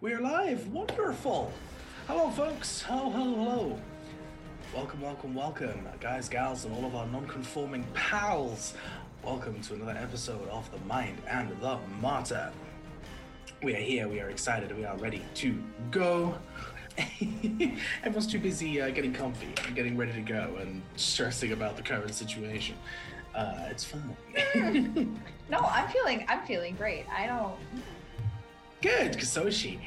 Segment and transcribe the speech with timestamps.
[0.00, 0.68] We're live.
[0.68, 1.52] Wonderful.
[2.06, 2.82] Hello, folks.
[2.82, 3.78] Hello, hello, hello.
[4.72, 8.74] Welcome, welcome, welcome, guys, gals, and all of our non-conforming pals.
[9.24, 12.52] Welcome to another episode of The Mind and the Martyr.
[13.60, 14.06] We are here.
[14.06, 14.70] We are excited.
[14.76, 16.38] We are ready to go.
[18.04, 21.82] Everyone's too busy uh, getting comfy and getting ready to go and stressing about the
[21.82, 22.76] current situation.
[23.34, 24.16] Uh, it's fun.
[25.50, 27.06] No, I'm feeling I'm feeling great.
[27.08, 27.54] I don't
[28.80, 29.78] Good, Kasoshi.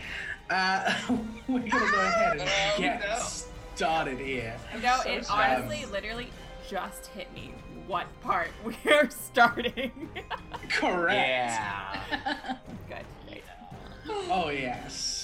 [0.50, 0.94] Uh,
[1.48, 3.26] we're gonna go ahead and Oh, get no.
[3.76, 4.56] started here.
[4.84, 5.60] No, So it sad.
[5.62, 6.28] honestly literally
[6.70, 7.54] just hit me
[7.88, 8.50] what part
[8.86, 9.92] we're starting.
[10.70, 11.14] Correct.
[11.18, 12.58] Yeah.
[12.90, 13.06] Good.
[13.28, 13.44] Great.
[14.30, 15.21] Oh yes.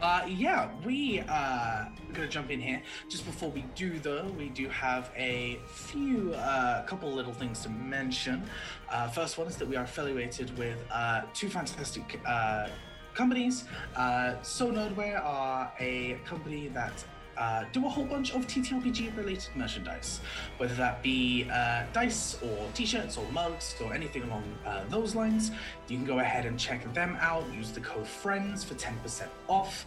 [0.00, 2.80] Uh, yeah, we uh, gonna jump in here.
[3.08, 7.68] Just before we do, though, we do have a few, uh, couple little things to
[7.68, 8.44] mention.
[8.88, 12.68] Uh, first one is that we are affiliated with uh, two fantastic uh,
[13.14, 13.64] companies.
[13.96, 17.04] Uh, so Nerdware are a company that
[17.38, 20.20] uh, do a whole bunch of TTRPG related merchandise,
[20.56, 25.52] whether that be uh, dice or t-shirts or mugs or anything along uh, those lines.
[25.88, 27.44] You can go ahead and check them out.
[27.54, 29.86] Use the code FRIENDS for 10% off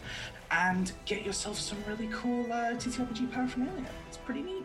[0.50, 3.86] and get yourself some really cool uh, TTRPG paraphernalia.
[4.08, 4.64] It's pretty neat.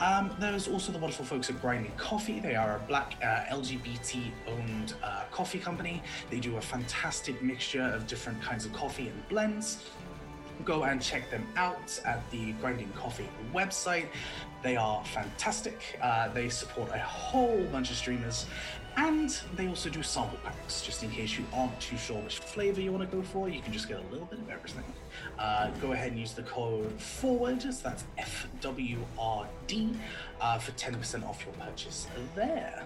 [0.00, 2.40] Um, there's also the wonderful folks at Grinding Coffee.
[2.40, 6.02] They are a black uh, LGBT owned uh, coffee company.
[6.30, 9.84] They do a fantastic mixture of different kinds of coffee and blends.
[10.64, 14.06] Go and check them out at the Grinding Coffee website.
[14.62, 15.98] They are fantastic.
[16.00, 18.46] Uh, they support a whole bunch of streamers.
[18.96, 22.80] And they also do sample packs, just in case you aren't too sure which flavor
[22.80, 23.48] you want to go for.
[23.48, 24.84] You can just get a little bit of everything.
[25.36, 28.04] Uh, go ahead and use the code FORWARD, so that's
[28.62, 29.96] FWRD,
[30.40, 32.84] uh, for 10% off your purchase there.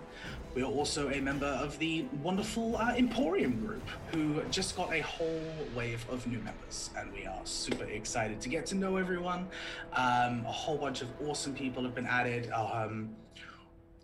[0.58, 5.02] We are also a member of the wonderful uh, Emporium Group, who just got a
[5.02, 5.40] whole
[5.72, 9.46] wave of new members, and we are super excited to get to know everyone.
[9.92, 12.50] Um, a whole bunch of awesome people have been added.
[12.50, 13.10] Um,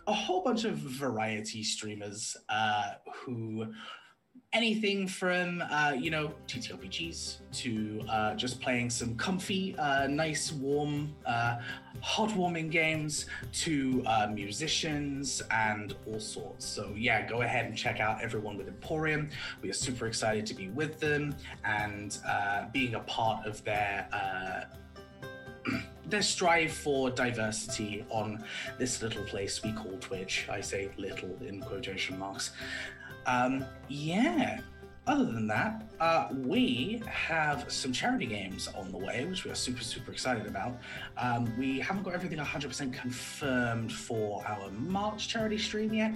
[0.07, 3.67] a whole bunch of variety streamers uh, who
[4.55, 11.15] anything from uh, you know TTRPGs to uh, just playing some comfy, uh, nice, warm,
[11.27, 11.59] uh,
[12.03, 16.65] heartwarming games to uh, musicians and all sorts.
[16.65, 19.29] So yeah, go ahead and check out everyone with Emporium.
[19.61, 21.35] We are super excited to be with them
[21.65, 24.09] and uh, being a part of their.
[26.07, 28.45] Their strive for diversity on
[28.79, 30.47] this little place we call Twitch.
[30.51, 32.51] I say little in quotation marks.
[33.27, 34.61] Um, yeah.
[35.07, 39.55] Other than that, uh, we have some charity games on the way, which we are
[39.55, 40.79] super, super excited about.
[41.19, 46.15] Um, we haven't got everything 100% confirmed for our March charity stream yet,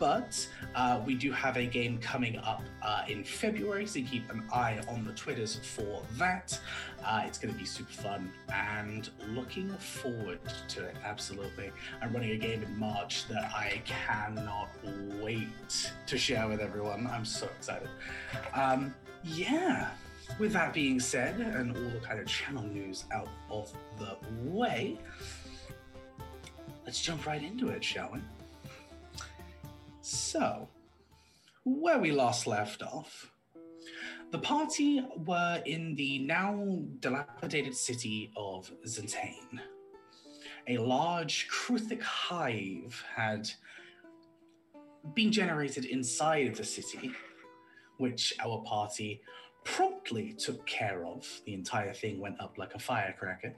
[0.00, 4.42] but uh, we do have a game coming up uh, in February, so keep an
[4.50, 6.58] eye on the Twitters for that.
[7.04, 11.70] Uh, it's going to be super fun and looking forward to it, absolutely.
[12.00, 14.70] I'm running a game in March that I cannot
[15.20, 17.06] wait to share with everyone.
[17.06, 17.90] I'm so excited.
[18.54, 19.90] Um, yeah,
[20.38, 24.16] with that being said, and all the kind of channel news out of the
[24.48, 24.98] way,
[26.86, 28.20] let's jump right into it, shall we?
[30.12, 30.68] So,
[31.62, 33.30] where we last left off,
[34.32, 39.60] the party were in the now dilapidated city of Zentane.
[40.66, 43.48] A large Kruthic hive had
[45.14, 47.12] been generated inside of the city,
[47.98, 49.22] which our party
[49.62, 51.24] promptly took care of.
[51.46, 53.54] The entire thing went up like a firecracker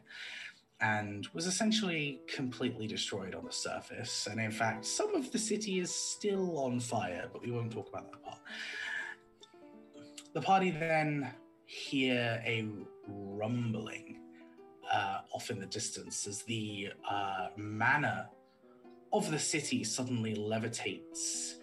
[0.83, 4.27] and was essentially completely destroyed on the surface.
[4.29, 7.89] And in fact, some of the city is still on fire, but we won't talk
[7.89, 8.39] about that part.
[10.35, 11.33] The party then
[11.67, 12.69] hear a
[13.07, 14.19] rumbling
[14.93, 18.29] uh, off in the distance as the uh, manor
[19.13, 21.55] of the city suddenly levitates,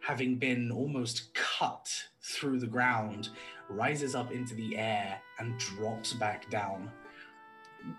[0.00, 1.88] having been almost cut
[2.22, 3.30] through the ground,
[3.70, 6.90] rises up into the air and drops back down,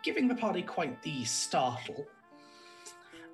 [0.03, 2.05] giving the party quite the startle.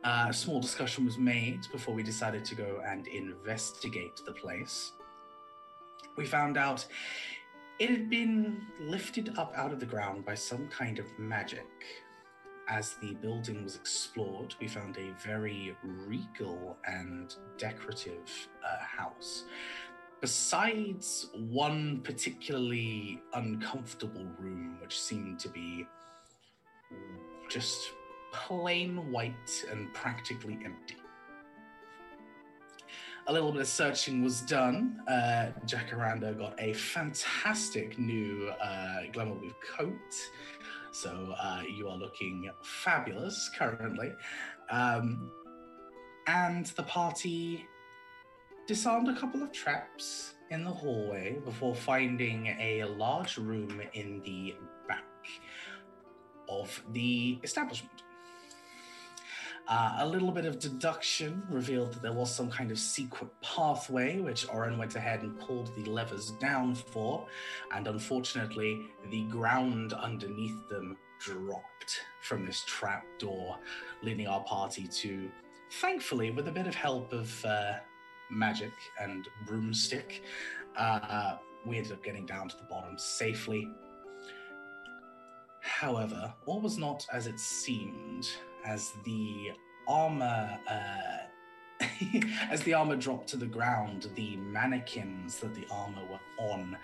[0.03, 4.93] Uh, a small discussion was made before we decided to go and investigate the place.
[6.15, 6.85] We found out
[7.79, 11.67] it had been lifted up out of the ground by some kind of magic.
[12.67, 19.45] As the building was explored, we found a very regal and decorative uh, house.
[20.21, 25.87] Besides one particularly uncomfortable room, which seemed to be
[27.49, 27.91] just
[28.31, 30.95] plain white and practically empty.
[33.27, 35.01] a little bit of searching was done.
[35.07, 40.15] Uh, Jacaranda got a fantastic new uh, glamour weave coat.
[40.91, 44.13] So uh, you are looking fabulous currently.
[44.71, 45.31] Um,
[46.25, 47.67] and the party
[48.67, 54.55] disarmed a couple of traps in the hallway before finding a large room in the
[56.49, 58.03] of the establishment.
[59.67, 64.19] Uh, a little bit of deduction revealed that there was some kind of secret pathway,
[64.19, 67.27] which Oren went ahead and pulled the levers down for,
[67.75, 68.81] and unfortunately,
[69.11, 73.57] the ground underneath them dropped from this trap door,
[74.01, 75.29] leading our party to,
[75.73, 77.73] thankfully, with a bit of help of uh,
[78.31, 80.23] magic and broomstick,
[80.77, 81.35] uh,
[81.65, 83.67] we ended up getting down to the bottom safely.
[85.61, 88.29] However, all was not as it seemed
[88.65, 89.51] as the
[89.87, 91.85] armor uh,
[92.51, 96.77] as the armor dropped to the ground the mannequins that the armor were on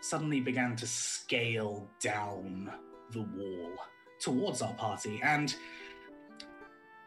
[0.00, 2.70] suddenly began to scale down
[3.10, 3.72] the wall
[4.20, 5.20] towards our party.
[5.22, 5.54] And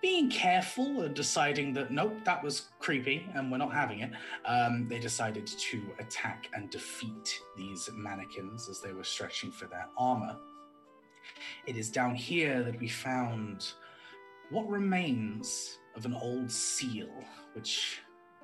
[0.01, 4.11] being careful and deciding that nope that was creepy and we're not having it
[4.45, 9.87] um, they decided to attack and defeat these mannequins as they were stretching for their
[9.97, 10.37] armor
[11.65, 13.73] it is down here that we found
[14.49, 17.09] what remains of an old seal,
[17.53, 17.99] which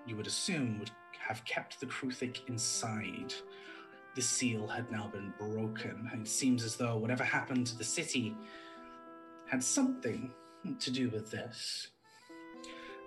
[0.05, 3.33] you would assume would have kept the Kruthic inside.
[4.15, 7.83] The seal had now been broken, and it seems as though whatever happened to the
[7.83, 8.35] city
[9.49, 10.31] had something
[10.79, 11.89] to do with this.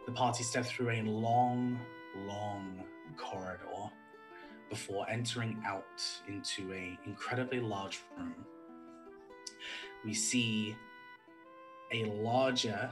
[0.07, 1.79] The party stepped through a long,
[2.27, 2.85] long
[3.17, 3.91] corridor
[4.69, 5.85] before entering out
[6.29, 8.35] into a incredibly large room.
[10.05, 10.77] We see
[11.93, 12.91] a larger,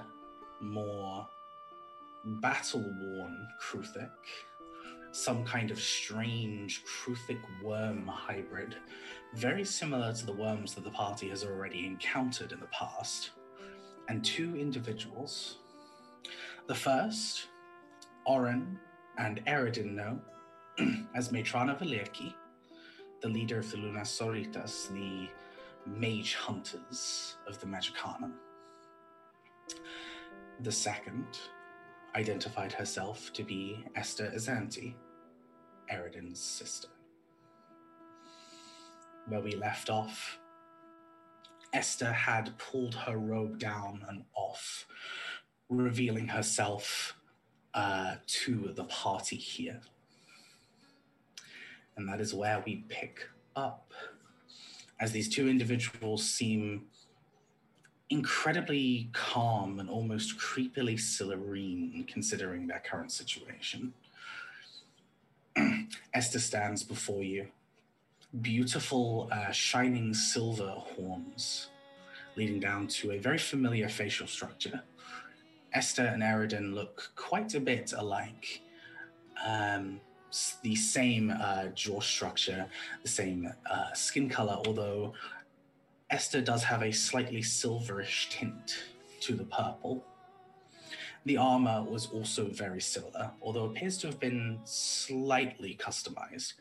[0.61, 1.26] more
[2.25, 4.11] battle worn Kruthic,
[5.12, 8.76] some kind of strange Kruthic worm hybrid,
[9.35, 13.31] very similar to the worms that the party has already encountered in the past,
[14.08, 15.58] and two individuals.
[16.67, 17.47] The first,
[18.26, 18.79] Oren
[19.19, 20.20] and Airiden know
[21.14, 22.35] as Matrana Valirki,
[23.23, 25.29] the leader of the Lunasoritas, the
[25.87, 28.33] mage hunters of the Magicanum.
[30.61, 31.27] The second
[32.15, 34.94] identified herself to be Esther Azanti,
[35.93, 36.88] Airiden's sister.
[39.29, 40.38] Where we left off,
[41.73, 44.87] Esther had pulled her robe down and off,
[45.69, 47.15] revealing herself
[47.75, 49.81] uh, to the party here.
[51.97, 53.93] And that is where we pick up.
[54.98, 56.87] As these two individuals seem
[58.08, 63.93] incredibly calm and almost creepily serene considering their current situation.
[66.14, 67.48] Esther stands before you,
[68.43, 71.69] beautiful, uh, shining silver horns
[72.37, 74.82] leading down to a very familiar facial structure.
[75.72, 78.60] Esther and Airiden look quite a bit alike.
[79.44, 80.00] Um,
[80.62, 82.67] the same uh, jaw structure,
[83.02, 85.14] the same uh, skin color, although
[86.11, 88.78] Esther does have a slightly silverish tint
[89.20, 90.05] to the purple.
[91.25, 96.55] The armor was also very similar, although it appears to have been slightly customized.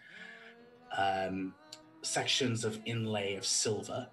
[0.97, 1.53] Um,
[2.01, 4.07] sections of inlay of silver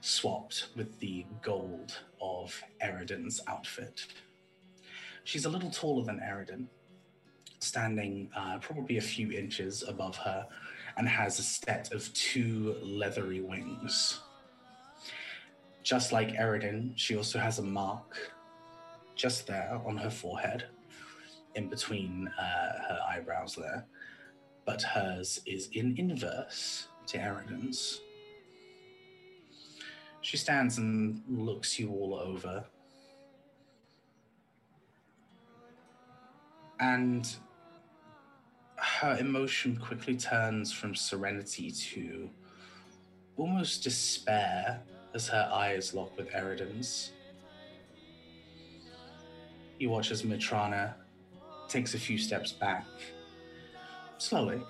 [0.00, 4.06] swapped with the gold of Airiden's outfit.
[5.24, 6.66] She's a little taller than Airiden,
[7.64, 10.46] standing uh, probably a few inches above her,
[10.96, 14.20] and has a set of two leathery wings.
[15.82, 18.32] Just like Airiden, she also has a mark
[19.16, 20.64] just there on her forehead,
[21.54, 23.86] in between uh, her eyebrows there.
[24.64, 28.00] But hers is in inverse to Airiden's.
[30.22, 32.64] She stands and looks you all over.
[36.80, 37.30] And
[38.84, 42.28] her emotion quickly turns from serenity to
[43.36, 44.82] almost despair
[45.14, 47.12] as her eyes lock with Airiden's.
[49.78, 50.94] You watch as Matrana
[51.66, 52.84] takes a few steps back,
[54.18, 54.60] slowly,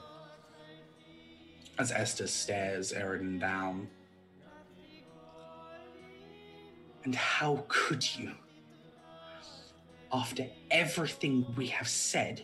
[1.79, 3.89] as Esther stares Airiden down.
[7.03, 8.33] And how could you?
[10.13, 12.43] After everything we have said,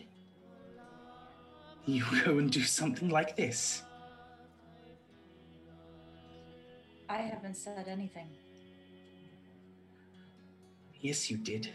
[1.85, 3.83] you go and do something like this.
[7.09, 8.29] I haven't said anything.
[11.01, 11.69] Yes, you did.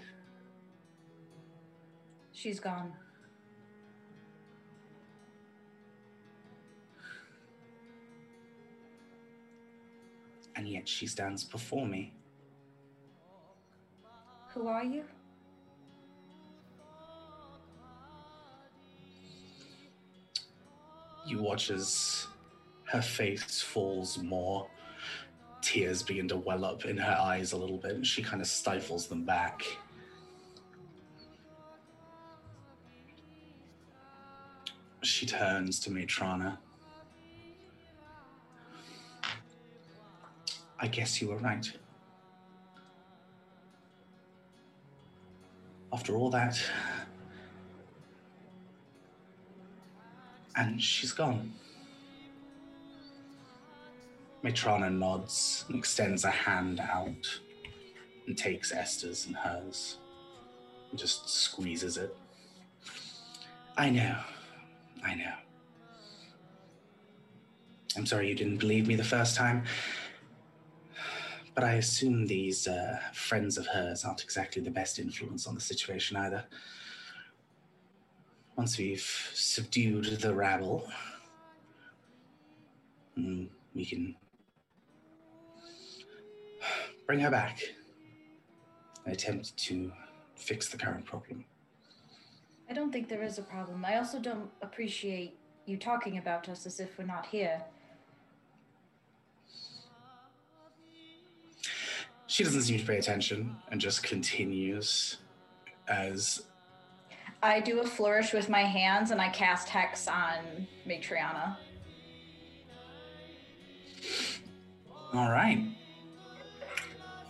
[2.32, 2.92] She's gone.
[10.54, 12.14] And yet she stands before me.
[14.54, 15.04] Who are you?
[21.26, 22.28] You watch as
[22.84, 24.68] her face falls more.
[25.60, 28.46] Tears begin to well up in her eyes a little bit, and she kind of
[28.46, 29.62] stifles them back.
[35.02, 36.58] She turns to Matrana.
[40.78, 41.70] I guess you were right.
[45.92, 46.60] After all that,
[50.56, 51.52] and she's gone.
[54.42, 57.40] Matrana nods and extends a hand out
[58.26, 59.98] and takes Esther's and hers
[60.90, 62.16] and just squeezes it.
[63.76, 64.18] I know.
[65.04, 65.32] I know.
[67.96, 69.64] I'm sorry you didn't believe me the first time,
[71.54, 75.60] but I assume these uh, friends of hers aren't exactly the best influence on the
[75.60, 76.44] situation either.
[78.56, 80.88] Once we've subdued the rabble,
[83.18, 84.16] mm, we can
[87.06, 87.62] bring her back
[89.04, 89.92] and attempt to
[90.36, 91.44] fix the current problem.
[92.68, 93.84] I don't think there is a problem.
[93.84, 95.36] I also don't appreciate
[95.66, 97.62] you talking about us as if we're not here.
[102.26, 105.18] She doesn't seem to pay attention and just continues
[105.88, 106.42] as
[107.42, 111.56] I do a flourish with my hands and I cast Hex on Matriana.
[115.12, 115.66] all right.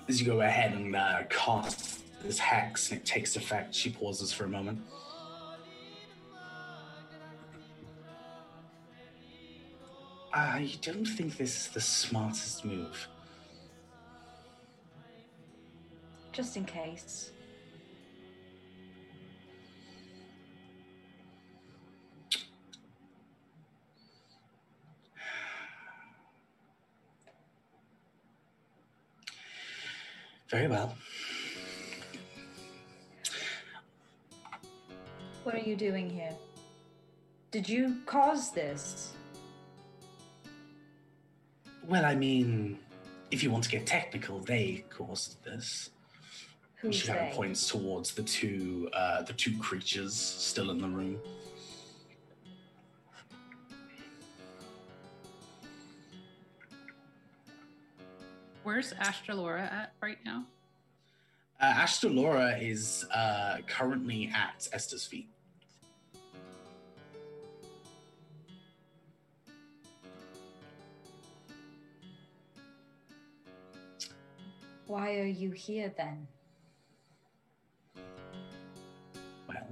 [0.09, 4.33] As you go ahead and uh, cast this hex and it takes effect, she pauses
[4.33, 4.81] for a moment.
[10.33, 13.09] I don't think this is the smartest move.
[16.33, 17.31] Just in case.
[30.49, 30.95] Very well.
[35.43, 36.35] What are you doing here?
[37.51, 39.13] Did you cause this?
[41.87, 42.79] Well, I mean,
[43.31, 45.91] if you want to get technical, they caused this.
[46.77, 50.89] Who's she kind of points towards the two, uh, the two creatures still in the
[50.89, 51.19] room.
[58.67, 60.45] Where's Astralora at right now?
[61.61, 65.29] Uh, Astralora is uh, currently at Esther's feet.
[74.89, 76.27] Why are you here then?
[79.49, 79.69] Well,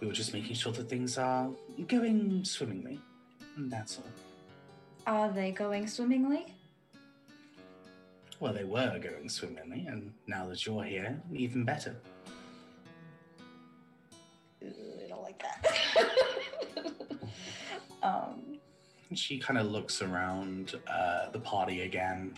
[0.00, 1.50] we were just making sure that things are
[1.86, 2.98] going swimmingly.
[3.56, 4.04] And that's all.
[5.06, 6.46] Are they going swimmingly?
[8.38, 11.96] Well, they were going swimmingly, and now that you're here, even better.
[14.62, 14.72] Ugh,
[15.04, 16.10] I don't like that.
[18.02, 18.58] um,
[19.14, 22.34] she kind of looks around uh, the party again,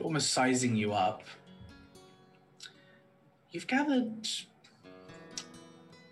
[0.00, 1.24] almost sizing you up.
[3.50, 4.28] You've gathered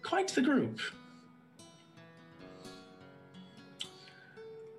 [0.02, 0.80] quite the group.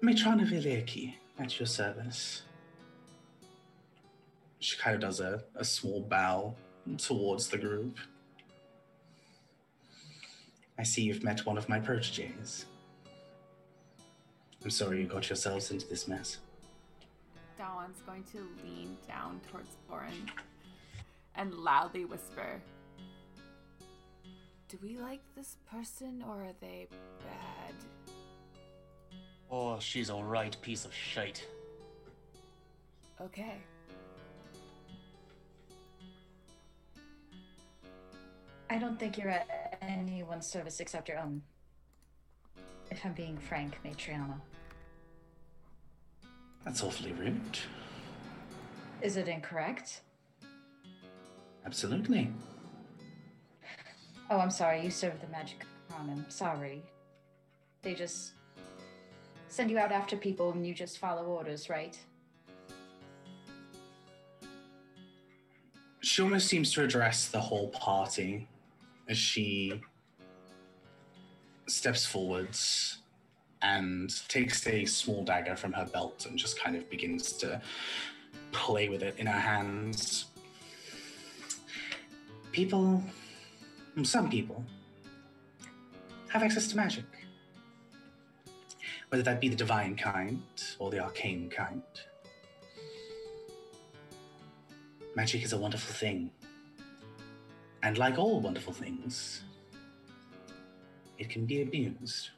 [0.01, 2.43] Matrona Vileki at your service.
[4.59, 6.53] She kind of does a, a small bow
[6.97, 7.97] towards the group.
[10.77, 12.65] I see you've met one of my proteges.
[14.63, 16.37] I'm sorry you got yourselves into this mess.
[17.57, 20.29] Dawan's going to lean down towards Oren
[21.35, 22.61] and loudly whisper,
[24.67, 26.87] Do we like this person or are they
[27.19, 28.15] bad?
[29.49, 31.45] Oh, she's a right piece of shite.
[33.21, 33.57] Okay.
[38.79, 41.41] I don't think you're at anyone's service except your own.
[42.89, 44.39] If I'm being frank, Matriana.
[46.63, 47.59] That's awfully rude.
[49.01, 49.99] Is it incorrect?
[51.65, 52.31] Absolutely.
[54.29, 54.81] Oh, I'm sorry.
[54.81, 56.09] You serve the magic crown.
[56.09, 56.81] I'm sorry.
[57.81, 58.31] They just
[59.49, 61.99] send you out after people and you just follow orders, right?
[65.99, 68.47] She almost seems to address the whole party
[69.09, 69.81] as she
[71.67, 72.99] steps forwards
[73.61, 77.61] and takes a small dagger from her belt and just kind of begins to
[78.51, 80.25] play with it in her hands.
[82.51, 83.03] People,
[84.03, 84.63] some people,
[86.29, 87.05] have access to magic.
[89.09, 90.41] Whether that be the divine kind
[90.77, 91.81] or the arcane kind.
[95.15, 96.31] Magic is a wonderful thing.
[97.81, 99.43] And like all wonderful things,
[101.17, 102.29] it can be abused.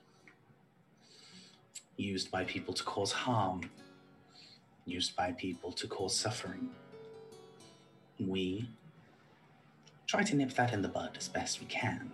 [1.97, 3.69] Used by people to cause harm,
[4.85, 6.69] used by people to cause suffering.
[8.19, 8.69] We
[10.07, 12.11] try to nip that in the bud as best we can.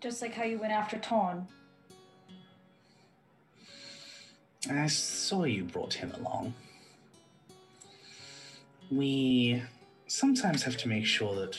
[0.00, 1.46] Just like how you went after Torn.
[4.70, 6.54] I saw you brought him along.
[8.90, 9.62] We
[10.06, 11.56] sometimes have to make sure that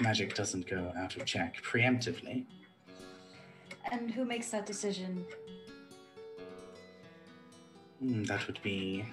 [0.00, 2.44] magic doesn't go out of check preemptively.
[3.90, 5.24] And who makes that decision?
[8.00, 9.04] Hmm, that would be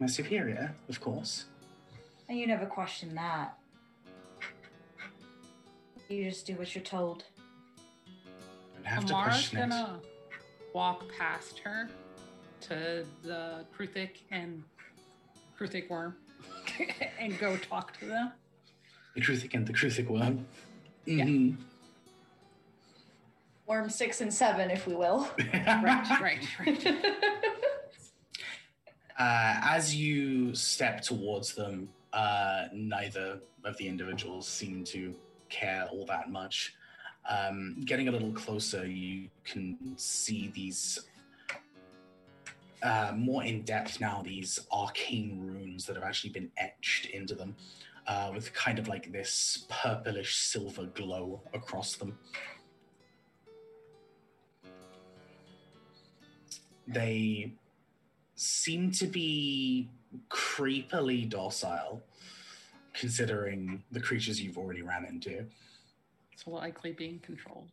[0.00, 1.44] my superior, of course.
[2.28, 3.58] And you never question that.
[6.08, 7.24] You just do what you're told.
[8.78, 9.70] I'd have to question it.
[9.70, 10.00] gonna
[10.74, 11.88] walk past her
[12.62, 14.62] to the Kruthic and
[15.62, 16.16] Kruthic worm
[17.20, 18.32] and go talk to them.
[19.14, 20.44] The Kruthic and the Kruthic worm.
[21.04, 21.24] Yeah.
[21.24, 21.56] Mhm.
[23.66, 25.28] Worm six and seven, if we will.
[25.54, 26.96] Right, right, right.
[29.18, 35.14] Uh, as you step towards them, uh, neither of the individuals seem to
[35.48, 36.74] care all that much.
[37.28, 40.98] Um, getting a little closer, you can see these
[42.82, 47.54] uh, more in depth now, these arcane runes that have actually been etched into them
[48.06, 52.18] uh, with kind of like this purplish silver glow across them.
[56.88, 57.52] They
[58.34, 59.88] seem to be
[60.28, 62.02] creepily docile,
[62.92, 65.46] considering the creatures you've already ran into.
[66.32, 67.70] It's likely being controlled.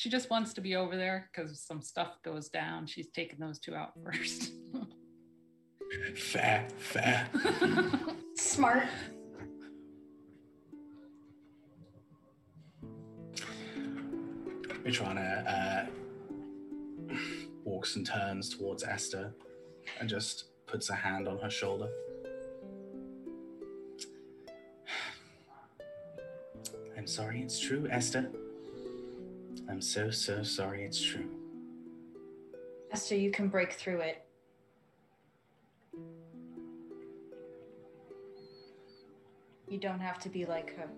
[0.00, 0.02] Okay.
[0.02, 2.86] She just wants to be over there because some stuff goes down.
[2.86, 4.52] She's taking those two out first.
[6.14, 7.28] Fair, fair.
[8.36, 8.84] Smart.
[14.84, 15.86] Mitrana uh,
[17.64, 19.34] walks and turns towards Esther
[19.98, 21.88] and just puts a hand on her shoulder.
[26.96, 28.30] I'm sorry it's true, Esther.
[29.68, 31.28] I'm so, so sorry it's true.
[32.92, 34.24] Esther, you can break through it.
[39.68, 40.88] You don't have to be like her.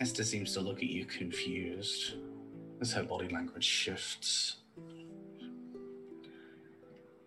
[0.00, 2.14] Esther seems to look at you confused
[2.80, 4.56] as her body language shifts.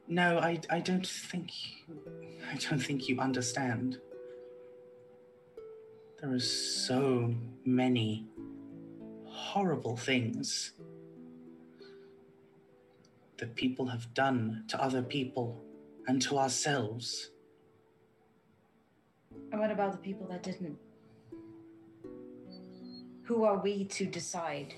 [0.07, 1.51] No, I, I don't think
[2.51, 3.99] I don't think you understand.
[6.23, 8.25] There are so many
[9.25, 10.71] horrible things
[13.35, 15.61] that people have done to other people
[16.07, 17.31] and to ourselves.
[19.51, 20.77] And what about the people that didn't?
[23.23, 24.75] Who are we to decide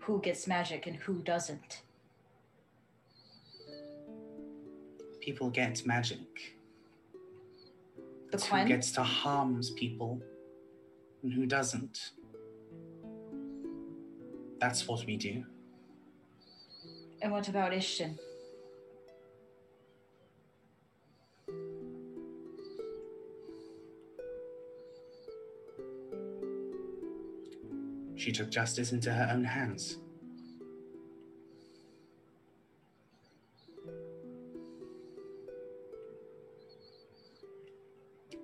[0.00, 1.82] who gets magic and who doesn't?
[5.20, 6.56] People get magic.
[8.32, 10.20] The It's who gets to harms people
[11.26, 12.12] and who doesn't.
[14.60, 15.44] That's what we do.
[17.20, 18.16] And what about Ishtin?
[28.14, 29.98] She took justice into her own hands.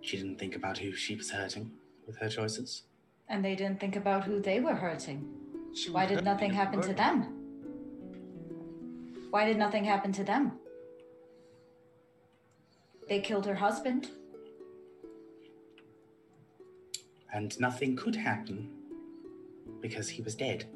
[0.00, 1.70] She didn't think about who she was hurting
[2.06, 2.82] with her choices.
[3.28, 5.28] And they didn't think about who they were hurting.
[5.74, 7.42] She Why did nothing happen of to them?
[9.30, 10.52] Why did nothing happen to them?
[13.08, 14.10] They killed her husband.
[17.32, 18.68] And nothing could happen
[19.80, 20.66] because he was dead.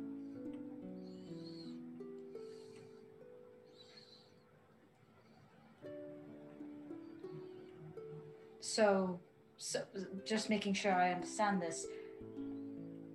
[8.61, 9.21] So,
[9.59, 9.83] so
[10.25, 11.87] just making sure I understand this.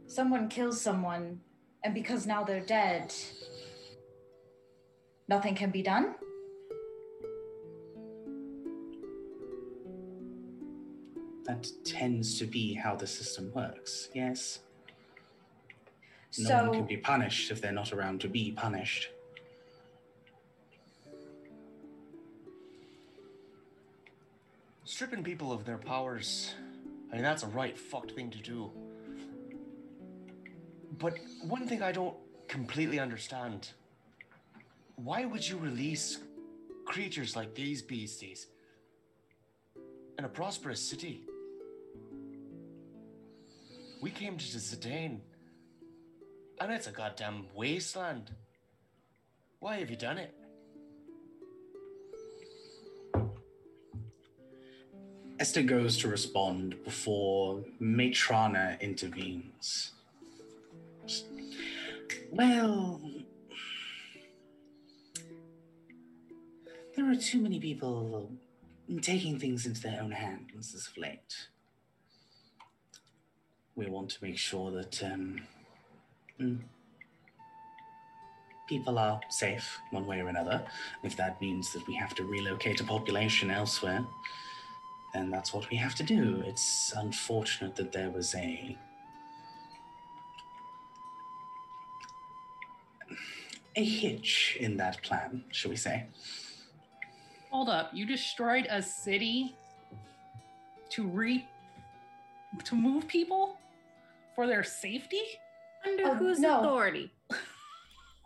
[0.08, 1.39] Someone kills someone,
[1.84, 3.13] and because now they're dead,
[5.27, 6.15] nothing can be done?
[11.45, 14.60] That tends to be how the system works, yes.
[16.38, 19.10] No so one can be punished if they're not around to be punished.
[25.01, 26.53] Stripping people of their powers,
[27.11, 28.69] I mean, that's a right fucked thing to do.
[30.99, 32.15] But one thing I don't
[32.47, 33.71] completely understand
[34.97, 36.19] why would you release
[36.85, 38.45] creatures like these beasties
[40.19, 41.21] in a prosperous city?
[44.03, 45.21] We came to Zidane,
[46.59, 48.29] and it's a goddamn wasteland.
[49.61, 50.35] Why have you done it?
[55.41, 59.89] Esther goes to respond before Matrana intervenes.
[62.30, 63.01] Well,
[66.95, 68.30] there are too many people
[69.01, 71.47] taking things into their own hands as of late.
[73.73, 75.41] We want to make sure that um,
[76.39, 76.60] mm,
[78.69, 80.63] people are safe one way or another.
[81.04, 84.06] If that means that we have to relocate a population elsewhere,
[85.13, 86.43] then that's what we have to do.
[86.45, 88.78] It's unfortunate that there was a
[93.76, 96.06] a hitch in that plan, shall we say?
[97.50, 97.91] Hold up.
[97.93, 99.56] You destroyed a city
[100.89, 101.45] to re
[102.65, 103.58] to move people
[104.36, 105.21] for their safety?
[105.86, 106.60] Under Oh, whose no.
[106.60, 107.12] authority?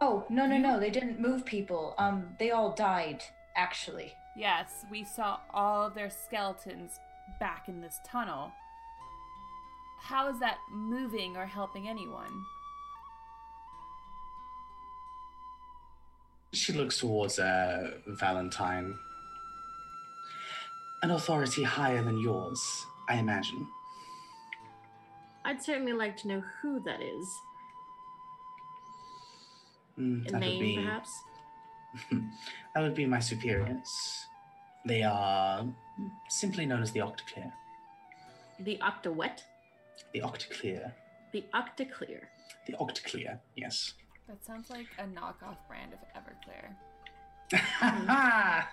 [0.02, 0.80] Oh no no no!
[0.80, 1.95] They didn't move people.
[1.98, 3.24] Um, they all died
[3.56, 4.13] actually.
[4.36, 6.91] Yes, we saw all of their skeletons
[7.39, 8.52] back in this tunnel.
[10.00, 12.43] How is that moving or helping anyone?
[16.54, 18.95] She looks towards uh, Valentine.
[21.02, 23.67] An authority higher than yours, I imagine.
[25.43, 27.28] I'd certainly like to know who that is.
[30.00, 31.12] Mm, A name, be perhaps?
[32.75, 34.25] that would be my superiors.
[34.86, 35.65] They are
[36.29, 37.51] simply known as the Octoclear.
[38.60, 39.43] The Octa what?
[40.13, 40.91] The Octoclear.
[41.31, 42.21] The Octaclear.
[42.67, 43.93] The Octoclear, yes.
[44.27, 46.75] That sounds like a knockoff brand of Everclear.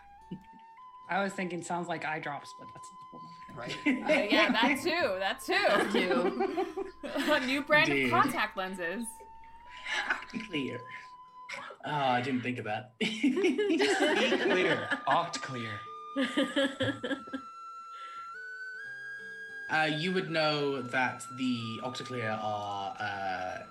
[1.10, 4.04] I was thinking sounds like eye drops, but that's a whole other thing.
[4.04, 4.20] Right?
[4.20, 5.18] Uh, yeah, that too.
[5.18, 5.90] That too.
[5.98, 7.32] Too.
[7.32, 8.06] a new brand Indeed.
[8.06, 9.06] of contact lenses.
[10.08, 10.78] Octoclear.
[11.84, 12.92] Oh, I didn't think of that.
[13.00, 14.88] Be clear.
[15.08, 15.80] Oct clear.
[19.72, 23.62] Uh, you would know that the Octoclear are uh,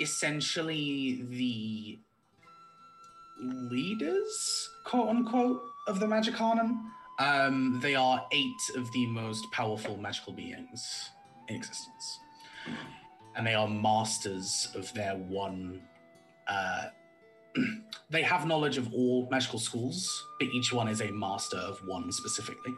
[0.00, 1.98] essentially the
[3.38, 6.90] leaders, quote unquote, of the Magicanum.
[7.18, 11.10] Um, they are eight of the most powerful magical beings
[11.48, 12.18] in existence.
[13.36, 15.82] And they are masters of their one.
[16.48, 16.84] Uh,
[18.10, 22.12] they have knowledge of all magical schools, but each one is a master of one
[22.12, 22.74] specifically.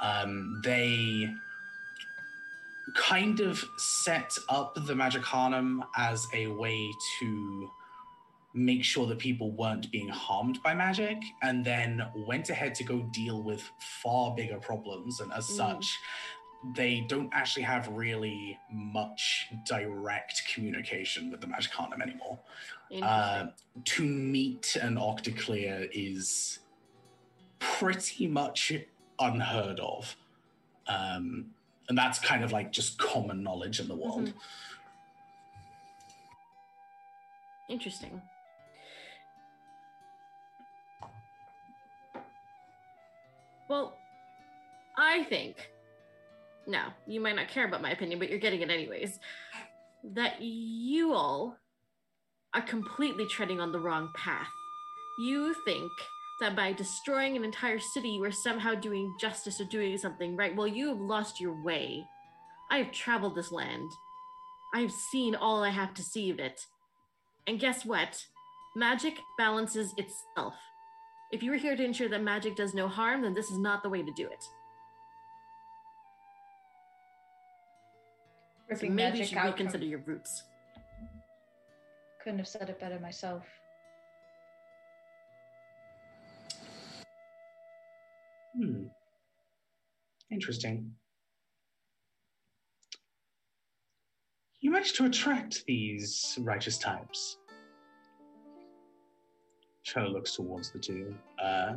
[0.00, 1.32] Um, they
[2.94, 7.70] kind of set up the Magic Magicanum as a way to
[8.54, 13.00] make sure that people weren't being harmed by magic, and then went ahead to go
[13.10, 13.68] deal with
[14.02, 15.20] far bigger problems.
[15.20, 15.56] And as Mm.
[15.56, 15.98] such,
[16.76, 22.38] they don't actually have really much direct communication with the Magic Magicanum anymore.
[23.02, 23.46] Uh,
[23.84, 26.60] to meet an Octoclear is
[27.58, 28.72] pretty much
[29.18, 30.16] unheard of.
[30.86, 31.46] Um,
[31.88, 34.32] and that's kind of like just common knowledge in the world.
[37.68, 38.20] Interesting.
[43.68, 43.96] Well,
[44.96, 45.70] I think,
[46.66, 49.18] no, you might not care about my opinion, but you're getting it anyways,
[50.12, 51.56] that you all
[52.54, 54.52] are completely treading on the wrong path.
[55.18, 55.90] You think
[56.40, 60.54] that by destroying an entire city, you are somehow doing justice or doing something right.
[60.54, 62.04] Well, you have lost your way.
[62.70, 63.90] I have traveled this land.
[64.74, 66.66] I have seen all I have to see of it.
[67.46, 68.24] And guess what?
[68.74, 70.54] Magic balances itself.
[71.32, 73.82] If you are here to ensure that magic does no harm, then this is not
[73.82, 74.44] the way to do it.
[78.76, 80.42] So maybe you should reconsider from- your roots.
[82.24, 83.44] Couldn't have said it better myself.
[88.56, 88.84] Hmm.
[90.30, 90.90] Interesting.
[94.60, 97.36] You managed to attract these righteous types.
[99.82, 101.74] Cho looks towards the two, uh,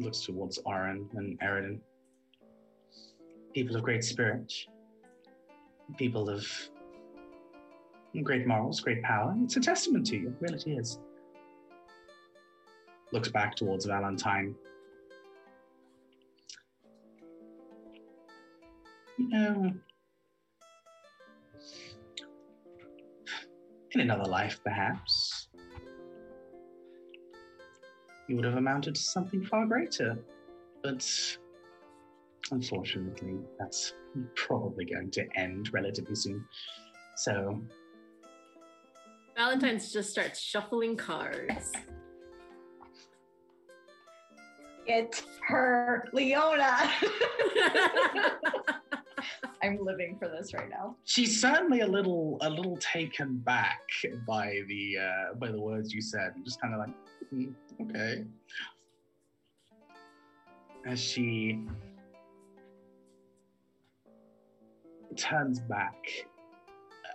[0.00, 1.78] looks towards Aaron and Airiden.
[3.54, 4.52] people of great spirit,
[5.96, 6.44] people of
[8.22, 9.34] great morals, great power.
[9.42, 10.98] It's a testament to you, it really is.
[13.12, 14.54] Looks back towards Valentine.
[19.18, 19.72] You know,
[23.92, 25.48] in another life, perhaps,
[28.28, 30.18] you would have amounted to something far greater.
[30.82, 31.08] But
[32.50, 33.94] unfortunately, that's
[34.34, 36.44] probably going to end relatively soon.
[37.16, 37.62] So,
[39.36, 41.72] Valentine's just starts shuffling cards.
[44.86, 46.76] It's her, Leona.
[49.62, 50.96] I'm living for this right now.
[51.04, 53.80] she's certainly a little a little taken back
[54.26, 56.94] by the uh, by the words you said, just kind of like,
[57.30, 57.46] "Hmm,
[57.80, 58.24] okay.
[60.86, 61.60] As she
[65.16, 65.96] turns back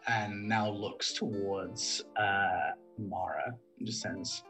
[0.10, 4.44] and now looks towards uh, Mara and just says,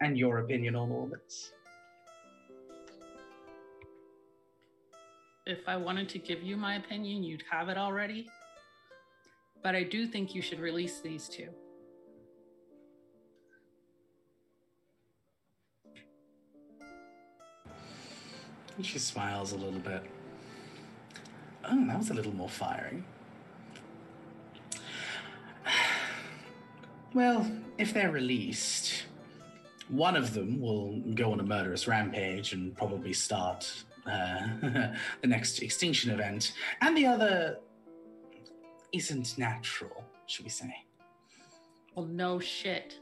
[0.00, 1.52] "And your opinion on all this?"
[5.46, 8.28] If I wanted to give you my opinion, you'd have it already.
[9.62, 11.48] But I do think you should release these two.
[18.82, 20.02] She smiles a little bit.
[21.64, 23.04] Oh, that was a little more fiery.
[27.14, 29.04] Well, if they're released,
[29.88, 33.70] one of them will go on a murderous rampage and probably start
[34.06, 37.58] uh, the next extinction event, and the other
[38.92, 40.74] isn't natural, should we say?
[41.94, 42.98] Well, no shit.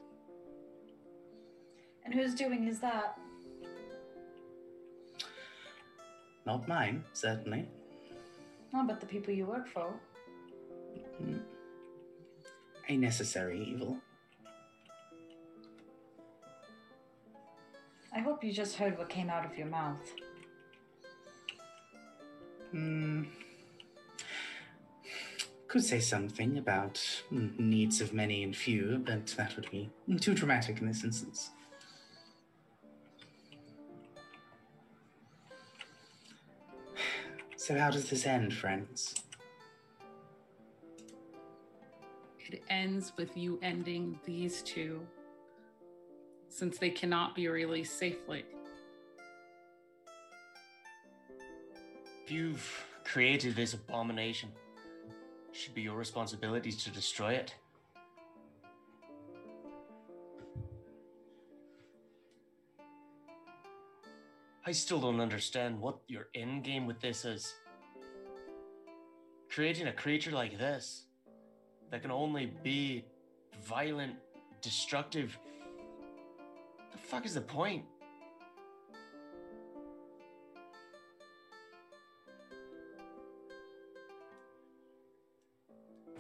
[2.05, 3.16] And who's doing is that?
[6.46, 7.68] Not mine, certainly.
[8.73, 9.94] Not but the people you work for.
[11.23, 11.40] Mm.
[12.90, 13.98] A necessary evil.
[18.12, 20.12] I hope you just heard what came out of your mouth.
[22.72, 23.22] Hmm.
[25.68, 27.00] Could say something about
[27.31, 31.50] needs of many and few, but that would be too dramatic in this instance.
[37.55, 39.14] So, how does this end, friends?
[42.52, 45.06] It ends with you ending these two
[46.48, 48.44] since they cannot be released safely.
[52.26, 54.48] You've created this abomination,
[55.48, 57.54] it should be your responsibility to destroy it.
[64.66, 67.54] I still don't understand what your end game with this is.
[69.48, 71.04] Creating a creature like this
[71.90, 73.05] that can only be
[73.62, 74.14] violent,
[74.62, 75.38] destructive.
[76.92, 77.85] The fuck is the point?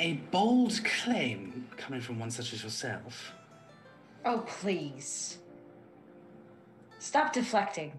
[0.00, 3.32] A bold claim coming from one such as yourself.
[4.24, 5.38] Oh, please.
[6.98, 7.92] Stop deflecting.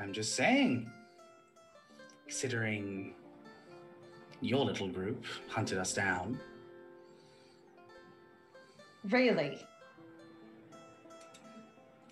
[0.00, 0.90] I'm just saying.
[2.26, 3.14] Considering
[4.44, 6.38] your little group hunted us down,
[9.10, 9.58] Really?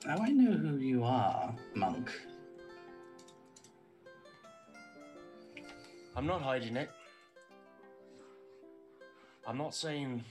[0.06, 2.10] oh, I know who you are, monk.
[6.14, 6.90] I'm not hiding it.
[9.46, 10.22] I'm not saying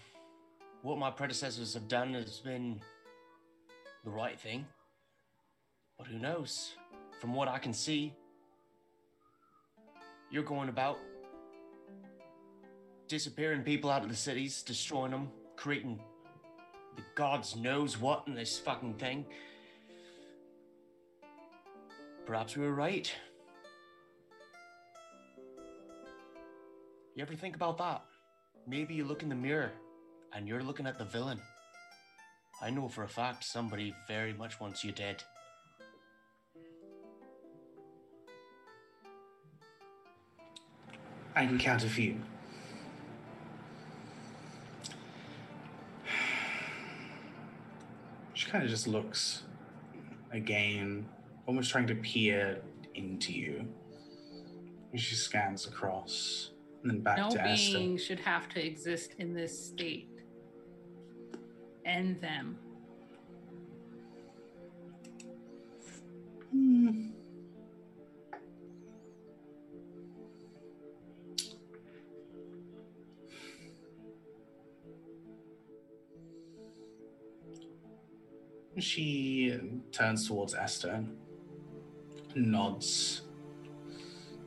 [0.83, 2.79] what my predecessors have done has been
[4.03, 4.65] the right thing.
[5.97, 6.75] But who knows?
[7.19, 8.13] From what I can see,
[10.29, 10.97] you're going about
[13.12, 16.00] disappearing people out of the cities, destroying them, creating
[16.95, 19.26] the gods knows what in this fucking thing.
[22.26, 23.13] Perhaps we were right.
[27.13, 28.02] You ever think about that?
[28.65, 29.74] Maybe you look in the mirror
[30.34, 31.41] and you're looking at the villain.
[32.62, 35.21] I know for a fact somebody very much wants you dead.
[41.36, 42.15] I can count a few.
[48.51, 49.43] Kind of just looks
[50.33, 51.07] again,
[51.47, 52.61] almost trying to peer
[52.95, 53.65] into you.
[54.93, 57.77] She scans across and then back no to Esther.
[57.77, 60.09] being should have to exist in this state.
[61.85, 62.57] End them.
[78.82, 79.60] She
[79.91, 81.04] turns towards Esther,
[82.34, 83.22] nods,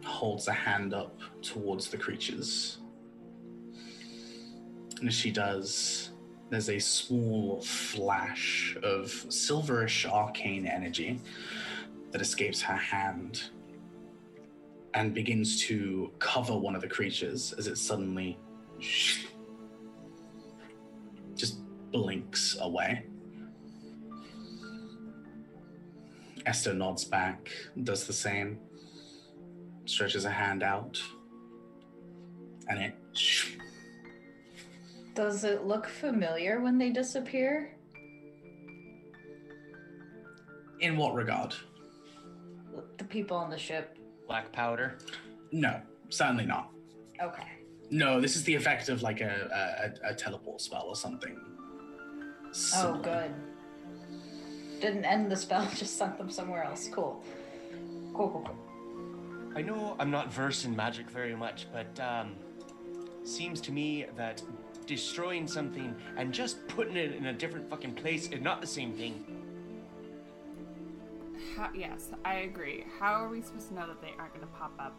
[0.04, 2.78] holds a hand up towards the creatures.
[4.98, 6.10] And as she does,
[6.50, 11.20] there's a small flash of silverish arcane energy
[12.10, 13.44] that escapes her hand
[14.94, 18.36] and begins to cover one of the creatures as it suddenly
[21.36, 21.60] just
[21.92, 23.04] blinks away.
[26.46, 27.50] Esther nods back,
[27.84, 28.58] does the same,
[29.86, 31.00] stretches a hand out,
[32.68, 32.94] and it
[35.14, 37.70] Does it look familiar when they disappear?
[40.80, 41.54] in what regard?
[42.98, 43.96] The people on the ship.
[44.26, 44.98] Black powder.
[45.50, 45.80] No,
[46.10, 46.70] certainly not.
[47.22, 47.46] Okay.
[47.90, 51.40] No, this is the effect of like a a, a teleport spell or something.
[52.76, 53.32] Oh, good.
[54.84, 56.90] Didn't end the spell, just sent them somewhere else.
[56.92, 57.24] Cool.
[58.12, 58.56] Cool, cool, cool.
[59.56, 62.34] I know I'm not versed in magic very much, but um,
[63.22, 64.42] seems to me that
[64.84, 68.92] destroying something and just putting it in a different fucking place is not the same
[68.92, 69.24] thing.
[71.56, 72.84] How, yes, I agree.
[73.00, 74.94] How are we supposed to know that they aren't going to pop up?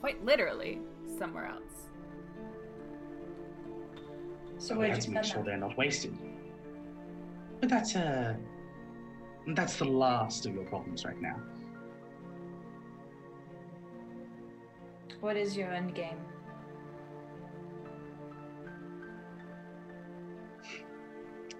[0.00, 0.80] Quite literally,
[1.20, 1.86] somewhere else.
[4.58, 5.44] So we where'd have to make sure them?
[5.44, 6.18] they're not wasted.
[7.60, 8.34] But that's uh
[9.48, 11.36] that's the last of your problems right now.
[15.20, 16.16] What is your end game?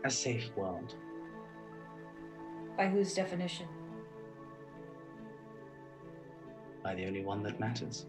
[0.05, 0.95] A safe world.
[2.79, 3.67] By whose definition?
[6.83, 8.07] By the only one that matters.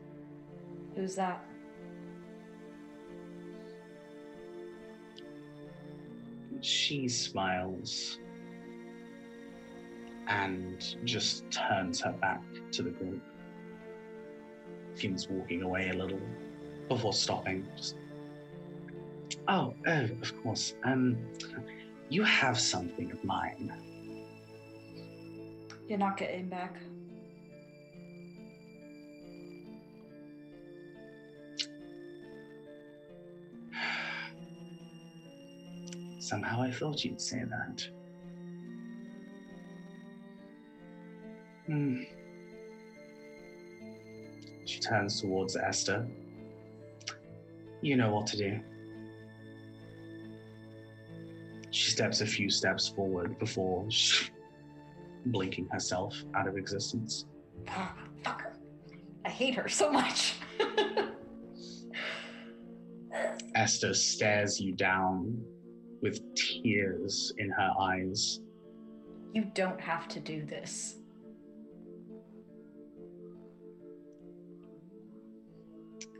[0.95, 1.43] Who's that?
[6.61, 8.19] She smiles
[10.27, 13.21] and just turns her back to the group.
[14.95, 16.21] Begins walking away a little
[16.87, 17.67] before stopping.
[17.75, 17.95] Just
[19.47, 20.75] Oh, oh, of course.
[20.83, 21.17] Um
[22.09, 23.73] you have something of mine.
[25.87, 26.77] You're not getting back.
[36.31, 37.85] Somehow I thought you'd say that.
[41.65, 42.03] Hmm.
[44.63, 46.07] She turns towards Esther.
[47.81, 48.61] You know what to do.
[51.71, 53.85] She steps a few steps forward before
[55.25, 57.25] blinking herself out of existence.
[57.67, 58.53] Ah, fuck her.
[59.25, 60.35] I hate her so much.
[63.53, 65.43] Esther stares you down
[66.01, 68.41] with tears in her eyes.
[69.33, 70.97] you don't have to do this.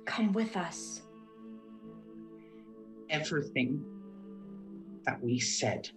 [0.05, 1.01] Come with us.
[3.11, 3.83] everything
[5.05, 5.89] that we said,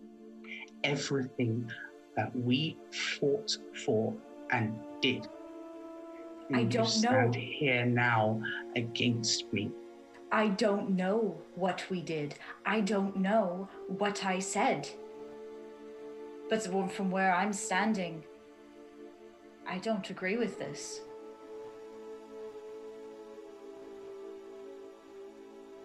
[0.83, 1.71] everything
[2.17, 2.77] that we
[3.19, 4.15] fought for
[4.51, 5.27] and did.
[6.53, 7.41] I you don't stand know.
[7.41, 8.43] here now
[8.77, 9.71] against me.
[10.33, 12.35] I don't know what we did.
[12.67, 14.89] I don't know what I said.
[16.51, 18.25] But from where I'm standing,
[19.67, 21.01] I don't agree with this.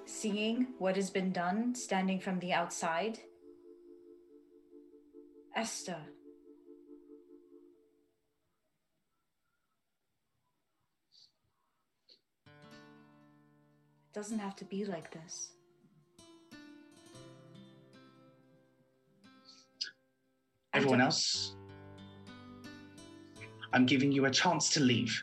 [0.05, 3.19] Seeing what has been done, standing from the outside,
[5.55, 5.97] Esther.
[14.09, 15.51] It doesn't have to be like this.
[20.73, 21.55] Everyone else,
[23.71, 25.21] I'm giving you a chance to leave.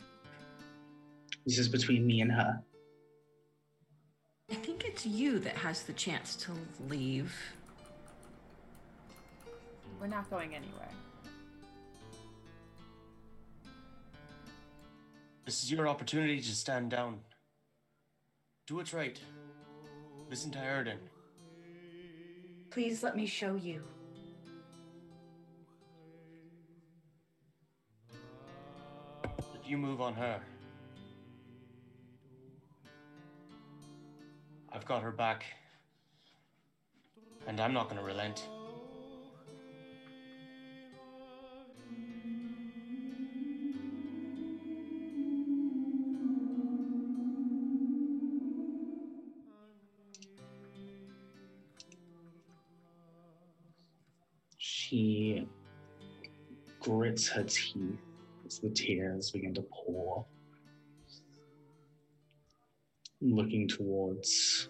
[1.46, 2.62] This is between me and her.
[4.50, 6.52] I think it's you that has the chance to
[6.88, 7.34] leave.
[10.00, 10.90] We're not going anywhere.
[15.44, 17.20] This is your opportunity to stand down.
[18.66, 19.20] Do what's right.
[20.28, 20.98] Listen to Airiden.
[22.70, 23.80] Please let me show you.
[29.38, 30.40] If you move on her,
[34.72, 35.44] I've got her back.
[37.46, 38.48] And I'm not going to relent.
[57.16, 57.98] Grits her teeth
[58.44, 60.26] as the tears begin to pour.
[63.22, 64.68] Looking towards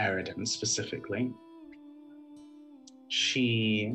[0.00, 1.30] Airiden specifically.
[3.06, 3.94] She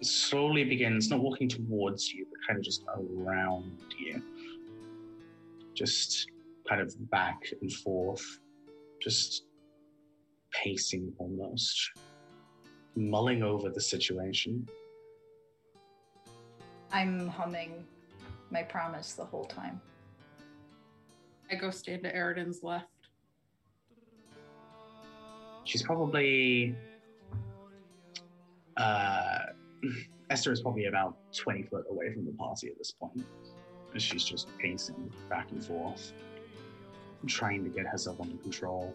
[0.00, 4.22] slowly begins not walking towards you, but kind of just around you.
[5.74, 6.30] Just
[6.66, 8.40] kind of back and forth,
[8.98, 9.44] just
[10.52, 11.90] pacing almost,
[12.96, 14.66] mulling over the situation.
[16.92, 17.84] I'm humming
[18.50, 19.80] my promise the whole time.
[21.50, 22.86] I go stand to Airiden's left.
[25.64, 26.74] She's probably
[28.76, 29.38] uh
[30.30, 33.24] Esther is probably about 20 foot away from the party at this point.
[33.92, 36.12] And she's just pacing back and forth,
[37.26, 38.94] trying to get herself under control.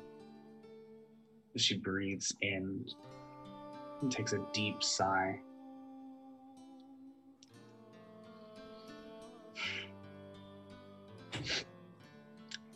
[1.56, 2.86] She breathes in
[4.02, 5.40] and takes a deep sigh.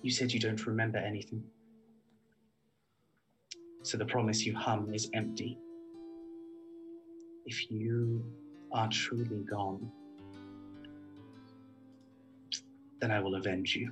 [0.03, 1.43] You said you don't remember anything.
[3.83, 5.59] So the promise you hum is empty.
[7.45, 8.23] If you
[8.71, 9.91] are truly gone,
[12.99, 13.91] then I will avenge you.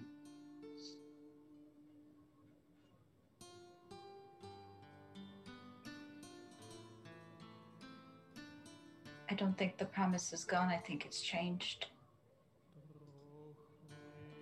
[9.30, 10.70] I don't think the promise is gone.
[10.70, 11.86] I think it's changed.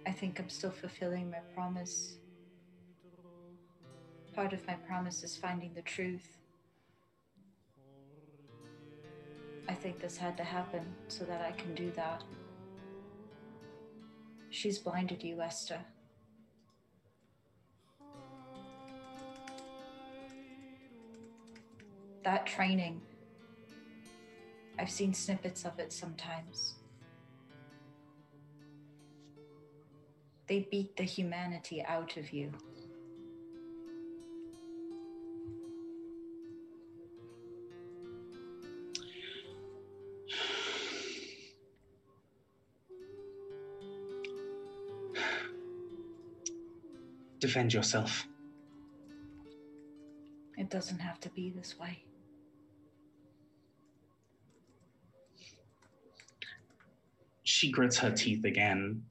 [0.08, 2.16] I think I'm still fulfilling my promise.
[4.34, 6.38] Part of my promise is finding the truth.
[9.68, 12.24] I think this had to happen so that I can do that.
[14.50, 15.82] She's blinded you, Esther.
[22.24, 23.02] That training,
[24.80, 26.76] I've seen snippets of it sometimes.
[30.48, 32.54] They beat the humanity out of you.
[47.40, 48.26] Defend yourself.
[50.58, 52.06] It doesn't have to be this way.
[57.44, 59.04] She grits her teeth again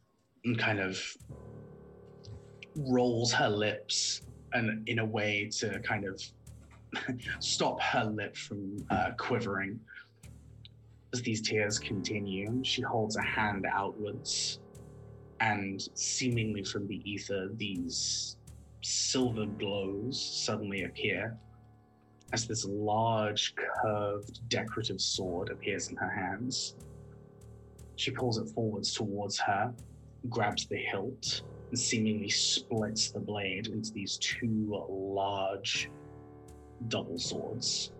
[0.47, 0.99] and kind of
[2.77, 4.23] rolls her lips
[4.53, 6.23] and in a way to kind of
[7.41, 9.79] stop her lip from uh, quivering.
[11.13, 14.61] As these tears continue, she holds a hand outwards,
[15.41, 18.37] and seemingly from the ether, these
[18.83, 21.37] silver glows suddenly appear
[22.33, 26.77] as this large, curved, decorative sword appears in her hands.
[27.97, 29.73] She pulls it forwards towards her,
[30.27, 35.91] grabs the hilt, and seemingly splits the blade into these two large
[36.89, 37.93] double swords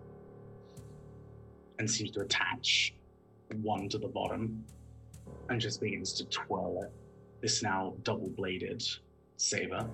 [1.79, 2.93] and seems to attach
[3.61, 4.63] one to the bottom
[5.49, 6.91] and just begins to twirl it.
[7.41, 8.83] This now double bladed
[9.37, 9.87] saber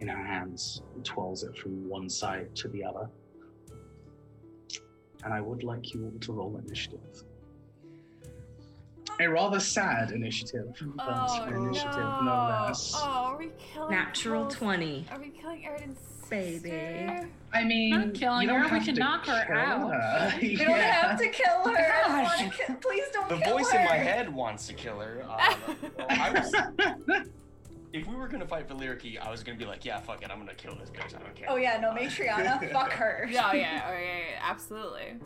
[0.00, 3.08] in her hands and twirls it from one side to the other.
[5.24, 7.22] And I would like you all to roll initiative.
[9.20, 12.20] A rather sad initiative, but Oh, an initiative no.
[12.22, 12.92] no less.
[12.96, 15.06] Oh, are we killing Natural both- 20.
[15.10, 15.98] Are we killing Airiden's
[16.30, 16.72] Baby.
[17.52, 19.92] I mean, Not killing you don't her, we have can to knock her kill out.
[19.92, 20.38] her.
[20.40, 21.08] You don't Yeah.
[21.08, 21.76] have to kill her.
[21.76, 22.38] I don't Gosh.
[22.40, 23.78] wanna ki- Please don't The kill voice her.
[23.80, 25.22] in my head wants to kill her.
[25.24, 25.76] Um,
[26.08, 26.54] I was,
[27.92, 30.38] if we were gonna fight Valyriki, I was gonna be like, yeah, fuck it, I'm
[30.38, 31.14] gonna kill this bitch.
[31.14, 31.48] I don't care.
[31.50, 33.28] Oh yeah, no, Matriana, fuck her.
[33.30, 35.16] Yeah, yeah, oh, yeah, yeah, absolutely.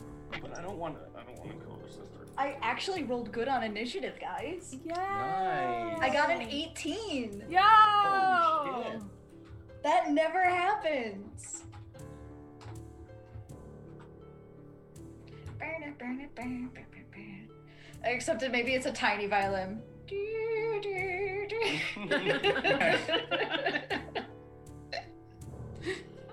[0.43, 1.03] But I don't want to.
[1.16, 2.16] I don't want to kill her sister.
[2.39, 4.76] I actually rolled good on initiative, guys.
[4.84, 4.95] Yeah.
[4.95, 5.99] Nice.
[6.01, 7.45] I got an 18.
[7.49, 7.59] Yo!
[7.61, 9.03] Holy shit.
[9.82, 11.62] That never happens.
[18.05, 19.80] Except that maybe it's a tiny violin.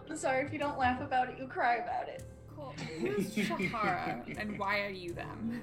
[0.10, 2.24] I'm sorry if you don't laugh about it, you cry about it.
[2.56, 2.76] Cool.
[3.00, 5.62] Who's Shahara and why are you them?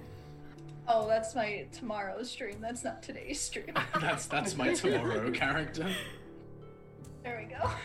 [0.93, 2.57] Oh, that's my tomorrow stream.
[2.61, 3.75] That's not today's stream.
[4.01, 5.89] that's that's my tomorrow character.
[7.23, 7.71] There we go.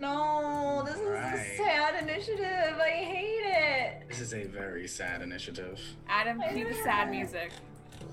[0.00, 2.76] No, this is a sad initiative.
[2.76, 4.08] I hate it.
[4.08, 5.80] This is a very sad initiative.
[6.08, 7.52] Adam, cue the sad music.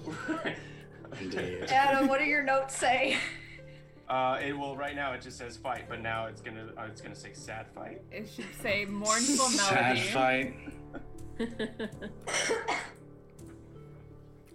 [1.19, 1.63] Indeed.
[1.69, 3.17] Adam, what do your notes say?
[4.07, 5.13] Uh, it will right now.
[5.13, 8.01] It just says fight, but now it's gonna uh, it's gonna say sad fight.
[8.11, 9.99] It should say mournful melody.
[9.99, 10.53] Sad fight.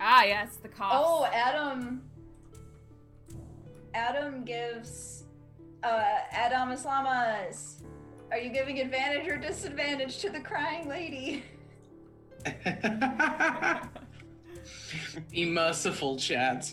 [0.06, 0.92] Ah, yes, the cough.
[0.94, 2.02] Oh, Adam.
[3.94, 5.24] Adam gives.
[5.82, 7.80] Uh, Adam Islamas.
[8.30, 11.42] Are you giving advantage or disadvantage to the crying lady?
[15.30, 16.72] Be merciful, chat.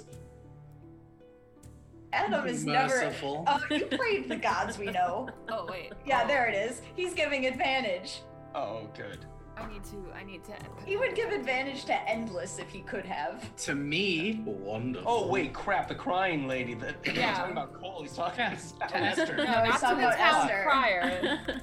[2.12, 2.94] Adam Be is never.
[2.94, 3.46] merciful.
[3.48, 5.30] Oh, you prayed the gods we know.
[5.50, 5.94] Oh wait.
[6.06, 6.82] Yeah, Oh, there it is.
[6.96, 8.22] He's giving advantage.
[8.56, 9.26] Oh, good.
[9.66, 10.06] I need to.
[10.16, 10.54] I need to.
[10.86, 13.54] He would give advantage to endless if he could have.
[13.58, 15.10] To me, wonderful.
[15.12, 15.88] Oh wait, crap!
[15.88, 16.74] The crying lady.
[16.76, 17.34] That he's Yeah.
[17.36, 18.02] talking about Cole.
[18.04, 18.58] He's talking about
[18.90, 19.38] to Esther.
[19.38, 20.64] No, No, not he's to talking the about town Esther.
[20.64, 21.40] crier.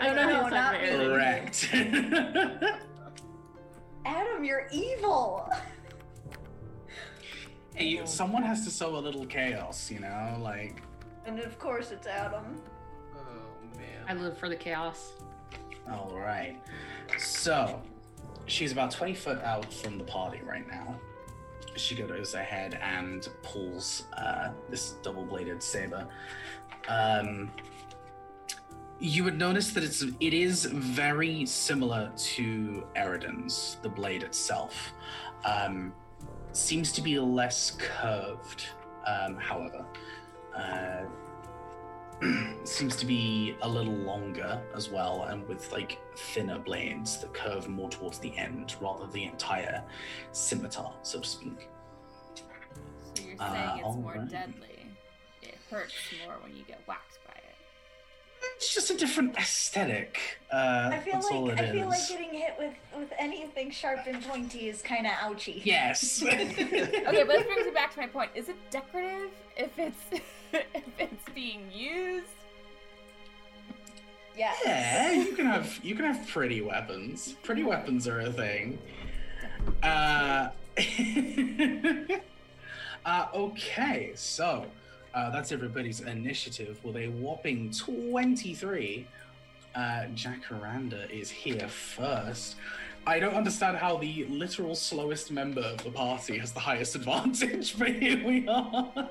[0.00, 1.04] I don't know No, not talking me.
[1.04, 1.06] about.
[1.10, 1.68] Correct.
[4.04, 5.48] Adam, you're evil.
[7.74, 10.36] hey, you- someone has to sow a little chaos, you know?
[10.40, 10.82] Like,
[11.26, 12.60] And of course, it's Adam.
[13.14, 14.04] Oh man.
[14.08, 15.12] I live for the chaos.
[15.90, 16.56] all right.
[17.18, 17.80] So,
[18.46, 20.98] she's about 20 foot out from the party right now.
[21.76, 26.06] She goes ahead and pulls uh, this double bladed saber.
[26.88, 27.50] Um,
[29.00, 34.92] you would notice that it's it is very similar to Airiden's, the blade itself.
[35.44, 35.92] Um,
[36.52, 38.66] seems to be less curved,
[39.06, 39.84] um, however.
[40.54, 41.04] Uh,
[42.64, 47.68] seems to be a little longer as well, and with like thinner blades that curve
[47.68, 49.82] more towards the end rather than the entire
[50.32, 51.68] scimitar, so to speak.
[53.14, 54.28] So you're Uh, saying it's more alright.
[54.30, 54.86] deadly.
[55.42, 55.94] It hurts
[56.24, 57.56] more when you get whacked by it.
[58.56, 60.18] It's just a different aesthetic.
[60.52, 63.70] Uh, I feel that's all like it I feel like getting hit with with anything
[63.70, 65.60] sharp and pointy is kind of ouchy.
[65.64, 66.22] Yes.
[66.26, 68.30] Okay, but this brings me back to my point.
[68.36, 69.98] Is it decorative if it's
[70.74, 72.26] if it's being used?
[74.36, 74.58] Yes.
[74.64, 77.34] Yeah, you can have you can have pretty weapons.
[77.42, 78.78] Pretty weapons are a thing.
[79.82, 80.48] Uh,
[83.04, 84.66] uh okay, so
[85.14, 89.06] uh, that's everybody's initiative with a whopping 23.
[89.74, 89.78] Uh,
[90.14, 92.56] Jacaranda is here first.
[93.06, 97.78] I don't understand how the literal slowest member of the party has the highest advantage,
[97.78, 99.08] but here we are.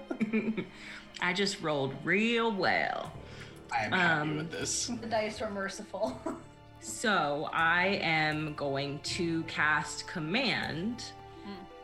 [1.20, 3.12] I just rolled real well.
[3.72, 4.88] I am happy Um, with this.
[4.88, 6.20] The dice were merciful.
[6.84, 11.04] So I am going to cast command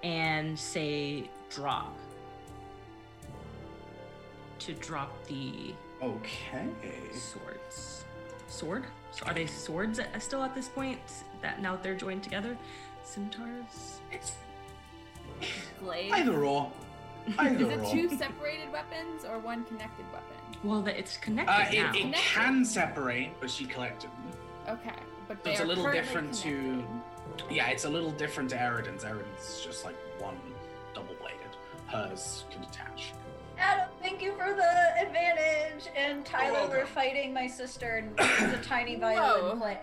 [0.01, 1.95] and say drop.
[4.57, 6.65] To drop the Okay.
[7.13, 8.05] swords.
[8.47, 8.85] Sword?
[9.11, 10.97] So are they swords at- still at this point?
[11.43, 12.57] That now they're joined together?
[13.03, 13.99] Scimitars?
[14.11, 14.31] It's
[15.79, 16.11] Glaive.
[16.11, 16.71] either or.
[17.27, 17.35] Is
[17.67, 17.91] it or.
[17.91, 20.35] two separated weapons or one connected weapon?
[20.63, 21.91] Well, that it's connected Uh, now.
[21.91, 24.75] it, it can separate, but she collected them.
[24.79, 24.95] Okay,
[25.27, 27.55] but So they it's a are little currently different to- connected.
[27.55, 29.03] Yeah, it's a little different to Airiden's.
[29.03, 30.35] Airiden's just like one
[30.95, 31.37] double bladed.
[31.87, 33.13] Hers can detach.
[33.59, 35.85] Adam, thank you for the advantage.
[35.95, 39.55] And Tyler, we're fighting my sister, and there's a tiny violin Whoa.
[39.57, 39.77] play,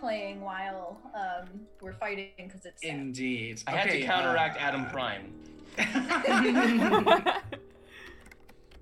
[0.00, 1.48] playing while um,
[1.80, 2.82] we're fighting because it's.
[2.82, 2.90] sad.
[2.94, 3.62] Indeed.
[3.66, 5.32] I had to counteract uh, Adam Prime.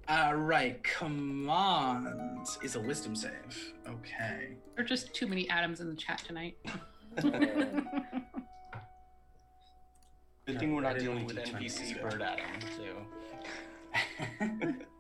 [0.09, 3.75] uh, right, command is a wisdom save.
[3.89, 4.57] Okay.
[4.77, 6.57] There are just too many atoms in the chat tonight.
[10.47, 12.01] Good thing we're not dealing with what NPC.
[12.03, 12.45] Bird Adam
[12.77, 12.95] too.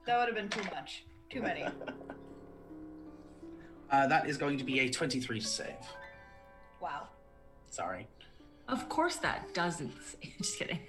[0.06, 1.04] That would have been too much.
[1.30, 1.64] Too many.
[3.90, 5.74] uh, that is going to be a 23 to save.
[6.80, 7.08] Wow.
[7.70, 8.06] Sorry.
[8.68, 10.34] Of course that doesn't say.
[10.38, 10.80] Just kidding.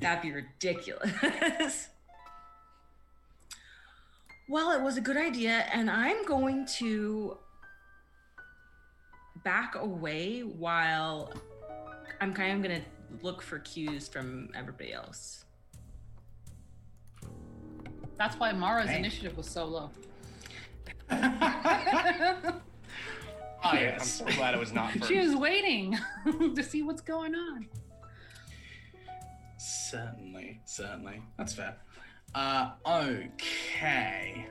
[0.00, 1.88] That'd be ridiculous.
[4.48, 7.38] well, it was a good idea, and I'm going to
[9.44, 11.32] back away while
[12.20, 12.82] I'm kind of gonna
[13.22, 15.44] look for cues from everybody else.
[18.18, 18.98] That's why Mara's Dang.
[18.98, 19.90] initiative was so low.
[21.10, 22.60] ah,
[23.62, 25.08] I'm so glad it was not first.
[25.08, 25.96] She was waiting
[26.54, 27.66] to see what's going on.
[29.66, 31.22] Certainly, certainly.
[31.36, 31.76] That's fair.
[32.36, 34.46] Uh, okay.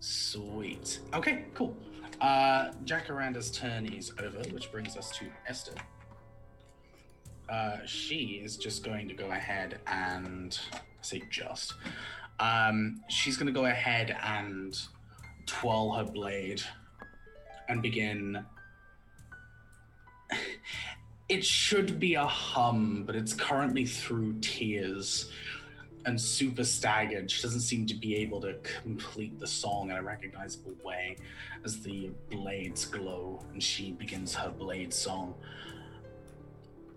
[0.00, 0.98] Sweet.
[1.14, 1.74] Okay, cool.
[2.20, 5.72] Uh, Jacaranda's turn is over, which brings us to Esther.
[7.48, 11.74] Uh, she is just going to go ahead and I say just.
[12.40, 14.78] Um, she's going to go ahead and
[15.46, 16.62] twirl her blade
[17.70, 18.44] and begin
[21.30, 25.30] it should be a hum, but it's currently through tears.
[26.06, 27.30] and super staggered.
[27.30, 31.18] She doesn't seem to be able to complete the song in a recognizable way
[31.62, 35.34] as the blades glow and she begins her blade song.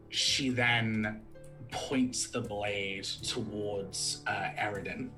[0.07, 1.21] She then
[1.69, 5.09] points the blade towards uh, Airiden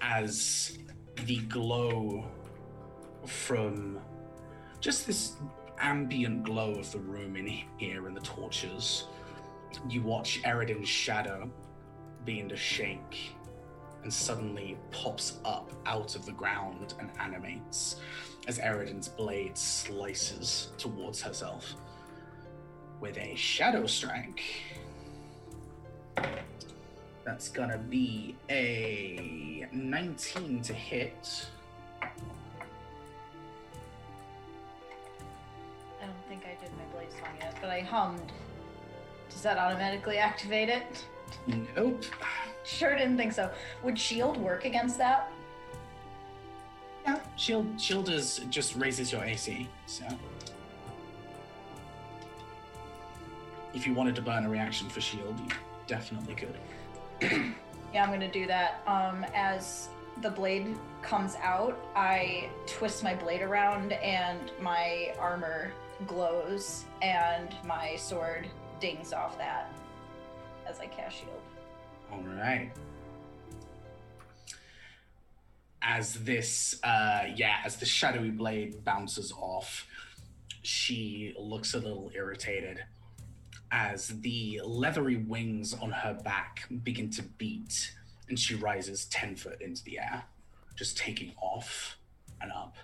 [0.00, 0.76] as
[1.26, 2.24] the glow
[3.26, 4.00] from
[4.80, 5.36] just this
[5.78, 7.46] ambient glow of the room in
[7.76, 9.04] here and the torches.
[9.88, 11.50] You watch Airiden's shadow
[12.24, 13.32] begin to shake
[14.02, 17.96] and suddenly pops up out of the ground and animates
[18.48, 21.74] as Airiden's blade slices towards herself
[23.00, 24.42] with a shadow strike.
[27.24, 31.46] That's gonna be a 19 to hit.
[37.22, 38.32] My blade song yet, but I hummed.
[39.30, 41.06] Does that automatically activate it?
[41.76, 42.04] Nope.
[42.64, 43.50] Sure didn't think so.
[43.82, 45.32] Would shield work against that?
[47.04, 49.68] Yeah, shield shield is just raises your AC.
[49.86, 50.04] So
[53.74, 55.48] if you wanted to burn a reaction for shield, you
[55.86, 56.56] definitely could.
[57.92, 58.82] Yeah, I'm gonna do that.
[58.86, 59.90] Um, as
[60.22, 65.72] the blade comes out, I twist my blade around and my armor
[66.06, 68.48] glows and my sword
[68.80, 69.72] dings off that
[70.66, 71.40] as I cast shield.
[72.10, 72.70] All right.
[75.82, 79.86] As this, uh, yeah, as the shadowy blade bounces off,
[80.62, 82.84] she looks a little irritated
[83.72, 87.92] as the leathery wings on her back begin to beat
[88.28, 90.24] and she rises 10 foot into the air,
[90.76, 91.96] just taking off
[92.40, 92.76] and up.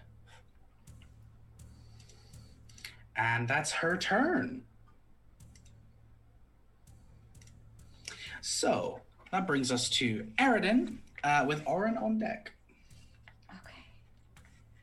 [3.18, 4.62] And that's her turn.
[8.40, 9.00] So
[9.32, 12.52] that brings us to Airiden uh, with Orin on deck.
[13.50, 13.82] Okay.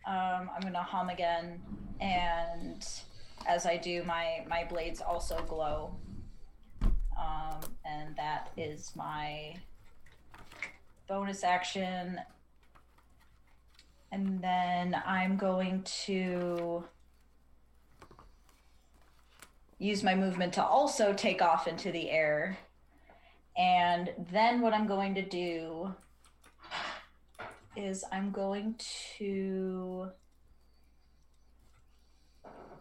[0.06, 1.62] Um, I'm gonna hum again,
[2.00, 2.86] and
[3.48, 5.96] as I do, my my blades also glow.
[7.18, 9.56] Um, and that is my
[11.08, 12.20] bonus action.
[14.12, 16.84] And then I'm going to
[19.78, 22.58] use my movement to also take off into the air.
[23.58, 25.94] And then what I'm going to do
[27.76, 28.76] is I'm going
[29.18, 30.10] to.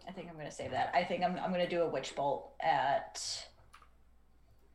[0.07, 0.93] I think I'm going to save that.
[0.95, 3.21] I think I'm, I'm going to do a witch bolt at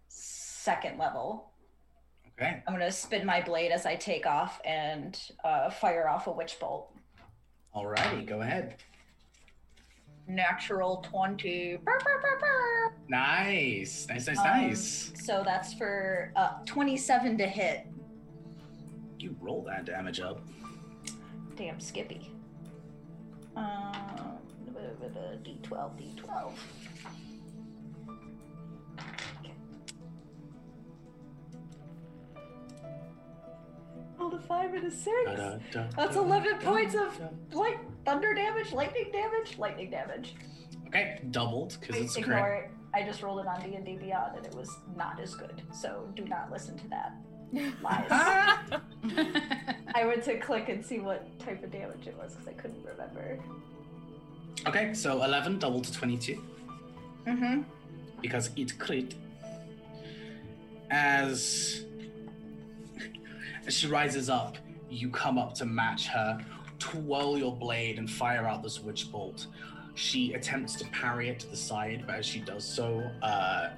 [0.08, 1.52] second level.
[2.34, 2.64] Okay.
[2.68, 6.32] I'm going to spin my blade as I take off and uh, fire off a
[6.32, 6.92] witch bolt.
[7.74, 8.76] All righty, go ahead.
[10.30, 11.78] Natural 20.
[11.78, 12.94] Brr, brr, brr, brr.
[13.08, 14.06] Nice.
[14.08, 15.12] Nice, nice, Um, nice.
[15.24, 17.88] So that's for uh, 27 to hit.
[19.18, 20.40] You roll that damage up.
[21.56, 22.32] Damn Skippy.
[23.56, 23.92] Um,
[25.44, 26.52] D12, D12.
[29.40, 29.54] Okay.
[34.18, 35.32] Rolled a five and a six.
[35.98, 37.20] That's 11 points of
[37.52, 37.80] light
[38.10, 40.34] thunder damage, lightning damage, lightning damage.
[40.88, 42.64] Okay, doubled because it's a ignore crit.
[42.66, 42.72] it.
[42.92, 45.62] I just rolled it on D and D Beyond, and it was not as good.
[45.72, 47.14] So do not listen to that.
[47.84, 48.08] Lies.
[49.96, 52.84] I went to click and see what type of damage it was because I couldn't
[52.84, 53.38] remember.
[54.68, 56.42] Okay, so 11 doubled to 22
[57.28, 57.62] Mm-hmm.
[58.22, 59.14] because it crit.
[60.90, 61.86] As
[63.68, 64.58] as she rises up,
[64.90, 66.44] you come up to match her,
[66.80, 69.48] twirl your blade, and fire out this witch bolt.
[69.96, 73.70] She attempts to parry it to the side, but as she does so, uh,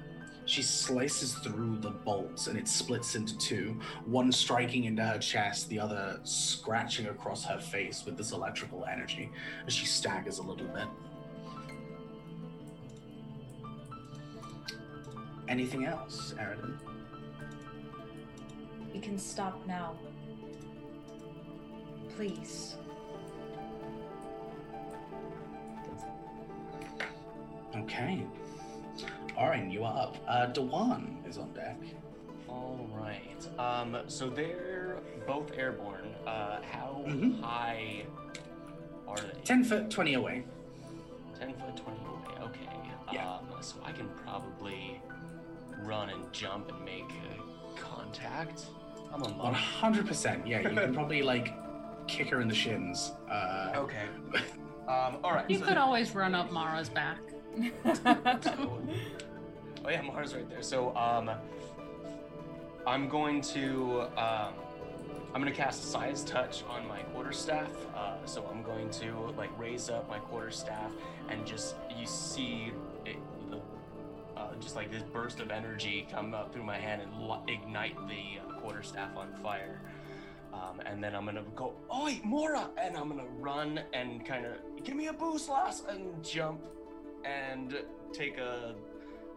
[0.44, 3.78] she slices through the bolts and it splits into two.
[4.06, 9.30] One striking into her chest, the other scratching across her face with this electrical energy
[9.66, 10.86] as she staggers a little bit.
[15.48, 16.76] Anything else, Airiden?
[18.94, 19.96] You can stop now.
[22.16, 22.76] Please.
[27.76, 28.24] Okay.
[29.38, 30.16] Orin, you are up.
[30.28, 31.78] Uh, Dewan is on deck.
[32.48, 33.48] All right.
[33.58, 36.14] Um, so they're both airborne.
[36.26, 37.40] Uh, how Mhm.
[37.40, 38.04] high
[39.08, 39.40] are they?
[39.44, 40.44] 10 foot, 20 away.
[41.38, 42.44] 10 foot, 20 away.
[42.44, 42.68] Okay.
[43.12, 43.34] Yeah.
[43.36, 45.00] Um, so I can probably
[45.82, 48.66] run and jump and make uh, contact.
[49.12, 49.56] I'm a monk.
[49.56, 50.46] 100%.
[50.46, 51.52] Yeah, you can probably, like,
[52.06, 53.12] kick her in the shins.
[53.30, 54.06] Uh, Okay.
[54.88, 55.48] Um, all right.
[55.48, 57.18] You so could always run up Mara's back.
[59.84, 60.62] Oh yeah, Mars right there.
[60.62, 61.30] So um
[62.86, 64.54] I'm going to um,
[65.34, 67.70] I'm gonna cast a Size Touch on my quarterstaff.
[67.94, 70.90] Uh, so I'm going to like raise up my quarterstaff
[71.28, 72.72] and just you see
[73.06, 73.16] it,
[74.36, 77.96] uh, just like this burst of energy come up through my hand and li- ignite
[78.08, 79.80] the uh, quarterstaff on fire.
[80.52, 82.68] Um, and then I'm gonna go, oi, Mora!
[82.76, 84.52] And I'm gonna run and kind of
[84.84, 86.60] give me a boost, lass, and jump
[87.24, 87.76] and
[88.12, 88.74] take a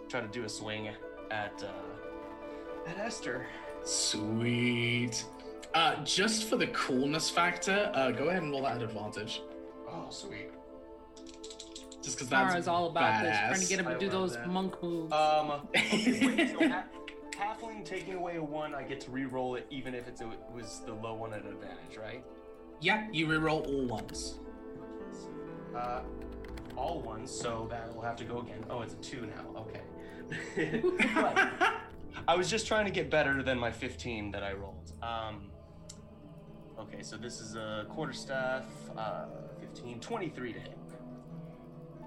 [0.10, 0.90] try to do a swing
[1.32, 3.46] at uh, at Esther.
[3.84, 5.24] Sweet.
[5.74, 9.42] Uh, just for the coolness factor, uh, go ahead and roll that at advantage.
[9.90, 10.50] Oh, sweet.
[12.02, 14.34] Just because that's Tara's all about this, trying to get him I to do those
[14.34, 14.48] that.
[14.48, 15.12] monk moves.
[15.12, 16.86] Um, wait, so ha-
[17.32, 20.82] halfling taking away a one, I get to re-roll it even if it's a, was
[20.86, 22.24] the low one at advantage, right?
[22.82, 24.36] yeah, you re-roll all ones.
[25.76, 26.02] Uh,
[26.78, 28.64] all ones, so that will have to go again.
[28.70, 29.62] Oh, it's a two now.
[29.62, 29.82] Okay.
[32.28, 34.94] I was just trying to get better than my 15 that I rolled.
[35.02, 35.52] Um,
[36.80, 38.66] okay, so this is a quarterstaff,
[38.98, 39.26] uh,
[39.60, 40.78] 15, 23 to hit.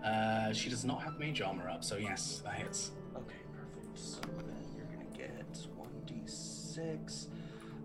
[0.04, 2.92] Uh, she does not have mage armor up, so yes, that hits.
[3.16, 3.98] Okay, perfect.
[3.98, 5.52] So then you're gonna get
[6.06, 7.26] 1d6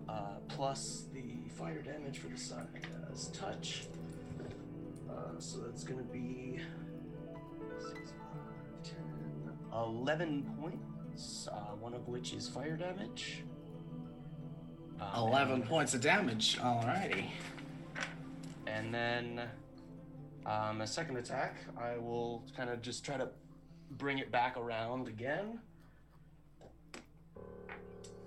[0.08, 0.12] uh,
[0.48, 2.68] plus the fire damage for the sun
[3.12, 3.86] as touch.
[5.14, 6.60] Uh, so that's gonna be
[7.78, 8.02] 6, 5,
[8.82, 8.94] 10,
[9.72, 13.44] 11 points, uh, one of which is fire damage.
[15.00, 16.58] Um, 11 points of damage.
[16.58, 17.26] Alrighty.
[18.66, 19.42] And then
[20.46, 23.28] um, a second attack, I will kind of just try to
[23.92, 25.60] bring it back around again.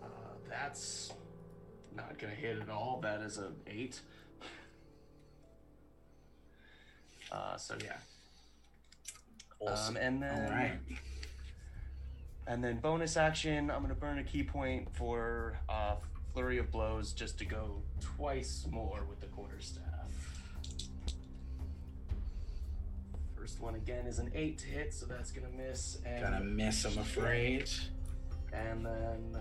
[0.02, 0.06] Uh,
[0.50, 1.12] that's
[1.96, 3.00] not gonna hit at all.
[3.02, 4.02] That is a eight.
[7.32, 7.98] Uh, so yeah.
[9.60, 9.98] Awesome.
[9.98, 10.80] Um, and then
[12.48, 15.96] and then bonus action, I'm gonna burn a ki point for uh,
[16.34, 19.84] flurry of blows just to go twice more with the quarterstaff.
[23.36, 26.00] First one again is an eight to hit, so that's gonna miss.
[26.06, 27.70] And Gonna miss, I'm afraid.
[28.54, 29.38] And then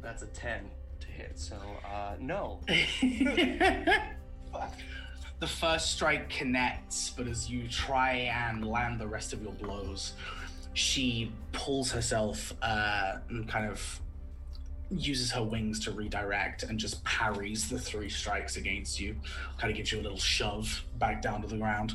[0.00, 0.70] that's a ten
[1.00, 1.38] to hit.
[1.38, 2.60] So uh, no.
[5.40, 10.12] the first strike connects, but as you try and land the rest of your blows,
[10.74, 14.00] she pulls herself uh, and kind of
[14.90, 19.16] uses her wings to redirect and just parries the three strikes against you.
[19.58, 21.94] Kind of gives you a little shove back down to the ground.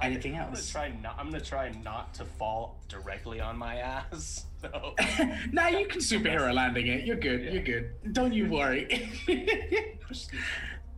[0.00, 0.70] Anything I'm gonna else?
[0.70, 1.16] try not.
[1.18, 4.46] I'm gonna try not to fall directly on my ass.
[4.62, 4.94] So
[5.50, 7.04] nah, you can superhero landing it.
[7.04, 7.42] You're good.
[7.42, 7.50] Yeah.
[7.50, 7.90] You're good.
[8.12, 9.10] Don't you worry.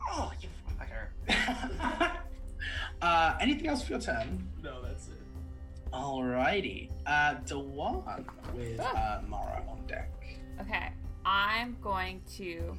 [0.06, 2.10] oh, you fucker.
[3.00, 4.46] uh, anything else for your turn?
[4.62, 5.14] No, that's it.
[5.94, 6.90] Alrighty.
[7.06, 8.02] Uh, Dewan
[8.54, 10.10] with uh, Mara on deck.
[10.60, 10.90] Okay,
[11.24, 12.76] I'm going to.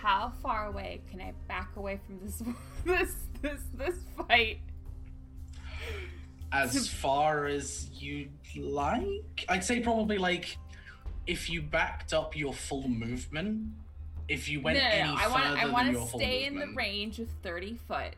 [0.00, 2.40] How far away can I back away from this
[2.84, 4.58] this this this fight?
[6.50, 10.56] As far as you'd like, I'd say probably like
[11.26, 13.68] if you backed up your full movement.
[14.28, 15.14] If you went no, no, any no.
[15.16, 18.12] I further want I want to stay in the range of thirty foot.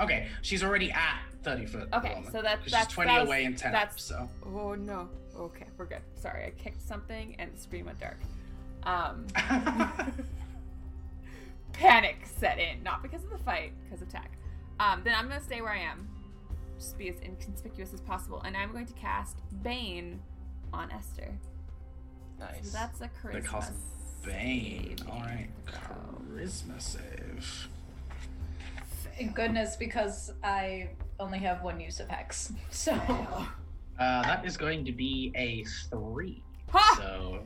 [0.00, 1.88] Okay, she's already at thirty foot.
[1.92, 3.70] Okay, so that- that's- she's twenty that was- away and ten.
[3.70, 5.08] that's- Up, so Oh no.
[5.36, 6.02] Okay, we're good.
[6.16, 8.16] Sorry, I kicked something and the screen went dark.
[8.82, 9.26] Um,
[11.72, 14.30] panic set in, not because of the fight, because of Tech.
[14.78, 16.08] Um, then I'm gonna stay where I am,
[16.78, 20.20] just be as inconspicuous as possible, and I'm going to cast Bane
[20.72, 21.34] on Esther.
[22.38, 22.70] Nice.
[22.70, 23.32] So that's a charisma.
[23.32, 23.50] They charisma.
[23.50, 23.72] cast
[24.24, 24.96] Bane.
[24.98, 27.68] saving All right, charisma save.
[29.16, 32.52] Thank goodness, because I only have one use of hex.
[32.70, 36.42] So Uh, that is going to be a three.
[36.70, 36.94] Ha!
[36.96, 37.40] So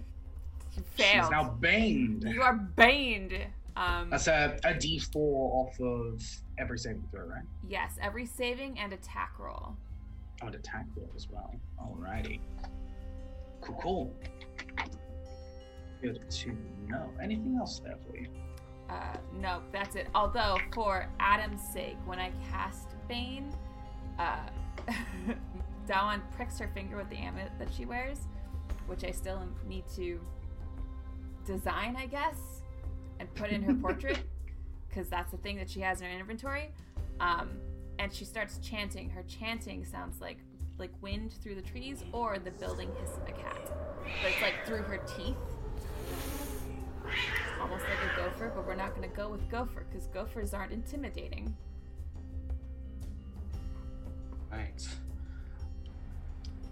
[0.76, 2.22] You she's now baned.
[2.22, 3.32] You are baned.
[3.76, 6.22] Um, That's a, a d4 off of
[6.58, 7.42] every saving throw, right?
[7.68, 9.76] yes, every saving and attack roll.
[10.42, 11.52] Oh, and attack roll as well.
[11.80, 12.38] Alrighty.
[13.60, 14.14] Cool, cool.
[16.02, 16.56] Good to
[16.86, 17.10] know.
[17.22, 18.28] Anything else there for you?
[18.90, 20.08] Uh, no, that's it.
[20.14, 23.52] Although, for Adam's sake, when I cast Bane,
[24.18, 24.46] uh,
[25.88, 28.18] Dawan pricks her finger with the amulet that she wears,
[28.86, 30.20] which I still need to
[31.46, 32.62] design, I guess,
[33.20, 34.20] and put in her portrait,
[34.88, 36.70] because that's the thing that she has in her inventory.
[37.20, 37.50] Um,
[37.98, 39.10] and she starts chanting.
[39.10, 40.38] Her chanting sounds like
[40.76, 43.60] like wind through the trees or the building hiss of a cat,
[44.22, 45.36] but it's like through her teeth
[47.60, 50.72] almost like a gopher, but we're not going to go with gopher because gophers aren't
[50.72, 51.56] intimidating.
[54.50, 54.86] Right.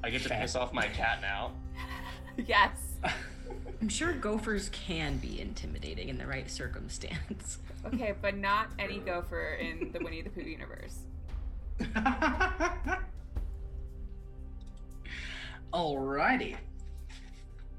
[0.05, 1.53] I get to piss off my cat now.
[2.47, 2.97] yes.
[3.81, 7.59] I'm sure gophers can be intimidating in the right circumstance.
[7.85, 11.01] Okay, but not any gopher in the Winnie the Pooh universe.
[15.75, 16.57] Alrighty.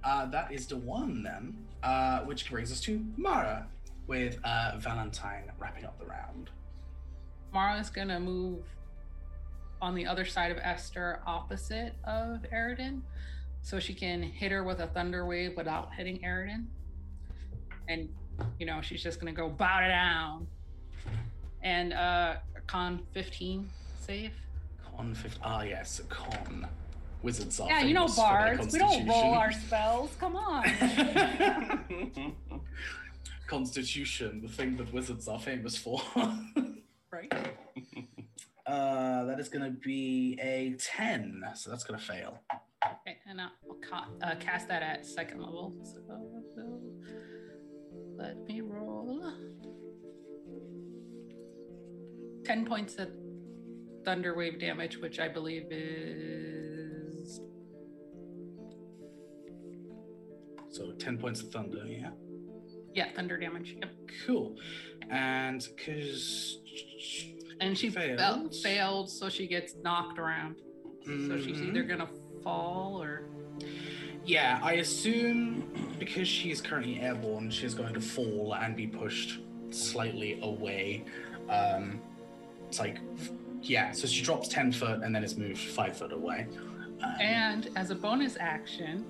[0.03, 3.65] Uh, that is the one then, uh, which brings us to Mara
[4.07, 6.49] with uh, Valentine wrapping up the round.
[7.53, 8.65] Mara is gonna move
[9.81, 13.01] on the other side of Esther, opposite of Airiden,
[13.63, 16.65] so she can hit her with a thunder wave without hitting Airiden.
[17.87, 18.09] And
[18.59, 20.45] you know, she's just gonna go bow down.
[21.63, 22.35] And uh
[22.67, 24.33] con 15 save.
[24.95, 25.41] Con 15.
[25.43, 26.67] Ah, yes, con.
[27.23, 28.73] Wizards are Yeah, you know bards.
[28.73, 30.11] We don't roll our spells.
[30.19, 30.65] Come on.
[33.47, 36.01] Constitution, the thing that wizards are famous for.
[37.11, 37.33] right?
[38.65, 42.41] uh, that is going to be a 10, so that's going to fail.
[42.85, 43.51] Okay, and I'll
[43.87, 45.73] ca- uh, cast that at second level.
[45.83, 46.81] So
[48.17, 49.31] let me roll.
[52.45, 53.09] 10 points of
[54.03, 57.39] thunder wave damage, which I believe is.
[60.69, 62.09] So 10 points of thunder, yeah?
[62.93, 63.75] Yeah, thunder damage.
[63.79, 63.89] Yep.
[64.27, 64.55] Cool.
[65.09, 66.59] And because.
[67.61, 68.19] And she failed.
[68.19, 68.55] Failed.
[68.55, 70.57] failed, so she gets knocked around.
[71.05, 71.69] So she's Mhm.
[71.69, 72.07] either gonna
[72.43, 73.23] fall or.
[74.25, 75.69] Yeah, I assume
[75.99, 79.39] because she is currently airborne, she's going to fall and be pushed
[79.69, 81.03] slightly away.
[81.49, 81.99] Um,
[82.67, 82.99] it's like,
[83.61, 86.47] yeah, so she drops 10 foot and then is moved 5 foot away.
[87.03, 89.05] Um, And as a bonus action,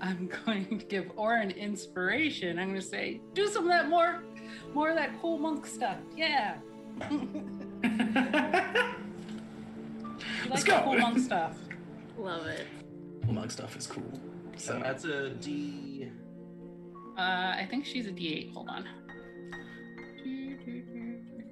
[0.00, 2.58] I'm going to give Orin inspiration.
[2.58, 4.22] I'm going to say, do some of that more,
[4.74, 5.98] more of that cool monk stuff.
[6.16, 6.56] Yeah.
[10.48, 10.82] Let's like go.
[10.82, 11.56] Cool monk stuff.
[12.18, 12.66] Love it.
[13.28, 14.20] Mug stuff is cool.
[14.56, 16.08] So So that's a D.
[17.18, 18.52] Uh, I think she's a D8.
[18.52, 18.86] Hold on.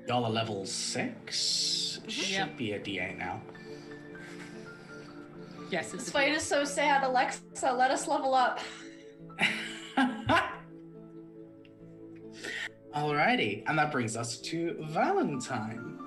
[0.06, 2.00] y'all are level 6.
[2.06, 2.56] Should Yep.
[2.58, 3.40] be a D8 now.
[5.70, 7.02] Yes, it's This fight is so sad.
[7.02, 8.60] Alexa, let us level up.
[12.94, 15.98] Alrighty, and that brings us to Valentine.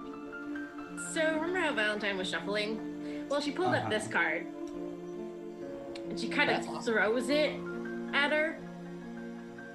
[1.14, 2.97] So remember how Valentine was shuffling?
[3.30, 3.84] Well, she pulled Uh-huh.
[3.86, 4.46] up this card.
[6.10, 7.54] And she kind of throws it
[8.14, 8.58] at her.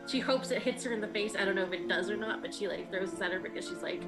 [0.08, 1.34] She hopes it hits her in the face.
[1.38, 3.38] I don't know if it does or not, but she like throws this at her
[3.38, 4.02] because she's like,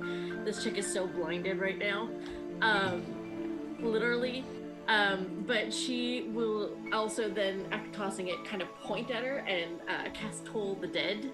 [0.44, 2.08] this chick is so blinded right now.
[2.62, 3.02] Um,
[3.80, 4.44] literally.
[4.88, 9.80] Um, but she will also then, after tossing it, kind of point at her and
[9.88, 11.30] uh, cast Toll the Dead.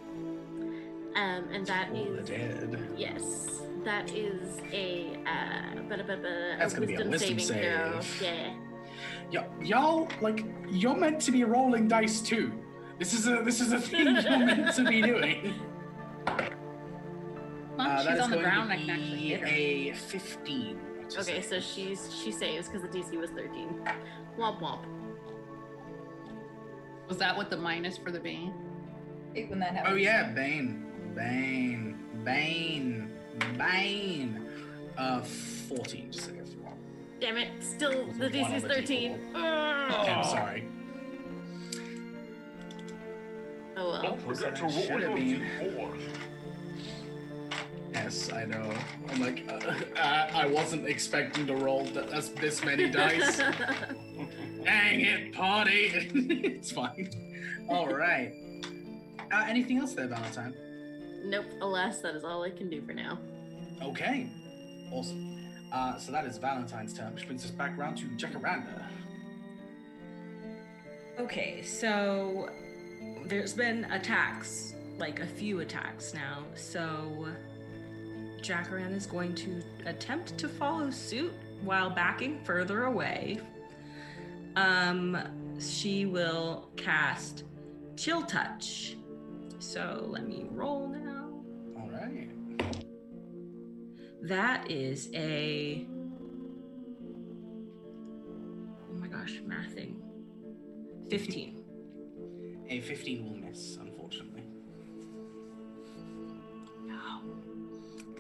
[1.17, 2.89] Um, and that Toll is the Dead.
[2.97, 7.91] Yes, that is a uh, ba- ba- ba- That's gonna be a wisdom wisdom saving
[7.91, 8.01] throw.
[8.01, 8.23] save.
[8.23, 9.43] Yeah.
[9.43, 12.53] Y- y'all like you're meant to be rolling dice too.
[12.99, 15.55] This is a this is a thing you're meant to be doing.
[17.77, 18.69] Well, Uh, that she's is on the going ground.
[18.71, 19.47] to I can actually be hit her.
[19.47, 20.79] a 15.
[21.09, 21.45] to Okay, save.
[21.47, 23.69] so she's she saves because the DC was 13.
[24.39, 24.85] Womp womp.
[27.09, 28.53] Was that with the minus for the bane?
[29.35, 29.93] hate when that happens.
[29.95, 33.10] Oh yeah, Bane, Bane, Bane,
[33.57, 34.47] Bane.
[34.97, 36.41] Uh, 14 to save.
[37.21, 37.49] Damn it!
[37.61, 39.19] Still, the One on DC's 13.
[39.35, 40.01] D4.
[40.01, 40.65] Okay, I'm sorry.
[43.77, 44.17] Oh well.
[44.17, 45.47] forget to roll Should have been.
[47.93, 48.73] Yes, I know.
[49.11, 49.53] I'm like, uh,
[50.01, 53.37] uh, I wasn't expecting to roll th- this, this many dice.
[54.65, 55.91] Dang it, party!
[56.15, 57.11] it's fine.
[57.69, 58.33] All right.
[59.31, 60.55] Uh, anything else there, Valentine?
[61.25, 61.47] Nope.
[61.61, 63.19] Alas, that is all I can do for now.
[63.83, 64.29] Okay.
[64.93, 65.31] Awesome.
[65.73, 68.83] Uh, so that is Valentine's turn, which brings us back around to Jacaranda.
[71.19, 72.49] Okay, so
[73.27, 76.45] there's been attacks, like a few attacks now.
[76.55, 77.29] So
[78.41, 83.39] Jackaran is going to attempt to follow suit while backing further away.
[84.57, 85.19] Um,
[85.61, 87.45] she will cast
[87.97, 88.97] Chill Touch.
[89.59, 91.10] So let me roll now.
[94.23, 95.87] That is a.
[98.91, 99.97] Oh my gosh, mathing.
[101.11, 101.57] 15.
[102.69, 104.45] A 15 will miss, unfortunately.
[106.87, 107.21] No,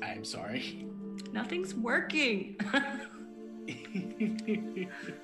[0.02, 0.86] I'm sorry.
[1.32, 2.56] nothing's working.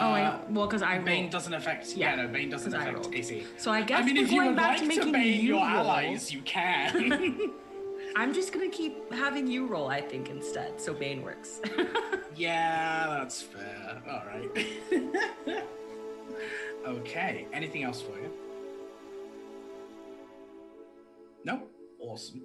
[0.00, 1.32] oh, I, Uh, well, because I Bane rolled.
[1.32, 1.94] doesn't affect.
[1.96, 3.14] Yeah, Yeah, no, Bane doesn't I affect.
[3.14, 3.44] AC.
[3.58, 5.40] So I guess I mean, we're if you would back like to to making bane
[5.40, 5.64] you your roll.
[5.64, 7.52] allies, you can.
[8.16, 11.60] I'm just gonna keep having you roll, I think, instead, so Bane works.
[12.36, 14.00] Yeah, that's fair.
[14.08, 15.64] All right.
[16.86, 17.46] okay.
[17.52, 18.30] Anything else for you?
[21.44, 21.62] No.
[21.98, 22.40] Awesome.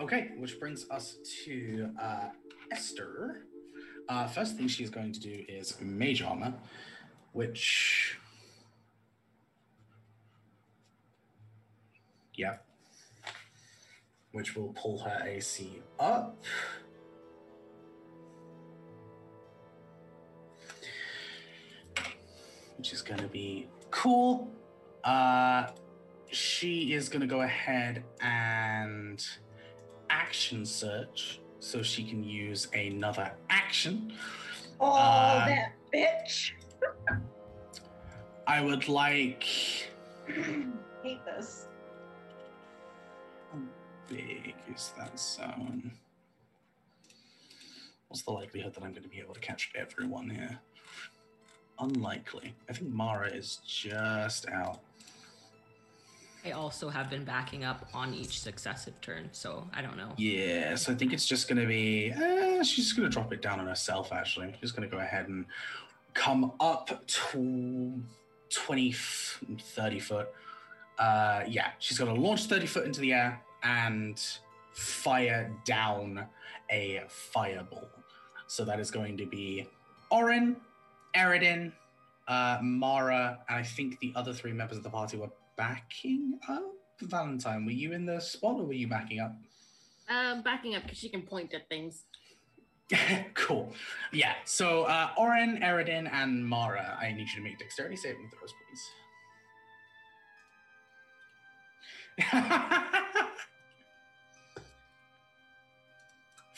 [0.00, 2.28] Okay, which brings us to uh,
[2.70, 3.42] Esther.
[4.08, 6.54] Uh, first thing she's going to do is mage armor,
[7.32, 8.18] which.
[12.34, 12.56] Yeah.
[14.32, 16.36] Which will pull her AC up.
[22.84, 24.46] which is going to be cool.
[25.04, 25.68] Uh,
[26.26, 29.26] she is going to go ahead and
[30.10, 34.12] action surge so she can use another action.
[34.80, 36.52] Oh, Uh, that bitch.
[38.46, 39.44] I would like.
[41.02, 41.68] Hate this.
[43.50, 43.58] How
[44.08, 45.90] big is that zone?
[48.08, 50.58] What's the likelihood that I'm going to be able to catch everyone here?
[51.78, 52.54] Unlikely.
[52.68, 54.80] I think Mara is just out.
[56.44, 60.12] I also have been backing up on each successive turn, so I don't know.
[60.18, 62.12] Yeah, so I think it's just going to be.
[62.12, 64.54] Uh, she's just going to drop it down on herself, actually.
[64.60, 65.46] She's going to go ahead and
[66.12, 68.02] come up to
[68.50, 70.28] 20, 30 foot.
[70.98, 74.22] Uh, yeah, she's going to launch 30 foot into the air and
[74.72, 76.26] fire down
[76.70, 77.88] a fireball.
[78.46, 79.66] So that is going to be
[80.10, 80.56] Orin,
[81.16, 81.72] Airiden,
[82.28, 86.62] uh, Mara, and I think the other three members of the party were backing up.
[87.00, 89.36] Valentine, were you in the spot or were you backing up?
[90.08, 92.02] Um, backing up because she can point at things.
[93.34, 93.72] cool.
[94.12, 94.34] Yeah.
[94.44, 98.82] So uh, Orin, Airiden, and Mara, I need you to make dexterity saving throws, please.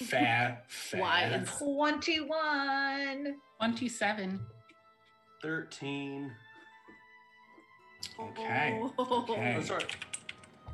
[0.09, 1.01] fair, fair.
[1.01, 1.22] Why?
[1.22, 3.36] It's- 21.
[3.59, 4.40] 27.
[5.42, 6.32] 13.
[8.18, 8.80] Okay.
[8.98, 9.16] Oh.
[9.22, 9.56] Okay.
[9.58, 9.84] Oh, sorry.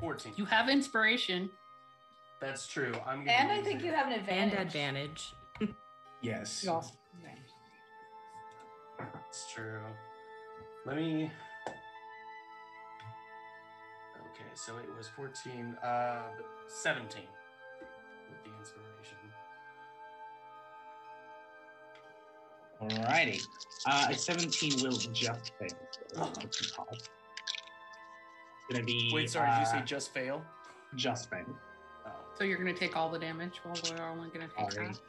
[0.01, 0.33] 14.
[0.37, 1.51] You have inspiration.
[2.41, 2.93] That's true.
[3.07, 3.87] I'm gonna And I think it.
[3.87, 4.59] you have an And advantage.
[4.67, 5.35] advantage.
[6.23, 6.65] Yes.
[8.99, 9.81] That's true.
[10.87, 11.31] Let me.
[14.21, 16.23] Okay, so it was 14, uh,
[16.69, 17.23] 17
[18.29, 19.19] with the inspiration.
[23.05, 23.41] Alrighty.
[23.87, 26.33] Uh, a 17 will just fail.
[28.69, 29.11] It's gonna be.
[29.13, 30.43] Wait, sorry, did you uh, say just fail?
[30.97, 31.45] just fail?
[32.07, 32.11] Oh.
[32.35, 34.87] So you're going to take all the damage while we're only going to take Sorry.
[34.89, 35.01] half.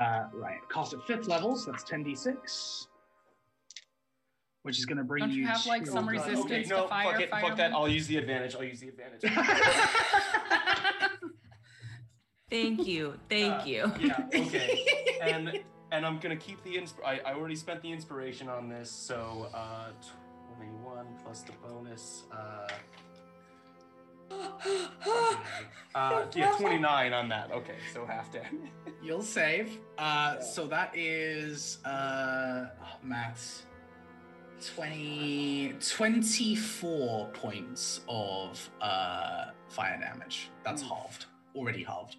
[0.00, 0.58] Uh, right.
[0.68, 2.86] Cost at fifth level, so that's 10d6.
[4.62, 6.88] Which is going to bring Don't you have, like, to- some resistance okay, to no,
[6.88, 7.56] fire, Fuck, it, fuck that.
[7.58, 7.82] fireball?
[7.82, 8.54] I'll use the advantage.
[8.56, 9.22] I'll use the advantage.
[12.50, 13.14] Thank you.
[13.28, 13.92] Thank Uh, you.
[14.00, 14.84] Yeah, okay.
[15.22, 16.94] and and I'm gonna keep the insp.
[17.04, 19.88] I, I already spent the inspiration on this, so uh,
[21.02, 22.22] 21 plus the bonus.
[22.32, 22.68] Uh,
[25.94, 27.52] uh, yeah, 29 on that.
[27.52, 28.50] Okay, so half damage.
[29.02, 29.78] You'll save.
[29.98, 33.64] Uh, So that is uh, oh, maths.
[34.74, 40.50] 20, 24 points of uh, fire damage.
[40.64, 41.26] That's halved.
[41.56, 42.16] Already halved.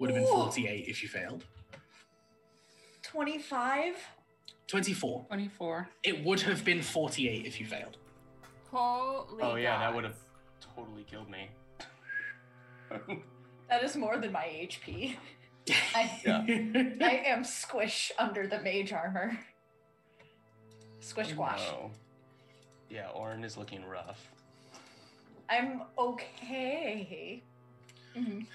[0.00, 0.42] Would have been Ooh.
[0.42, 1.44] 48 if you failed.
[3.02, 3.94] 25.
[4.68, 5.24] 24.
[5.28, 5.88] 24.
[6.04, 7.96] It would have been 48 if you failed.
[8.70, 9.94] Holy Oh yeah, that gods.
[9.96, 10.16] would have
[10.76, 11.48] totally killed me.
[13.68, 15.14] That is more than my HP.
[15.94, 16.42] I, Yeah.
[17.02, 19.38] I am squish under the mage armor.
[21.00, 21.60] Squish squash.
[21.70, 21.90] No.
[22.88, 24.26] Yeah, Orin is looking rough.
[25.50, 27.42] I'm okay.
[28.16, 28.46] Mhm.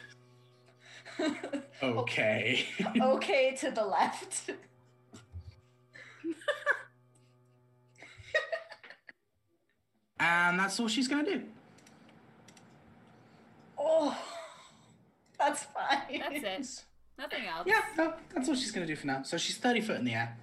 [1.84, 2.66] Okay.
[3.00, 4.50] okay to the left.
[10.20, 11.44] and that's all she's going to do.
[13.78, 14.18] Oh,
[15.38, 16.20] that's fine.
[16.20, 16.86] That's it.
[17.18, 17.68] Nothing else.
[17.68, 19.24] Yeah, no, that's all she's going to do for now.
[19.24, 20.38] So she's 30 foot in the air.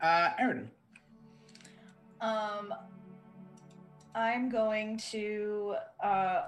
[0.00, 0.68] Uh, Airiden.
[2.20, 2.72] Um,
[4.14, 6.42] I'm going to uh.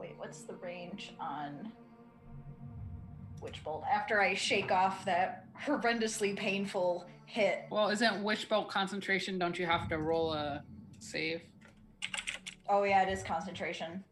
[0.00, 1.70] Wait, what's the range on
[3.40, 3.84] Witch Bolt?
[3.90, 7.66] After I shake off that horrendously painful hit.
[7.70, 9.38] Well, isn't Witch Bolt concentration?
[9.38, 10.62] Don't you have to roll a
[10.98, 11.42] save?
[12.68, 14.04] Oh yeah, it is concentration.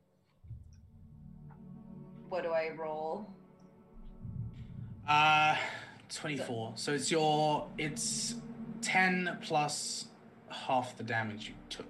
[2.29, 3.29] What do I roll?
[5.07, 5.57] Uh,
[6.15, 6.73] 24.
[6.77, 8.37] So it's your, it's
[8.83, 10.07] 10 plus
[10.49, 11.87] half the damage you took.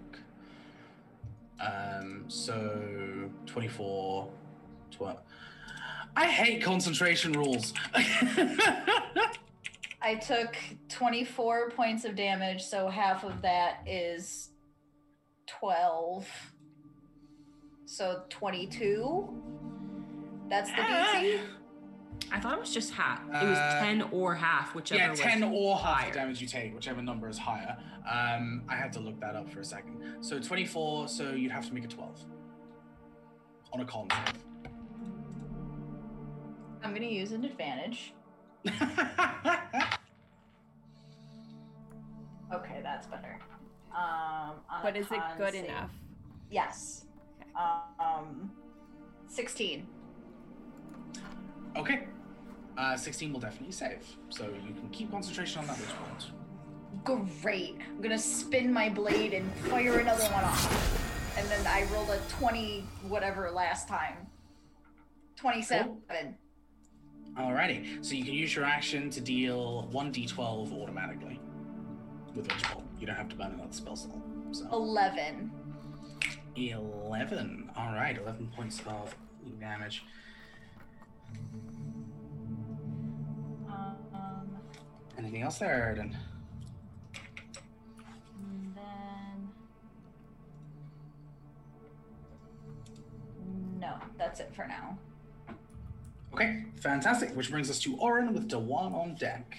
[1.60, 4.28] Um, so 24,
[4.90, 5.18] 12.
[6.16, 7.72] I hate concentration rules.
[10.04, 10.56] I took
[10.88, 14.50] 24 points of damage, so half of that is
[15.46, 16.28] 12.
[17.86, 19.42] So 22.
[20.48, 21.40] That's the DC.
[22.30, 23.20] I thought it was just half.
[23.20, 26.12] It was Uh, 10 or half, whichever yeah, was 10 or half higher.
[26.12, 27.76] damage you take, whichever number is higher.
[28.10, 30.00] Um, I had to look that up for a second.
[30.20, 32.24] So 24, so you'd have to make a 12
[33.72, 34.08] on a con
[36.82, 38.12] I'm going to use an advantage.
[42.52, 43.38] Okay, that's better.
[43.96, 45.90] Um, But is it good save- enough?
[46.50, 47.06] Yes.
[47.40, 47.50] Okay.
[47.98, 48.50] Um,
[49.26, 49.86] 16.
[51.76, 52.06] okay.
[52.76, 54.04] Uh, 16 will definitely save.
[54.28, 57.40] So you can keep concentration on that which point.
[57.42, 57.76] Great.
[57.88, 61.38] I'm gonna spin my blade and fire another one off.
[61.38, 64.26] And then I rolled a 20 whatever last time.
[65.36, 65.96] 27.
[67.38, 68.04] Alrighty.
[68.04, 71.40] So you can use your action to deal 1d12 automatically
[72.34, 72.84] with Witch Bolt.
[73.00, 74.18] You don't have to burn another spell slot.
[74.52, 75.50] So 11.
[76.56, 77.70] 11.
[77.76, 79.14] Alright, 11 points of
[79.60, 80.04] damage.
[83.68, 84.50] Um,
[85.18, 86.14] Anything else there, Airiden?
[88.44, 89.48] and then.
[93.80, 94.98] No, that's it for now.
[96.32, 97.34] Okay, fantastic.
[97.36, 99.56] Which brings us to Orin with Dewan on deck.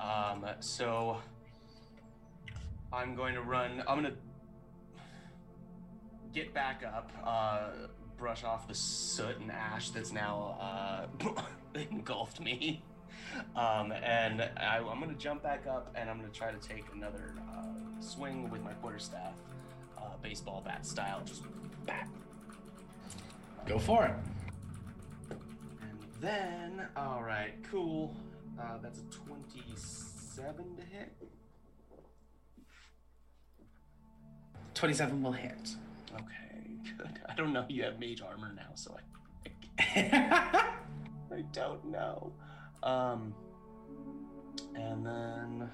[0.00, 1.18] Um, so
[2.92, 3.82] I'm going to run.
[3.86, 4.14] I'm gonna
[6.32, 7.70] get back up, uh,
[8.16, 11.42] brush off the soot and ash that's now uh,
[11.90, 12.82] engulfed me,
[13.54, 17.34] um, and I, I'm gonna jump back up and I'm gonna try to take another
[17.50, 17.64] uh,
[18.00, 19.34] swing with my quarterstaff,
[19.98, 21.42] uh, baseball bat style, just
[21.84, 22.08] bat.
[23.66, 24.14] Go for it.
[26.20, 28.16] Then, all right, cool.
[28.58, 31.12] Uh, that's a 27 to hit.
[34.74, 35.70] 27 will hit.
[36.14, 37.20] Okay, good.
[37.28, 37.64] I don't know.
[37.68, 39.00] You have mage armor now, so I
[41.32, 42.32] I don't know.
[42.82, 43.34] Um,
[44.74, 45.70] and then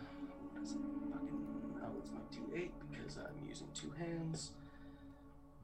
[0.52, 0.78] what is it?
[1.12, 1.46] Fucking
[1.84, 4.52] oh, it's my D8 because I'm using two hands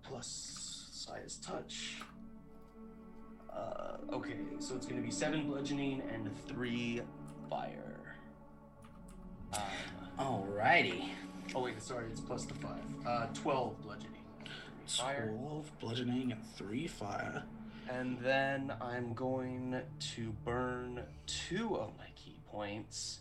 [0.03, 2.03] plus size touch.
[3.55, 7.01] Uh, okay, so it's gonna be seven bludgeoning and three
[7.51, 8.16] fire.
[9.53, 9.61] Um,
[10.18, 11.09] Alrighty.
[11.55, 12.82] oh wait, sorry, it's plus the five.
[13.07, 14.14] Uh, twelve bludgeoning.
[14.40, 14.49] and
[14.88, 15.34] three Fire.
[15.36, 17.42] 12 bludgeoning and 3 fire.
[17.90, 19.80] And then I'm going
[20.14, 23.20] to burn two of my ki points.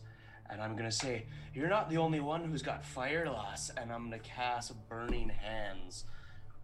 [0.49, 3.69] And I'm going to say, You're not the only one who's got fire loss.
[3.75, 6.05] And I'm going to cast Burning Hands.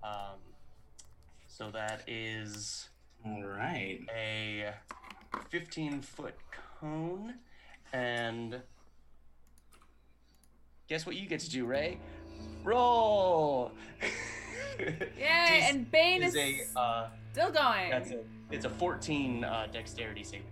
[0.04, 0.40] Um,
[1.48, 2.88] so that is
[3.26, 4.02] Alright.
[4.14, 4.74] a
[5.50, 6.36] 15 foot
[6.80, 7.36] cone.
[7.94, 8.62] And
[10.88, 12.00] guess what you get to do, Ray?
[12.64, 13.72] Roll!
[14.80, 15.68] Yay!
[15.70, 16.80] And Bane is, is a.
[16.80, 17.92] Uh, still going.
[17.92, 18.20] that's a.
[18.52, 20.46] It's a 14 uh, dexterity saving.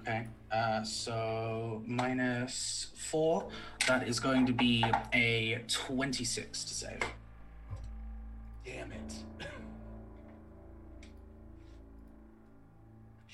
[0.00, 0.26] Okay.
[0.50, 3.48] Uh, so minus 4.
[3.86, 7.00] That is going to be a 26 to save.
[8.64, 9.14] Damn it.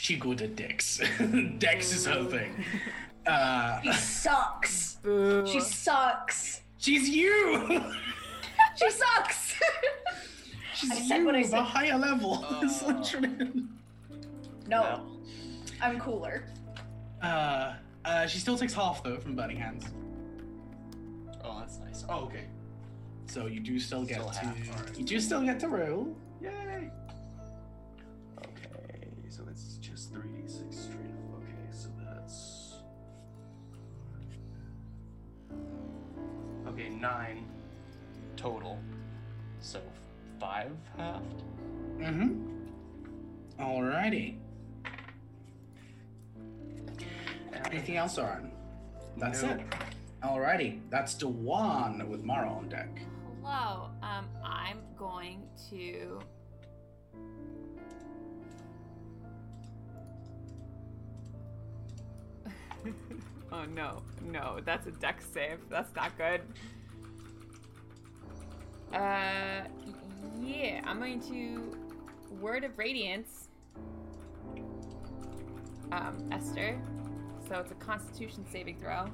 [0.01, 1.01] She good at Dex.
[1.59, 2.65] Dex is her thing.
[3.27, 4.95] Uh, She sucks.
[5.03, 5.45] Boo.
[5.45, 6.63] She sucks.
[6.79, 7.83] she's you!
[8.77, 9.55] She sucks.
[10.75, 11.63] she's I said you, what I the said.
[11.63, 12.47] higher level.
[12.63, 12.93] It's Oh.
[14.69, 15.17] no, Well,
[15.83, 16.45] I'm cooler.
[17.21, 19.85] Uh, uh, she still takes half though from burning hands.
[21.45, 22.05] oh, that's nice.
[22.09, 22.45] Oh, okay.
[23.27, 24.97] So you do still get Still to half, alright.
[24.99, 26.17] you do still get to roll.
[26.41, 26.89] Yay!
[36.67, 37.47] Okay, nine
[38.37, 38.79] total.
[39.61, 39.81] So
[40.39, 41.43] five halved?
[41.99, 42.59] Mm-hmm.
[43.61, 44.37] Alrighty.
[47.71, 48.53] Anything else, Orin?
[49.17, 49.59] That's Nope.
[49.61, 49.67] it.
[50.23, 50.81] Alrighty.
[50.91, 52.89] That's Dewan with Mara on deck.
[53.43, 53.91] Hello.
[54.03, 56.21] Um, I'm going to.
[63.53, 65.59] oh no, no, that's a Dex save.
[65.69, 66.41] That's not good.
[68.93, 69.65] Uh,
[70.41, 71.77] yeah, I'm going to
[72.41, 73.49] word of radiance.
[75.93, 76.79] Um, Esther.
[77.49, 79.07] So it's a Constitution saving throw.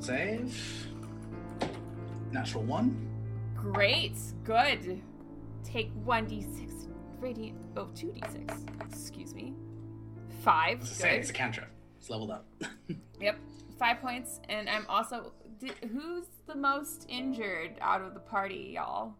[0.00, 0.88] Save.
[2.30, 3.10] Natural one.
[3.54, 4.18] Great.
[4.44, 5.00] Good.
[5.64, 6.88] Take 1d6
[7.20, 7.58] radiant.
[7.76, 8.92] Oh, 2d6.
[8.92, 9.54] Excuse me.
[10.42, 10.80] Five.
[10.80, 11.06] Good.
[11.06, 11.73] it's a cantrip.
[12.04, 12.44] It's leveled up.
[13.18, 13.38] Yep.
[13.78, 14.40] Five points.
[14.50, 15.32] And I'm also.
[15.58, 19.14] Di who's the most injured out of the party, y'all?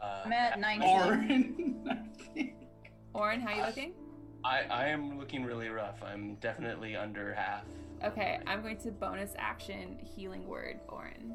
[0.00, 0.88] Uh, I'm at 19.
[0.88, 2.08] Orin.
[3.12, 3.94] Orin, how you looking?
[4.44, 6.00] I, I am looking really rough.
[6.04, 7.64] I'm definitely under half.
[8.04, 11.34] Okay, I'm going to bonus action healing word, Orin.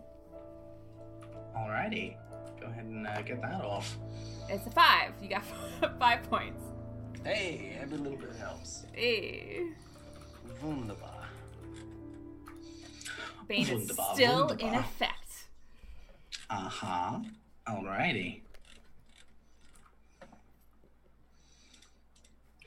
[1.57, 2.15] Alrighty.
[2.61, 3.97] Go ahead and uh, get that off.
[4.47, 5.11] It's a five.
[5.21, 5.43] You got
[5.99, 6.63] five points.
[7.25, 8.85] Hey, every little bit helps.
[8.93, 9.65] Hey.
[10.61, 11.25] Wunderbar.
[13.47, 14.79] Bane is Wunderbar, still in wunderbar.
[14.79, 15.47] effect.
[16.49, 17.19] Uh huh.
[17.67, 18.41] Alrighty.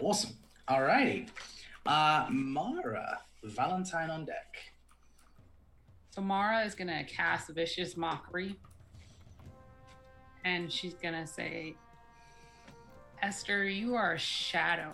[0.01, 0.37] Awesome.
[0.69, 1.29] Alrighty.
[1.87, 4.57] Uh, Mara, Valentine on deck.
[6.11, 8.57] So Mara is gonna cast vicious mockery,
[10.45, 11.75] and she's gonna say,
[13.23, 14.93] "Esther, you are a shadow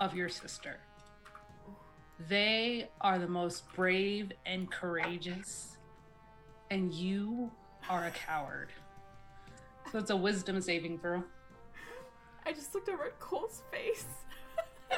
[0.00, 0.80] of your sister.
[2.28, 5.76] They are the most brave and courageous,
[6.70, 7.50] and you
[7.88, 8.68] are a coward."
[9.92, 11.22] So it's a wisdom saving throw.
[12.46, 14.06] I just looked over at Cole's face.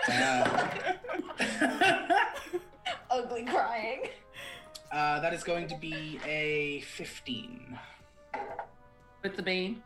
[0.09, 0.69] Uh,
[3.11, 4.09] Ugly crying.
[4.93, 7.79] uh, that is going to be a 15.
[9.23, 9.83] With the bane,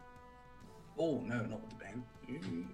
[0.98, 2.04] Oh, no, not with the bang.
[2.30, 2.66] Ooh.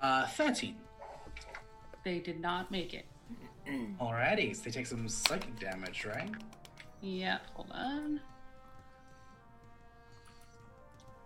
[0.00, 0.76] Uh, 13.
[2.06, 3.04] They did not make it.
[4.00, 6.30] Alrighty, so they take some psychic damage, right?
[7.02, 8.20] Yeah, hold on.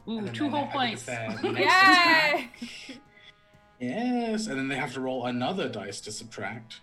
[0.09, 1.05] Ooh, two whole I points.
[1.07, 1.43] it's
[2.89, 2.97] Yay!
[3.79, 6.81] Yes, and then they have to roll another dice to subtract.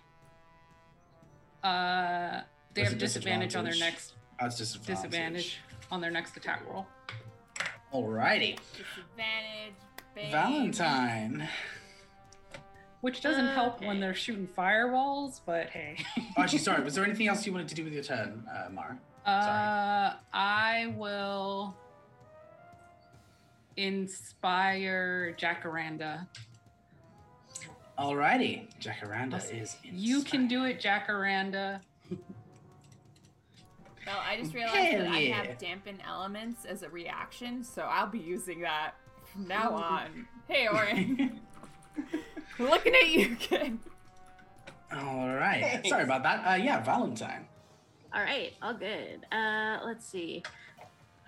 [1.64, 2.42] Uh,
[2.74, 5.02] they There's have a disadvantage on their next That's disadvantage.
[5.02, 5.58] disadvantage
[5.90, 6.86] on their next attack roll.
[7.92, 8.58] Alrighty.
[8.76, 9.74] Disadvantage.
[10.14, 10.30] Bane.
[10.30, 11.48] Valentine.
[13.00, 15.96] Which doesn't help when they're shooting firewalls, but hey.
[16.36, 16.82] Oh, actually, sorry.
[16.82, 18.98] Was there anything else you wanted to do with your turn, uh, Mara?
[19.24, 21.76] uh, I will
[23.76, 26.26] inspire Jacaranda.
[27.98, 28.66] Alrighty.
[28.80, 29.76] Jacaranda is.
[29.84, 31.80] You can do it, Jacaranda.
[34.06, 38.06] Well, I just realized Hell that I have dampen elements as a reaction, so I'll
[38.06, 38.92] be using that
[39.24, 40.26] from now on.
[40.48, 41.40] Hey, Orin.
[42.58, 43.80] Looking at you again.
[44.92, 45.86] Alright.
[45.86, 46.44] Sorry about that.
[46.46, 47.46] Uh, yeah, Valentine.
[48.14, 49.26] All right, all good.
[49.30, 50.42] Uh, let's see.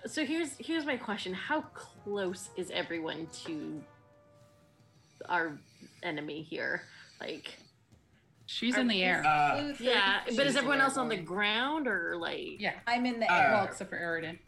[0.07, 3.83] So here's here's my question: How close is everyone to
[5.29, 5.59] our
[6.03, 6.83] enemy here?
[7.21, 7.55] Like,
[8.47, 9.23] She's in the air.
[9.27, 12.57] Uh, yeah, but is everyone else on the ground or like?
[12.59, 12.73] yeah.
[12.87, 13.51] I'm in the Uh, air.
[13.53, 14.39] Well, except for Airiden.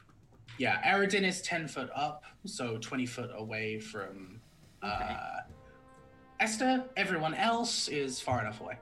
[0.59, 4.40] yeah, Airiden is 10 foot up, so 20 foot away from
[4.82, 5.16] uh, Okay.
[6.47, 6.82] Esther.
[6.97, 8.77] Everyone else is far enough away.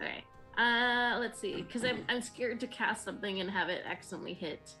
[0.00, 0.24] Okay.
[0.58, 4.72] Uh, let's see, because I'm I'm scared to cast something and have it accidentally hit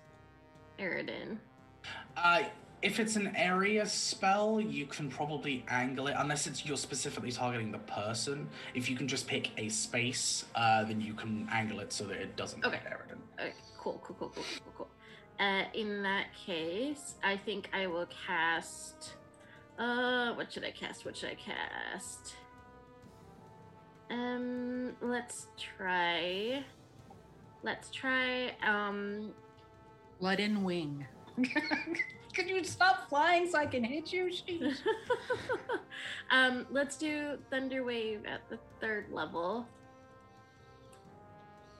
[0.80, 1.38] Airiden.
[2.16, 2.42] Uh,
[2.82, 7.70] if it's an area spell, you can probably angle it, unless it's you're specifically targeting
[7.70, 8.48] the person.
[8.74, 12.16] If you can just pick a space, uh, then you can angle it so that
[12.18, 12.78] it doesn't Okay.
[12.78, 13.18] hit Airiden.
[13.40, 14.88] Okay, cool, cool, cool, cool, cool, cool.
[15.38, 19.14] Uh, in that case, I think I will cast.
[19.78, 21.04] Uh, what should I cast?
[21.04, 22.34] What should I cast?
[24.10, 26.62] Um, let's try.
[27.62, 28.54] Let's try.
[28.66, 29.32] Um,
[30.20, 31.06] Blood and wing.
[32.34, 34.30] Could you stop flying so I can hit you?
[36.30, 39.66] Um, let's do Thunder Wave at the third level.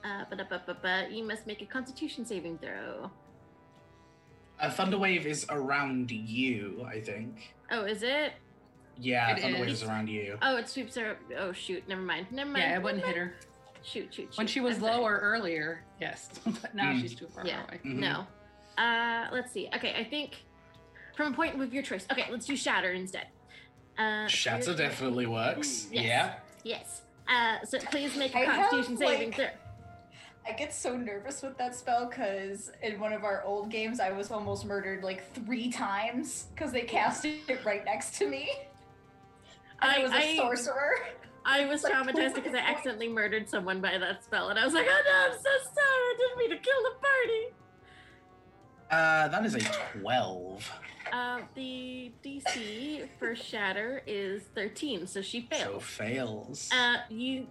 [0.03, 3.09] Uh, but, but, but, but you must make a Constitution saving throw.
[4.59, 7.53] Uh, Thunderwave is around you, I think.
[7.71, 8.33] Oh, is it?
[8.99, 9.81] Yeah, It Thunderwave is.
[9.81, 10.37] is around you.
[10.41, 11.17] Oh, it sweeps her.
[11.37, 11.83] Oh, shoot.
[11.87, 12.27] Never mind.
[12.31, 12.63] Never mind.
[12.63, 13.33] Yeah, it wouldn't never hit her.
[13.81, 14.37] Shoot, shoot, shoot.
[14.37, 14.95] When she was I'm sorry.
[14.97, 16.29] lower earlier, yes.
[16.45, 17.01] but now Mm.
[17.01, 17.63] she's too far Yeah.
[17.63, 17.79] away.
[17.83, 17.95] Mhm.
[17.95, 18.27] No.
[18.77, 19.67] Uh, let's see.
[19.75, 20.35] Okay, I think
[21.17, 22.05] from a point with your choice.
[22.11, 23.27] Okay, let's do Shatter instead.
[23.97, 25.87] Uh, Shatter definitely works.
[25.91, 26.05] Yes.
[26.05, 26.33] Yeah.
[26.63, 27.01] Yes.
[27.27, 29.47] Uh, so please make a I have, Constitution saving like- throw.
[30.47, 34.11] I get so nervous with that spell because in one of our old games, I
[34.11, 38.49] was almost murdered like three times because they cast it right next to me.
[39.81, 40.95] And I, I- was a I- sorcerer.
[41.45, 44.73] I was Like, traumatized because I accidentally murdered someone by that spell, and I was
[44.73, 45.75] like, "Oh no, I'm so sorry.
[45.85, 47.53] I didn't mean to kill the party."
[48.89, 49.59] Uh, that is a
[49.99, 50.71] 12.
[51.11, 55.63] Uh, the DC for Shatter is 13, so she fails.
[55.63, 56.69] So fails.
[56.69, 56.71] fails.
[56.71, 57.45] Uh, you,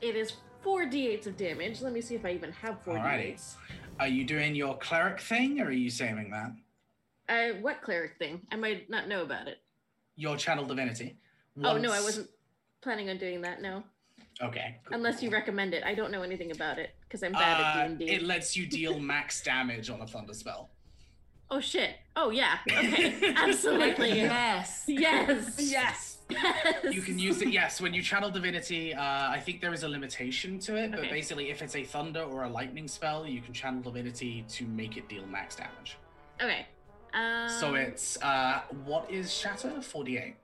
[0.00, 0.32] it is
[0.64, 1.80] four d8s of damage.
[1.82, 3.34] Let me see if I even have four Alrighty.
[3.34, 3.54] d8s.
[4.00, 6.52] Are you doing your cleric thing, or are you saving that?
[7.28, 8.40] Uh, what cleric thing?
[8.50, 9.58] I might not know about it.
[10.16, 11.16] Your channel divinity.
[11.62, 12.30] Oh no, I Once- wasn't
[12.82, 13.62] planning on doing that.
[13.62, 13.84] No,
[14.42, 14.78] Okay.
[14.84, 15.84] cool, unless you recommend it.
[15.84, 18.26] I don't know anything about it because I'm bad Uh, at D it and D.
[18.26, 20.70] lets you deal max damage on a thunder spell.
[21.50, 21.94] Oh shit.
[22.16, 22.58] Oh yeah.
[22.70, 23.32] Okay.
[23.36, 24.08] Absolutely.
[24.14, 24.84] Yes.
[24.88, 25.56] yes.
[25.60, 26.13] Yes.
[26.30, 26.94] Yes.
[26.94, 27.48] You can use it.
[27.48, 31.02] Yes, when you channel divinity, uh, I think there is a limitation to it, but
[31.02, 34.96] basically, if it's a thunder or a lightning spell, you can channel divinity to make
[34.96, 35.96] it deal max damage.
[36.42, 36.66] Okay.
[37.12, 39.80] Um, so it's uh, what is shatter?
[39.82, 40.36] Forty-eight.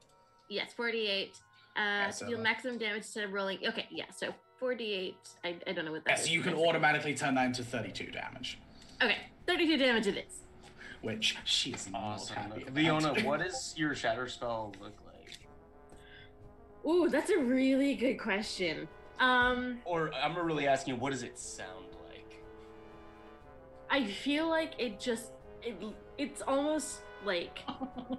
[0.48, 1.31] yes, 48.
[1.77, 3.59] Uh, Yeah, to deal maximum damage instead of rolling.
[3.66, 5.16] Okay, yeah, so 48.
[5.44, 6.31] I, I don't know what that Yes, is.
[6.31, 8.59] you can That's- automatically turn that into thirty-two damage,
[9.02, 9.16] Okay,
[9.47, 10.40] 32 damage it is.
[11.01, 12.36] which she is not Awesome.
[12.36, 12.74] happy about.
[12.74, 15.10] Leona, what does your shatter spell look like?
[16.86, 18.89] Ooh, that's a really good question.
[19.19, 22.43] Um, Or I'm really asking what does it sound like?
[23.90, 25.32] I feel like it just
[25.62, 25.77] it,
[26.16, 27.59] it's almost like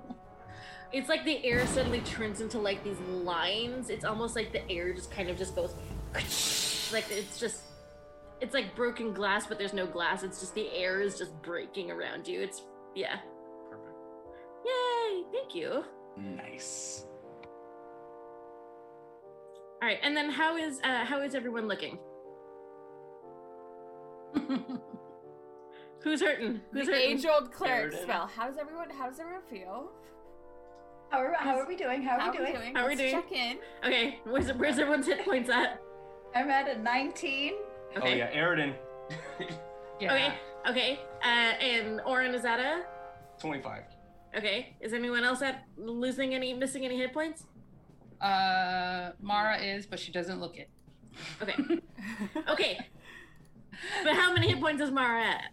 [0.94, 3.90] it's like the air suddenly turns into like these lines.
[3.90, 5.74] It's almost like the air just kind of just goes
[6.94, 7.62] like it's just
[8.42, 10.24] it's like broken glass, but there's no glass.
[10.24, 12.42] It's just the air is just breaking around you.
[12.42, 12.64] It's
[12.96, 13.18] yeah.
[13.70, 13.96] Perfect.
[14.66, 15.24] Yay!
[15.32, 15.84] Thank you.
[16.18, 17.06] Nice.
[19.82, 21.98] All right, and then how is uh how is everyone looking?
[26.04, 26.62] Who's hurting?
[26.72, 27.12] Who's the hurting?
[27.18, 28.04] age-old cleric Airiden.
[28.04, 28.28] spell.
[28.28, 28.90] How does everyone?
[28.90, 29.92] How does everyone feel?
[31.10, 32.02] How are, how are we doing?
[32.04, 32.74] How are we doing?
[32.76, 33.24] How are we Let's doing?
[33.24, 33.58] Check in.
[33.86, 35.82] Okay, where's where's everyone's hit points at?
[36.36, 37.54] I'm at a 19.
[37.98, 38.14] Okay.
[38.14, 38.74] Oh yeah, Airiden.
[39.40, 39.48] Yeah.
[40.04, 40.34] Okay.
[40.68, 41.00] Okay.
[41.24, 42.84] Uh, and Orin is at a.
[43.40, 43.84] 25.
[44.36, 44.76] Okay.
[44.82, 47.44] Is anyone else at losing any, missing any hit points?
[48.22, 50.70] Uh, Mara is, but she doesn't look it.
[51.42, 51.56] Okay.
[52.50, 52.80] Okay.
[54.04, 55.52] but how many hit points is Mara at?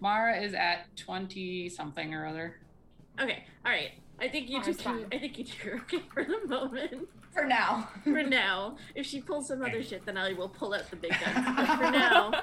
[0.00, 2.56] Mara is at 20 something or other.
[3.20, 3.44] Okay.
[3.64, 3.92] All right.
[4.20, 4.82] I think you Mara's two.
[4.82, 5.06] fine.
[5.12, 7.08] I think you two are okay for the moment.
[7.32, 7.88] For now.
[8.04, 11.12] For now, if she pulls some other shit, then I will pull out the big
[11.12, 11.46] guns.
[11.56, 12.42] But for now,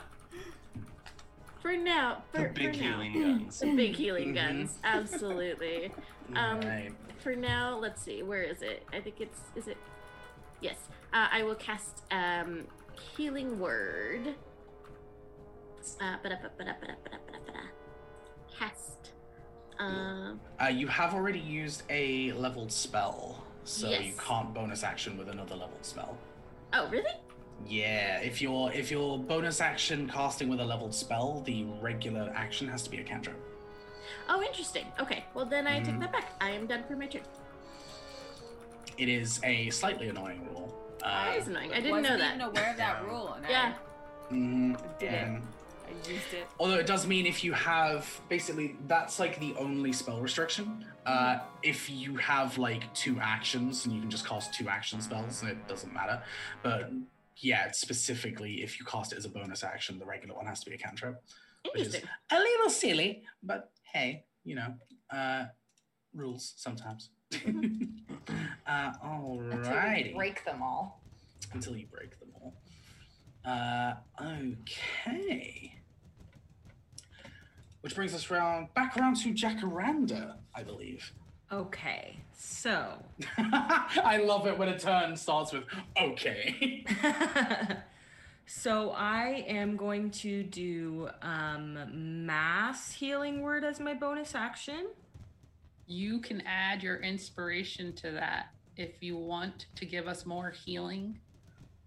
[1.62, 3.60] for now, for, The big for now, healing guns.
[3.60, 4.36] the big healing Mhm.
[4.36, 5.92] guns, absolutely.
[6.36, 6.92] Um, right.
[7.22, 8.24] For now, let's see.
[8.24, 8.84] Where is it?
[8.94, 9.40] I think it's.
[9.56, 9.78] Is it?
[10.62, 10.78] Yes.
[11.14, 12.66] Uh, I will cast um,
[13.16, 14.36] healing word.
[16.02, 16.18] Uh.
[18.58, 19.12] Cast.
[19.80, 20.40] Um.
[20.62, 25.56] Uh, you have already used a leveled spell, so you can't bonus action with another
[25.56, 26.18] leveled spell.
[26.74, 27.12] Oh, really?
[27.66, 32.68] Yeah, if you're if you're bonus action casting with a leveled spell, the regular action
[32.68, 33.38] has to be a cantrip.
[34.30, 34.86] Oh, interesting.
[35.00, 35.26] Okay.
[35.34, 36.00] Well, then I take Mhm.
[36.02, 36.34] that back.
[36.42, 37.22] I am done for my turn.
[38.98, 40.74] It is a slightly annoying rule.
[41.02, 41.72] That Uh, is annoying.
[41.72, 42.36] I didn't Wasn't know that.
[42.36, 43.74] even aware of that rule, and Yeah.
[44.32, 45.28] mhm, I did it.
[45.28, 45.44] mhm.
[45.88, 46.48] I used it.
[46.60, 50.86] Although it does mean if you have basically that's like the only spell restriction.
[51.06, 55.44] Uh, if you have like two actions and you can just cast two action spells,
[55.44, 56.22] it doesn't matter.
[56.62, 56.92] But
[57.38, 60.70] yeah, specifically if you cast it as a bonus action, the regular one has to
[60.70, 61.24] be a cantrip,
[61.72, 62.10] which is Interesting.
[62.32, 63.24] a little silly.
[63.42, 64.74] But hey, you know,
[65.12, 65.46] uh,
[66.14, 67.10] rules sometimes.
[67.36, 67.40] uh,
[69.04, 71.02] Until we alrighty break them all.
[71.54, 72.54] until you break them all.
[73.46, 75.74] Uh, okay.
[77.82, 81.12] Which brings us round back around to Jacaranda, I believe.
[81.52, 83.02] Okay, so
[83.38, 85.64] I love it when a turn starts with
[86.00, 86.84] okay.
[88.48, 94.88] so I am going to do um, mass healing word as my bonus action.
[95.86, 101.20] You can add your inspiration to that if you want to give us more healing.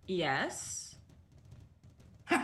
[0.06, 0.94] Yes.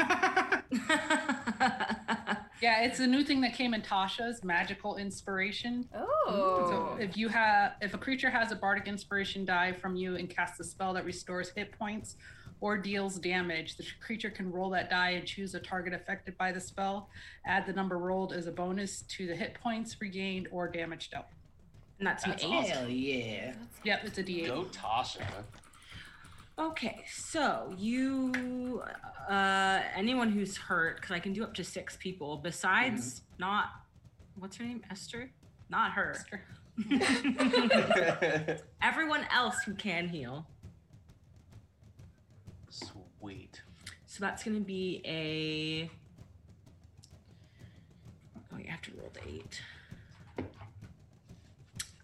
[2.63, 5.89] Yeah, it's a new thing that came in Tasha's magical inspiration.
[5.95, 6.97] Oh.
[6.97, 10.29] So if you have if a creature has a bardic inspiration die from you and
[10.29, 12.17] casts a spell that restores hit points
[12.61, 16.53] or deals damage, the creature can roll that die and choose a target affected by
[16.53, 17.09] the spell.
[17.45, 21.27] Add the number rolled as a bonus to the hit points regained or damage dealt.
[21.99, 22.67] and that's an That's eight.
[22.69, 23.55] Hell yeah.
[23.85, 24.47] Yep, it's a D8.
[24.47, 25.27] Go Tasha.
[26.59, 28.83] Okay, so you,
[29.29, 33.67] uh, anyone who's hurt, because I can do up to six people besides not,
[34.39, 34.83] what's her name?
[34.91, 35.31] Esther?
[35.69, 36.17] Not her.
[38.83, 40.47] Everyone else who can heal.
[43.27, 43.61] Sweet.
[44.07, 45.91] So that's going to be a.
[48.55, 49.61] Oh, you have to roll the eight.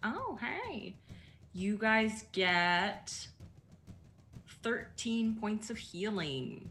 [0.03, 0.95] Oh, hey.
[1.53, 3.27] You guys get
[4.63, 6.69] 13 points of healing.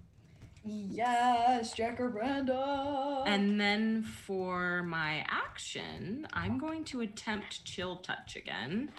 [0.67, 3.23] Yes, Jacaranda.
[3.27, 8.91] And then for my action, I'm going to attempt chill touch again.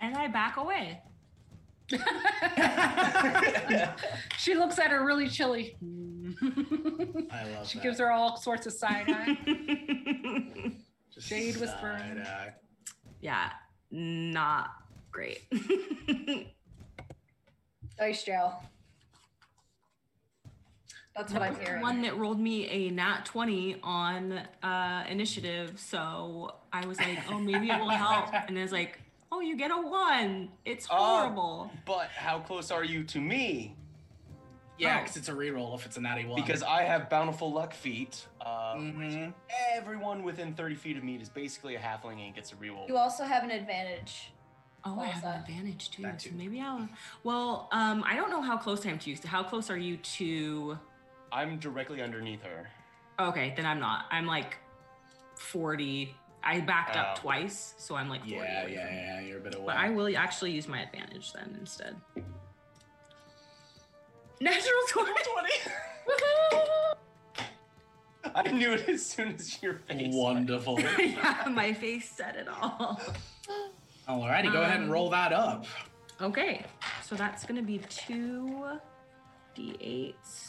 [0.00, 1.02] And I back away.
[4.38, 5.76] she looks at her really chilly.
[7.30, 7.82] I love she that.
[7.82, 9.36] gives her all sorts of side eye.
[11.14, 11.98] Just Jade whispering.
[11.98, 12.52] side-eye.
[13.20, 13.50] yeah,
[13.90, 14.70] not
[15.10, 15.40] great.
[17.98, 18.62] Dice jail.
[21.16, 21.82] That's what I'm hearing.
[21.82, 25.72] One that rolled me a nat 20 on uh, initiative.
[25.80, 28.28] So I was like, oh, maybe it will help.
[28.46, 29.00] And it's like,
[29.32, 30.50] oh, you get a one.
[30.64, 30.96] It's Oh.
[30.96, 31.70] horrible.
[31.84, 33.74] But how close are you to me?
[34.78, 35.00] Yeah, Oh.
[35.02, 36.40] because it's a reroll if it's a natty one.
[36.40, 38.26] Because I have bountiful luck feat.
[38.40, 39.34] Uh, Mhm.
[39.74, 42.86] Everyone within 30 feet of me is basically a halfling and gets a reroll.
[42.88, 44.32] You also have an advantage.
[44.84, 46.02] Oh, I What was have an advantage too.
[46.02, 46.88] That So maybe I'll.
[47.24, 49.16] Well, um, I don't know how close I am to you.
[49.16, 50.78] So how close are you to?
[51.32, 52.70] I'm directly underneath her.
[53.18, 54.06] Okay, then I'm not.
[54.12, 54.58] I'm like
[55.34, 56.14] 40.
[56.42, 57.20] I backed up Oh.
[57.20, 58.34] twice, so I'm like 40.
[58.36, 59.20] Yeah, away yeah, yeah.
[59.20, 59.66] You're a bit away.
[59.66, 61.96] But I will actually use my advantage then instead.
[64.40, 65.12] Natural 20.
[68.34, 70.14] I knew it as soon as your face.
[70.14, 70.78] Wonderful.
[70.98, 73.00] yeah, my face said it all.
[74.08, 75.66] Alrighty, go ahead and Um, roll that up.
[76.20, 76.64] Okay,
[77.02, 78.78] so that's gonna be two
[79.56, 80.47] d8s.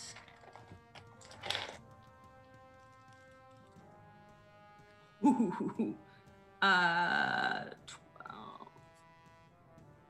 [6.61, 8.68] Uh, 12.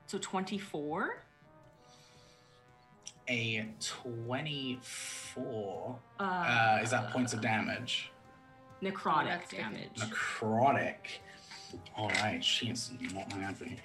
[0.06, 1.22] So 24.
[3.28, 5.98] A 24.
[6.18, 8.10] Uh, Uh, is that points of damage?
[8.82, 9.94] Necrotic That's damage.
[9.96, 10.96] Necrotic.
[11.96, 13.78] Alright, she's not happy.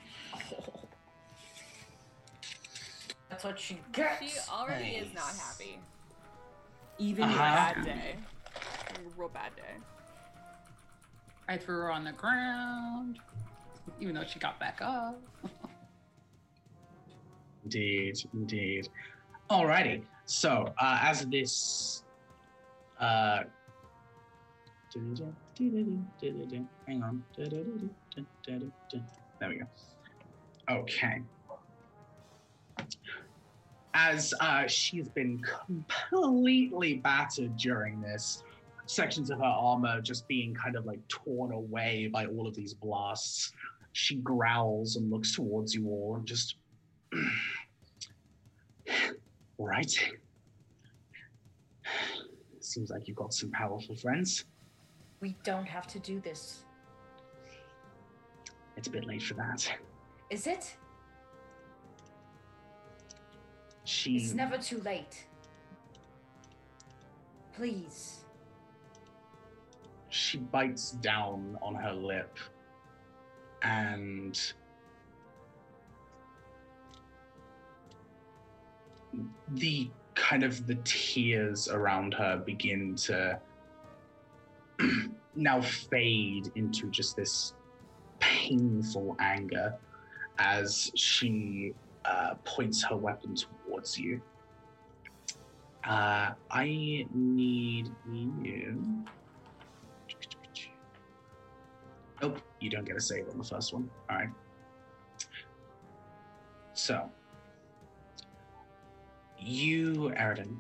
[3.30, 4.32] That's what she gets.
[4.32, 5.78] She already is not happy.
[6.98, 7.38] Even Uh-huh.
[7.38, 8.16] Bad day.
[8.56, 9.76] A real bad day.
[11.48, 13.20] I threw her on the ground,
[14.00, 15.22] even though she got back up.
[17.64, 18.90] Indeed, indeed.
[19.50, 20.04] Alrighty.
[20.26, 22.04] So, uh, as this,
[23.00, 23.44] uh,
[26.88, 27.24] hang on.
[27.38, 27.50] There
[29.50, 29.66] we go.
[30.70, 31.22] Okay.
[33.94, 38.44] As uh, she's been completely battered during this,
[38.88, 42.74] sections of her armor just being kind of like torn away by all of these
[42.74, 43.52] blasts,
[43.94, 46.58] she growls and looks towards you all and just
[49.58, 49.98] all right.
[52.60, 54.46] Seems like you've got some powerful friends.
[55.22, 56.66] We don't have to do this.
[58.76, 59.72] It's a bit late for that.
[60.30, 60.76] Is it?
[63.86, 65.26] She It's never too late.
[67.56, 68.25] Please.
[70.16, 72.38] She bites down on her lip
[73.64, 74.40] and
[79.56, 83.38] the kind of the tears around her begin to
[85.36, 87.54] now fade into just this
[88.20, 89.76] painful anger
[90.38, 91.74] as she
[92.06, 94.22] uh, points her weapon towards you.
[95.84, 99.06] Uh, I need you.
[102.26, 103.88] Nope, you don't get a save on the first one.
[104.10, 104.30] All right.
[106.74, 107.08] So,
[109.40, 110.58] you, Airiden,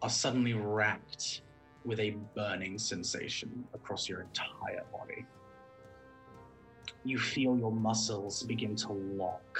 [0.00, 1.42] are suddenly racked
[1.84, 5.26] with a burning sensation across your entire body.
[7.02, 9.58] You feel your muscles begin to lock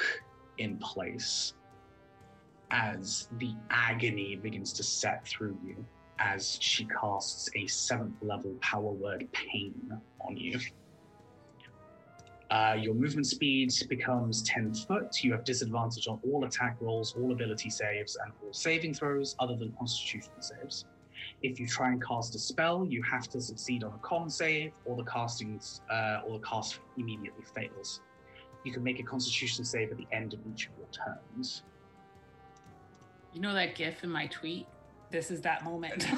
[0.59, 1.55] in place
[2.71, 5.85] as the agony begins to set through you
[6.21, 9.75] as she casts a seventh level power word pain
[10.21, 10.61] on you.
[12.51, 15.23] Uh, your movement speed becomes 10 foot.
[15.23, 19.55] You have disadvantage on all attack rolls, all ability saves, and all saving throws other
[19.55, 20.85] than constitution saves.
[21.43, 24.73] If you try and cast a spell, you have to succeed on a con save,
[24.85, 25.61] or the casting
[25.91, 28.01] uh, or the cast immediately fails.
[28.65, 31.63] You can make a constitution save at the end of each of your turns.
[33.33, 34.67] You know that gif in my tweet?
[35.11, 36.07] This is that moment.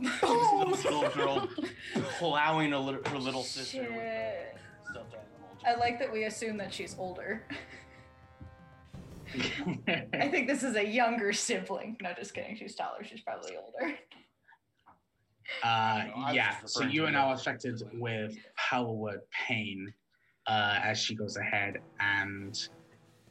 [0.00, 1.48] This little girl
[2.18, 4.56] plowing a little, her little sister with Shit.
[4.86, 5.58] a stuffed animal.
[5.66, 7.42] I like that we assume that she's older.
[9.88, 11.96] I think this is a younger sibling.
[12.02, 12.56] No, just kidding.
[12.56, 13.02] She's taller.
[13.04, 13.94] She's probably older.
[15.62, 19.92] Uh, No, yeah, so referring you to are now affected with power word pain
[20.46, 22.68] uh, as she goes ahead and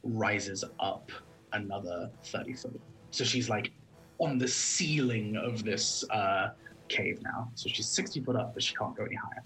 [0.02, 1.10] rises up
[1.52, 2.80] another 30 foot.
[3.14, 3.70] So she's like
[4.18, 6.48] on the ceiling of this uh,
[6.88, 7.48] cave now.
[7.54, 9.44] So she's 60 foot up, but she can't go any higher.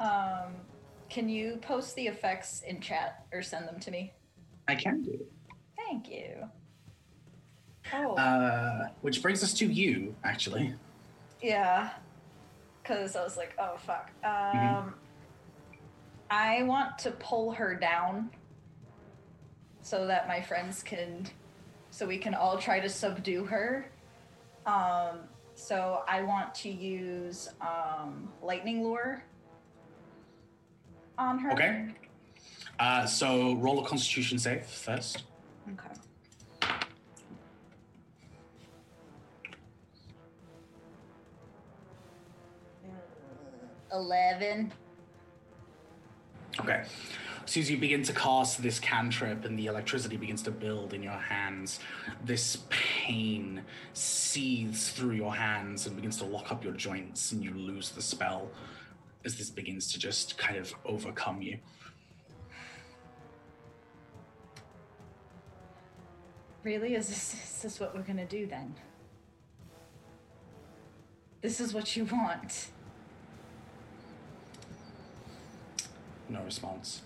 [0.00, 0.54] Um,
[1.08, 4.12] can you post the effects in chat or send them to me?
[4.66, 5.24] I can do.
[5.76, 6.48] Thank you.
[7.92, 10.74] Oh, Uh, which brings us to you, actually.
[11.40, 11.90] yeah.
[12.82, 14.10] Because I was like, oh fuck.
[14.24, 14.92] Um, Mhm.
[16.28, 18.30] I want to pull her down
[19.82, 21.26] so that my friends can,
[21.90, 23.90] so we can all try to subdue her.
[24.66, 25.20] Um,
[25.54, 29.22] so I want to use um, lightning lure
[31.18, 31.52] on her.
[31.52, 31.88] Okay.
[32.78, 35.24] Uh, so roll a constitution save first.
[35.72, 35.88] Okay.
[43.92, 44.72] Eleven.
[46.60, 46.84] Okay.
[47.46, 51.02] So as you begin to cast this cantrip and the electricity begins to build in
[51.02, 51.80] your hands,
[52.24, 53.62] this pain
[53.92, 58.02] seethes through your hands and begins to lock up your joints, and you lose the
[58.02, 58.50] spell
[59.24, 61.58] as this begins to just kind of overcome you.
[66.62, 66.94] Really?
[66.94, 68.74] Is this, is this what we're gonna do then?
[71.40, 72.68] This is what you want.
[76.28, 77.00] No response.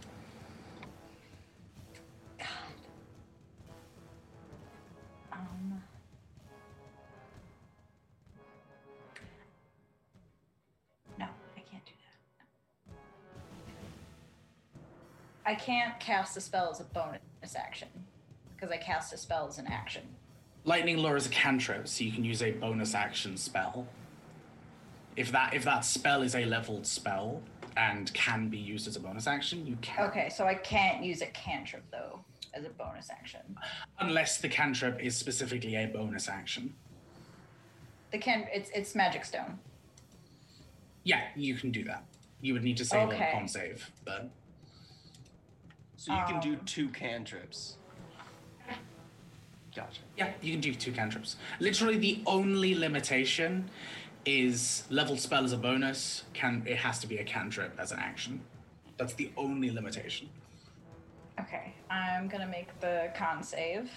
[15.54, 17.86] I can't cast a spell as a bonus action
[18.56, 20.02] because I cast a spell as an action.
[20.64, 23.86] Lightning lure is a cantrip, so you can use a bonus action spell.
[25.14, 27.40] If that if that spell is a leveled spell
[27.76, 30.08] and can be used as a bonus action, you can.
[30.08, 32.18] Okay, so I can't use a cantrip though
[32.52, 33.56] as a bonus action.
[34.00, 36.74] Unless the cantrip is specifically a bonus action.
[38.10, 39.60] The can it's it's magic stone.
[41.04, 42.02] Yeah, you can do that.
[42.40, 43.28] You would need to save Okay.
[43.28, 44.30] a con save, but
[45.96, 46.64] So you can do Um.
[46.64, 47.76] two cantrips.
[49.74, 50.02] Gotcha.
[50.16, 51.34] yeah, you can do two cantrips.
[51.58, 53.68] Literally, the only limitation
[54.24, 56.22] is level spell as a bonus.
[56.32, 58.40] Can it has to be a cantrip as an action?
[58.98, 60.28] That's the only limitation.
[61.40, 63.90] Okay, I'm gonna make the con save.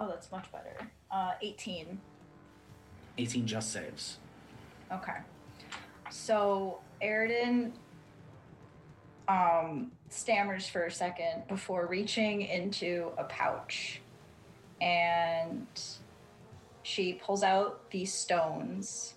[0.00, 0.76] Oh, that's much better.
[1.10, 2.00] Uh, 18.
[3.18, 4.18] 18 just saves.
[4.92, 5.18] Okay.
[6.10, 7.72] So Airiden
[9.28, 14.00] um, stammers for a second before reaching into a pouch.
[14.80, 15.66] And
[16.82, 19.14] she pulls out these stones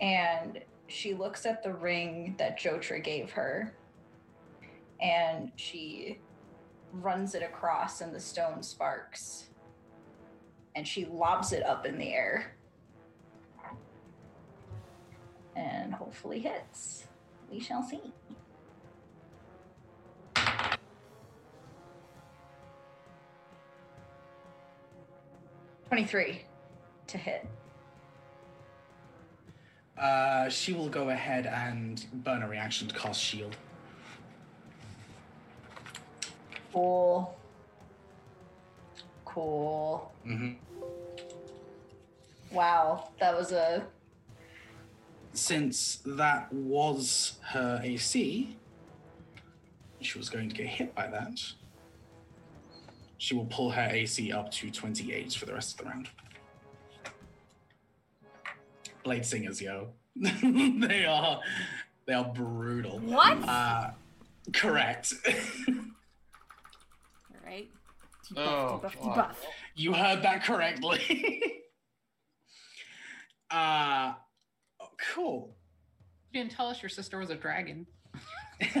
[0.00, 3.74] and she looks at the ring that Jotra gave her.
[5.00, 6.20] And she
[6.92, 9.48] runs it across and the stone sparks.
[10.76, 12.53] And she lobs it up in the air
[15.56, 17.06] and hopefully hits.
[17.50, 18.00] We shall see.
[25.88, 26.42] Twenty-three
[27.06, 27.46] to hit.
[29.96, 33.56] Uh, she will go ahead and burn a reaction to cast shield.
[36.72, 37.36] Cool.
[39.24, 40.12] Cool.
[40.24, 40.52] hmm
[42.50, 43.84] Wow, that was a
[45.34, 48.56] Since that was her AC,
[50.00, 51.40] she was going to get hit by that.
[53.18, 56.08] She will pull her AC up to 28 for the rest of the round.
[59.02, 59.88] Blade singers, yo.
[60.16, 61.40] they are
[62.06, 62.98] they are brutal.
[63.00, 63.36] What?
[63.48, 63.90] Uh,
[64.52, 65.12] correct.
[67.44, 67.68] Right?
[68.38, 69.34] Oh, Debuff, debuff.
[69.74, 71.42] you heard that correctly.
[73.50, 74.14] uh
[75.14, 75.54] cool.
[76.32, 77.86] You didn't tell us your sister was a dragon.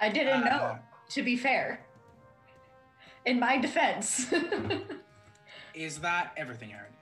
[0.00, 0.78] I didn't know, Uh,
[1.10, 1.84] to be fair.
[3.24, 4.32] In my defense.
[5.74, 6.92] Is that everything, Aaron?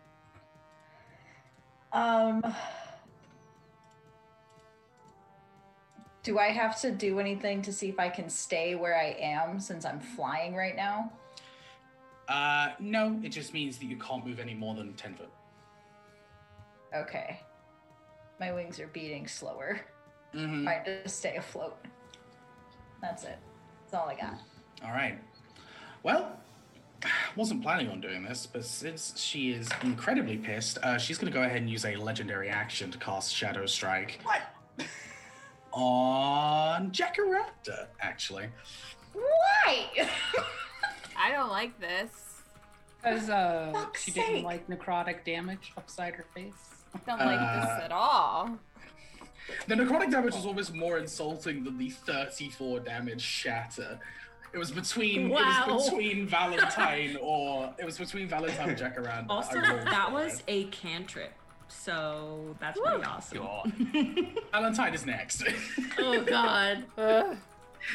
[1.93, 2.55] um
[6.23, 9.61] Do I have to do anything to see if I can stay where I am
[9.61, 11.13] since I'm flying right now?
[12.29, 15.31] Uh, no, it just means that you can't move any more than 10 foot.
[16.95, 17.41] Okay.
[18.39, 19.81] My wings are beating slower.
[20.35, 20.65] Mm-hmm.
[20.65, 21.79] Trying to stay afloat.
[23.01, 23.39] That's it.
[23.83, 24.35] That's all I got.
[24.85, 25.19] All right.
[26.03, 26.39] Well,
[27.37, 31.37] wasn't planning on doing this, but since she is incredibly pissed, uh, she's going to
[31.37, 34.21] go ahead and use a legendary action to cast Shadow Strike.
[34.23, 34.43] What?
[35.73, 38.47] On Jacaranda, actually.
[39.13, 40.09] Why?
[41.19, 42.11] I don't like this.
[43.03, 46.76] Because uh, Fuck's she didn't like necrotic damage upside her face.
[47.07, 48.59] Don't like Uh, this at all.
[49.69, 53.99] The necrotic damage was almost more insulting than the 34 damage shatter.
[54.53, 55.67] It was between Wow.
[55.69, 59.27] it was between Valentine or it was between Valentine and Jacaranda.
[59.29, 61.33] Also, I that was a cantrip,
[61.69, 63.39] so that's pretty awesome.
[63.39, 63.73] God.
[64.53, 65.43] Valentine is next.
[65.99, 66.85] Oh god.
[66.97, 67.37] Ugh.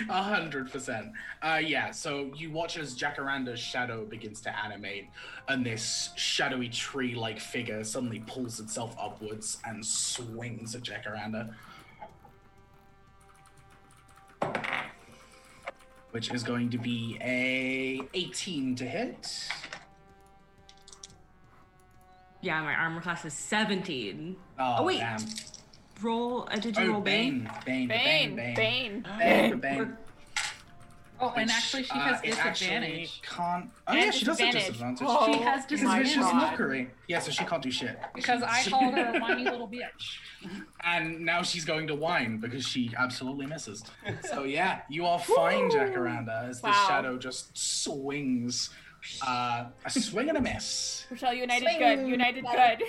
[0.10, 1.12] A hundred percent.
[1.42, 1.92] Uh, yeah.
[1.92, 5.10] So you watch as Jacaranda's shadow begins to animate,
[5.48, 11.54] and this shadowy tree-like figure suddenly pulls itself upwards and swings at Jacaranda,
[16.12, 19.48] which is going to be a 18 to hit.
[22.42, 24.36] Yeah, my armor class is 17.
[24.60, 24.98] Oh, Oh, wait.
[25.00, 25.20] damn.
[26.04, 26.48] Roll.
[26.52, 27.50] Uh, did you Oh, roll Bane?
[27.66, 29.04] Bane, Bane, Bane, Bane, Bane.
[29.20, 29.98] Bane, Bane.
[31.24, 33.22] Oh, and actually, she uh, has it actually disadvantage.
[33.30, 33.70] Can't.
[33.88, 34.98] Oh yeah, she does have disadvantage.
[35.00, 35.08] disadvantage.
[35.08, 36.90] Oh, She has Because my it's just mockery.
[37.08, 38.00] Yeah, so she can't do shit.
[38.16, 40.18] Because I called her a whiny little bitch.
[40.84, 43.84] And now she's going to whine because she absolutely misses.
[44.32, 46.86] So yeah, you are fine, Jacaranda, as the Wow.
[46.88, 48.72] shadow just swings.
[49.26, 51.06] Uh, a swing and a miss.
[51.12, 51.80] Rochelle, United Swing.
[51.80, 52.08] good.
[52.08, 52.84] United good.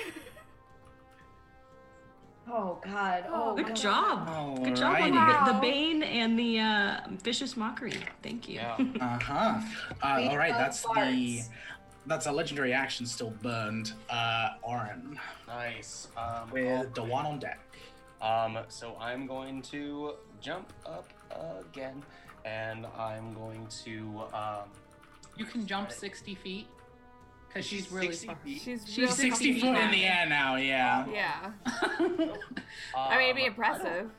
[2.55, 3.25] Oh God.
[3.31, 3.77] Oh, Good God.
[3.77, 4.63] job.
[4.65, 5.47] Good job on Alrighty.
[5.47, 7.95] the, the Bane and the uh, vicious mockery.
[8.23, 8.57] Thank you.
[8.57, 8.77] Yeah.
[9.01, 9.61] Uh-huh.
[10.03, 11.41] Uh We All right, love that's the
[12.07, 13.93] that's a legendary action still burned.
[14.11, 16.09] Uh, Orin Nice.
[16.17, 17.61] Um, with the one on deck.
[18.21, 21.09] Um, so I'm going to jump up
[21.71, 22.03] again,
[22.45, 24.69] and I'm going to um.
[25.37, 26.67] You can jump 60 feet.
[27.53, 28.37] Because she's really 60 far.
[28.37, 28.63] feet.
[28.63, 31.05] She's, She's real 60 feet foot in the air now, yeah.
[31.13, 31.51] Yeah.
[31.67, 32.33] Um,
[32.97, 33.85] I mean, it'd be I impressive.
[33.85, 34.13] don't,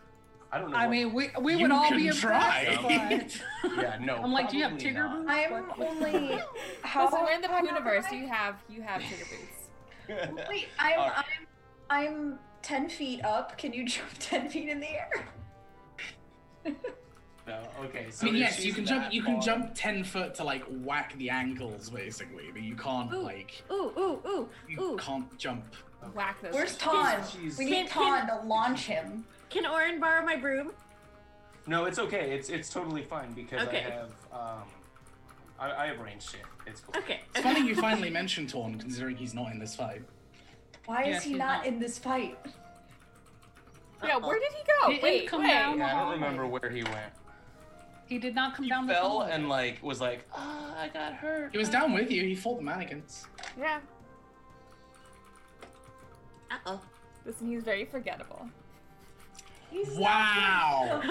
[0.52, 0.78] I don't know.
[0.78, 2.62] I mean, we, we You would all be try.
[2.80, 3.76] impressed, but...
[3.78, 4.18] yeah, no.
[4.18, 5.26] I'm like, do you have probably Tigger not.
[5.26, 5.80] boots?
[5.80, 6.40] I'm only.
[6.84, 7.06] How?
[7.06, 8.04] Listen, we're in the how Pooniverse.
[8.06, 8.16] high?
[8.16, 10.48] You have you have Tigger boots.
[10.48, 11.26] Wait, I'm Alright.
[11.90, 13.58] I'm I'm ten feet up.
[13.58, 15.26] Can you jump ten feet in the air?
[17.46, 18.08] No, okay.
[18.22, 19.12] I mean, yes, you can jump.
[19.12, 23.12] You can far- jump ten foot to like whack the ankles, basically, but you can't
[23.14, 23.22] Ooh.
[23.22, 24.98] like Ooh, ooh, ooh, you ooh.
[24.98, 25.66] can't jump.
[26.14, 26.54] Whack those.
[26.54, 26.80] Where's shit.
[26.80, 27.22] Ton?
[27.58, 29.26] We need Can- Ton to launch him.
[29.50, 30.72] Can Orin borrow my broom?
[31.68, 32.32] No, it's okay.
[32.32, 33.86] It's it's totally fine because Okay.
[33.88, 34.64] I have um,
[35.60, 36.42] I, I have range shit.
[36.66, 36.96] It's cool.
[37.02, 37.22] Okay.
[37.36, 40.02] It's funny you finally mentioned Torn, considering he's not in this fight.
[40.86, 41.66] Why Yes, is he not not.
[41.66, 42.38] in this fight?
[44.04, 44.90] Yeah, where did he go?
[44.90, 45.48] Didn't wait, come wait.
[45.50, 45.78] down.
[45.78, 47.14] Yeah, I don't remember where he went.
[48.14, 49.32] He did not come He down the fell hallway.
[49.32, 51.52] and like was like, ah, I got hurt.
[51.52, 52.22] He was down with you.
[52.22, 53.26] He fought the mannequins.
[53.58, 53.80] Yeah.
[56.52, 56.82] Uh oh.
[57.26, 58.48] Listen, he's very forgettable.
[59.72, 61.02] He's Wow!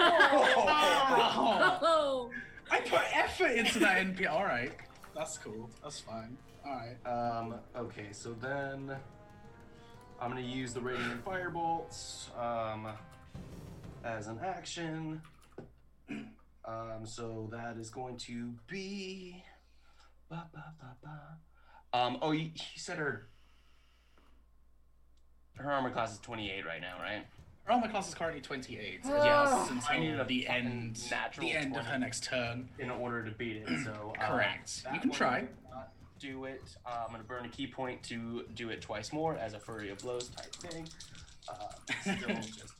[1.75, 1.79] Oh.
[1.81, 2.29] Oh.
[2.71, 4.29] I put effort into that NP.
[4.31, 4.71] All right,
[5.13, 5.69] that's cool.
[5.83, 6.37] That's fine.
[6.65, 6.95] All right.
[7.05, 8.95] Um, okay, so then
[10.21, 12.87] I'm gonna use the radiant firebolts um,
[14.05, 15.21] as an action.
[16.65, 19.43] Um, so that is going to be.
[20.29, 21.97] Ba, ba, ba, ba.
[21.97, 23.27] Um, oh, you, you said her.
[25.55, 27.25] Her armor class is 28 right now, right?
[27.65, 29.01] Her armor class is currently 28.
[29.05, 29.23] Oh.
[29.23, 31.01] Yes, I needed until the end.
[31.09, 32.69] natural The end of her next turn.
[32.79, 34.83] In order to beat it, so um, Correct.
[34.83, 35.47] that You can try.
[36.19, 36.63] Do it.
[36.85, 39.89] Uh, I'm gonna burn a ki point to do it twice more as a flurry
[39.89, 40.87] of blows type thing.
[41.49, 41.53] Uh,
[42.01, 42.73] still just.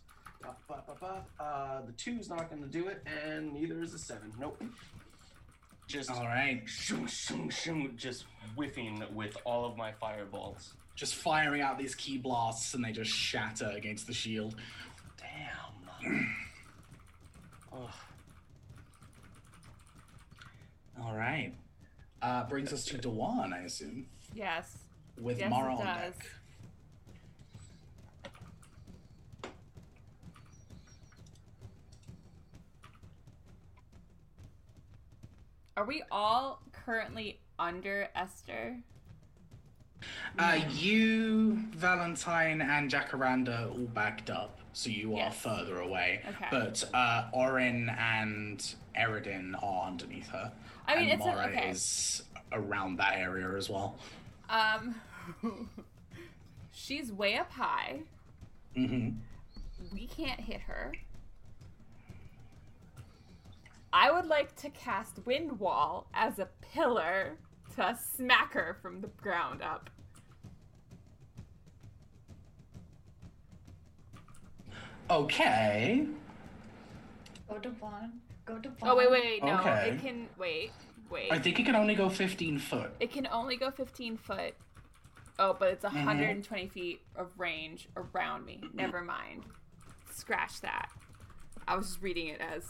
[0.43, 1.43] Ba, ba, ba, ba.
[1.43, 4.31] Uh, the two's not gonna do it, and neither is the seven.
[4.39, 4.61] Nope.
[5.87, 6.61] Just All right.
[6.65, 8.25] shoom, shoom, shoom, just
[8.55, 10.73] whiffing with all of my fireballs.
[10.95, 14.55] Just firing out these ki blasts, and they just shatter against the shield.
[15.17, 16.29] Damn.
[17.73, 17.89] Ugh.
[21.01, 21.53] All right.
[22.21, 24.77] Uh, brings us to Dewan, I assume, Yes.
[25.19, 26.13] with Yes, Mara on does.
[26.13, 26.25] deck.
[35.75, 38.77] Are we all currently under Esther?
[40.37, 46.21] Uh, you, Valentine, and Jacaranda all backed up, so you are further away.
[46.27, 46.47] Okay.
[46.51, 50.51] But uh, Orin and Airiden are underneath her.
[50.87, 51.69] I mean, and it's a- Mara okay.
[51.69, 53.95] is around that area as well.
[54.49, 54.95] Um,
[56.73, 58.01] she's way up high.
[58.77, 59.11] Mm-hmm.
[59.93, 60.91] We can't hit her.
[63.95, 67.37] I would like to cast Wind Wall as a pillar
[67.75, 69.89] to smack her from the ground up.
[75.09, 76.07] Okay.
[77.47, 78.13] Go to Vaughn.
[78.45, 78.89] Go to Vaughn.
[78.89, 79.59] Oh wait, wait, wait, no.
[79.59, 79.89] Okay.
[79.91, 80.71] It can wait,
[81.11, 81.31] wait.
[81.31, 82.91] I think it can only go 15 foot.
[82.99, 84.55] It can only go 15 foot.
[85.39, 85.97] Oh, but it's Mm-hmm.
[85.97, 88.61] 120 feet of range around me.
[88.73, 89.43] Never mind.
[90.11, 90.89] Scratch that.
[91.67, 92.63] I was just reading it as.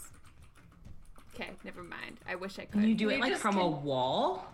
[1.34, 2.18] Okay, never mind.
[2.28, 2.72] I wish I could.
[2.80, 4.46] Can you do it like just from a wall?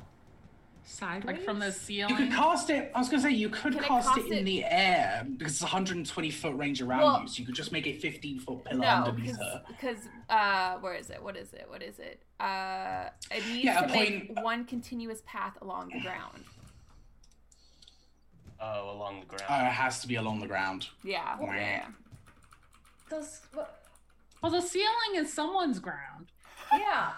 [0.82, 1.36] Sideways?
[1.36, 2.10] Like from the ceiling?
[2.10, 2.90] You could cast it.
[2.94, 5.26] I was gonna say you could Can I cast, cast it in it- the air
[5.36, 8.40] because it's 120 foot range around Well- you, so you could just make a 15
[8.40, 9.62] foot pillar No, underneath her.
[9.68, 9.98] because
[10.30, 11.22] uh, where is it?
[11.22, 11.66] What is it?
[11.68, 12.22] What is it?
[12.40, 16.44] Uh, it needs Yeah, to a make point- one continuous path along the ground.
[18.58, 19.44] Oh, along the ground.
[19.48, 20.88] Oh, it has to be along the ground.
[21.04, 21.52] Yeah, Wah.
[21.54, 21.86] yeah.
[23.10, 23.82] Does what?
[24.42, 26.26] well, the ceiling is someone's ground.
[26.72, 27.10] Yeah.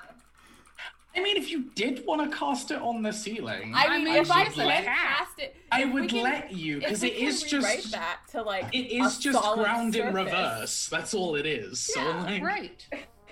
[1.15, 4.05] I mean, if you did want to cast it on the ceiling, I I mean,
[4.07, 4.85] mean, if I she's can a cat.
[4.87, 8.20] cast it, I would can- let you because we it can is rewrite just that
[8.31, 10.89] to like it a is just solid ground in reverse.
[10.89, 11.81] That's all it is.
[11.81, 12.87] So Yeah, like, Right.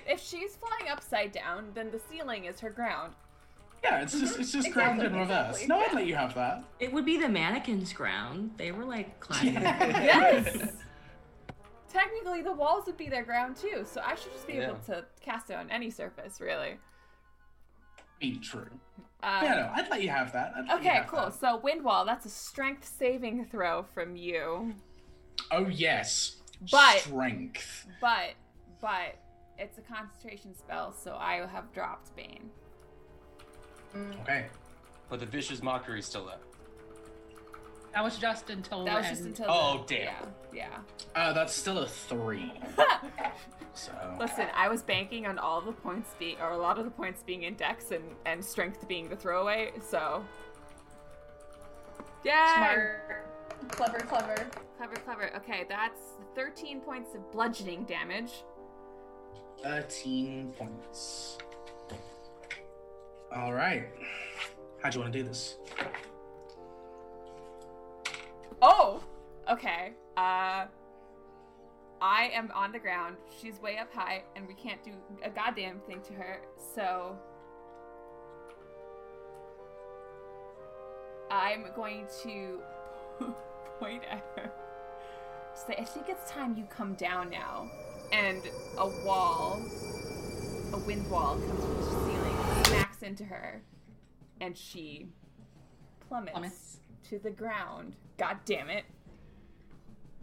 [0.07, 3.15] If she's flying upside down, then the ceiling is her ground.
[3.83, 4.73] yeah, it's just it's just mhm.
[4.75, 5.63] ground in reverse.
[5.63, 5.95] exactly, No, I'd yeah.
[5.97, 6.65] let you have that.
[6.81, 8.51] It would be the mannequin's ground.
[8.59, 9.55] They were like climbing.
[9.55, 10.55] Yes.
[11.93, 15.05] Technically, the walls would be their ground too, so I should just be able to
[15.21, 16.75] cast it on any surface, really.
[18.21, 18.69] Be true.
[19.23, 20.53] Um, yeah, no, I'd let you have that.
[20.57, 21.21] I'd Okay, have cool.
[21.25, 21.35] that.
[21.35, 24.75] So wind wall, that's a strength saving throw from you.
[25.51, 26.37] Oh yes.
[26.71, 27.87] But- strength.
[28.01, 28.35] But
[28.81, 29.17] but
[29.59, 32.51] it's a concentration spell, so I have dropped Bane.
[34.23, 34.47] Okay.
[35.09, 36.43] But the vicious mockery is still up.
[37.95, 39.15] That was just until That was then.
[39.15, 40.35] just until Oh, the- damn.
[40.53, 40.69] Yeah.
[41.15, 42.53] Uh, that's still a three.
[43.73, 46.91] So Listen, I was banking on all the points being or a lot of the
[46.91, 50.23] points being in dex and, and strength being the throwaway, so
[52.25, 52.57] Yeah.
[52.57, 53.27] Smart.
[53.71, 54.47] Clever, clever.
[54.77, 55.31] Clever, clever.
[55.37, 56.01] Okay, that's
[56.35, 58.33] 13 points of bludgeoning damage.
[59.63, 61.39] thirteen points.
[63.35, 63.87] All right.
[64.83, 65.57] How do you want to do this?
[68.63, 69.03] Oh!
[69.51, 69.93] Okay.
[70.17, 70.67] Uh
[72.03, 73.17] I am on the ground.
[73.41, 74.93] She's way up high and we can't do
[75.23, 76.41] a goddamn thing to her.
[76.75, 77.19] So
[81.31, 82.61] I'm going to
[83.79, 84.51] point at her.
[85.55, 87.71] Say, I think it's time you come down now.
[88.13, 88.43] And
[88.79, 89.61] a wall,
[90.73, 93.63] a wind wall comes from the ceiling, smacks into her,
[94.41, 95.07] and she
[96.09, 96.77] plummets, Plummets.
[97.09, 97.97] To the ground.
[98.19, 98.85] God damn it.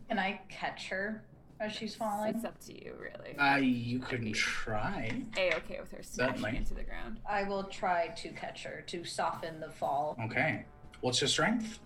[0.08, 1.24] Can I catch her
[1.60, 2.36] as she's falling?
[2.36, 3.38] It's up to you, really.
[3.38, 5.24] Uh, you can try.
[5.38, 6.58] A okay with her smashing Certainly.
[6.58, 7.20] into the ground.
[7.30, 10.18] I will try to catch her to soften the fall.
[10.26, 10.66] Okay.
[11.02, 11.80] What's your strength?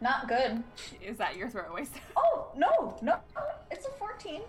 [0.00, 0.62] Not good.
[1.00, 2.00] Is that your throwaway stuff?
[2.16, 3.16] Oh no, no,
[3.70, 4.42] it's a 14.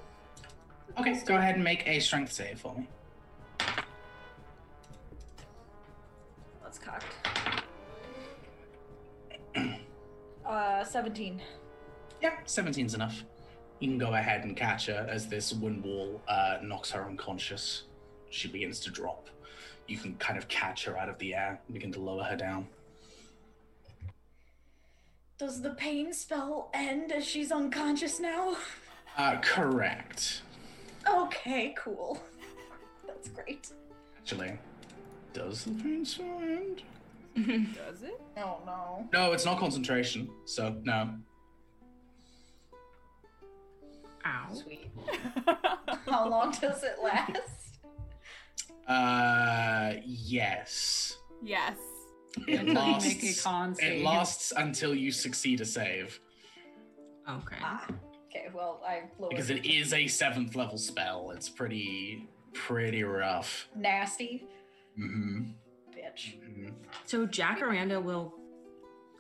[0.99, 2.88] Okay, go ahead and make a strength save for me.
[6.64, 7.05] Let's cocked.
[10.54, 11.42] Uh, 17.
[12.22, 13.24] Yeah, 17's enough.
[13.80, 17.86] You can go ahead and catch her as this wind wall uh, knocks her unconscious.
[18.30, 19.30] She begins to drop.
[19.88, 22.36] You can kind of catch her out of the air and begin to lower her
[22.36, 22.68] down.
[25.40, 28.56] Does the pain spell end as she's unconscious now?
[29.18, 30.44] Uh, correct.
[31.12, 32.22] Okay, cool.
[33.08, 33.72] That's great.
[34.20, 34.60] Actually,
[35.34, 36.84] does the pain spell end?
[37.35, 38.22] Does it?
[38.38, 39.07] Oh no.
[39.11, 41.10] No, it's not concentration, so no.
[44.26, 44.53] Ow.
[44.53, 44.89] Sweet.
[46.07, 47.80] How long does it last?
[48.88, 51.18] Uh, yes.
[51.41, 51.77] yes.
[52.47, 54.03] It Until you lasts, make a con it save.
[54.03, 56.19] lasts until you succeed a save.
[57.30, 57.57] Okay.
[57.61, 57.85] Ah.
[58.30, 61.31] Okay, well, I lowered Because it is a seventh level spell.
[61.35, 63.68] It's pretty, pretty rough.
[63.76, 64.45] nasty
[66.18, 66.65] Mm-hmm.
[66.68, 66.72] bitch.
[67.06, 68.34] So Jacaranda will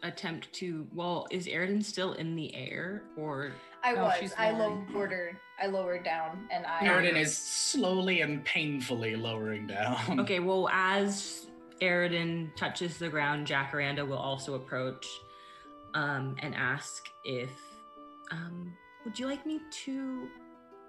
[0.03, 0.87] attempt to.
[0.93, 3.51] Well, is Airiden still in the air, or
[3.83, 4.13] I No, was.
[4.19, 4.87] she's I lowering.
[4.93, 5.39] lowered her.
[5.61, 6.79] I lowered down, and I.
[6.79, 10.19] Airiden is slowly and painfully lowering down.
[10.21, 10.39] okay?
[10.39, 11.47] Well, as
[11.81, 15.05] Airiden touches the ground, Jacaranda will also approach
[15.93, 17.51] um, and ask if,
[18.31, 18.73] um,
[19.05, 20.27] would you like me to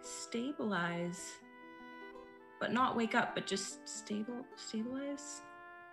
[0.00, 1.32] stabilize,
[2.60, 5.42] but not wake up, but just stable stabilize?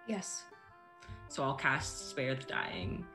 [0.07, 0.44] Yes.
[1.28, 3.06] So I'll cast Spare the Dying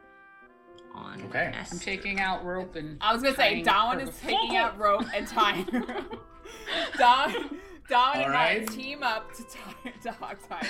[0.95, 1.51] on Okay.
[1.55, 1.75] Esther.
[1.75, 2.97] I'm taking out rope and.
[3.01, 6.05] I was gonna say tying Dawn is taking out rope and tying her.
[6.99, 7.59] Dawn,
[7.89, 10.67] Dawn and All I team up to tie to hog tie.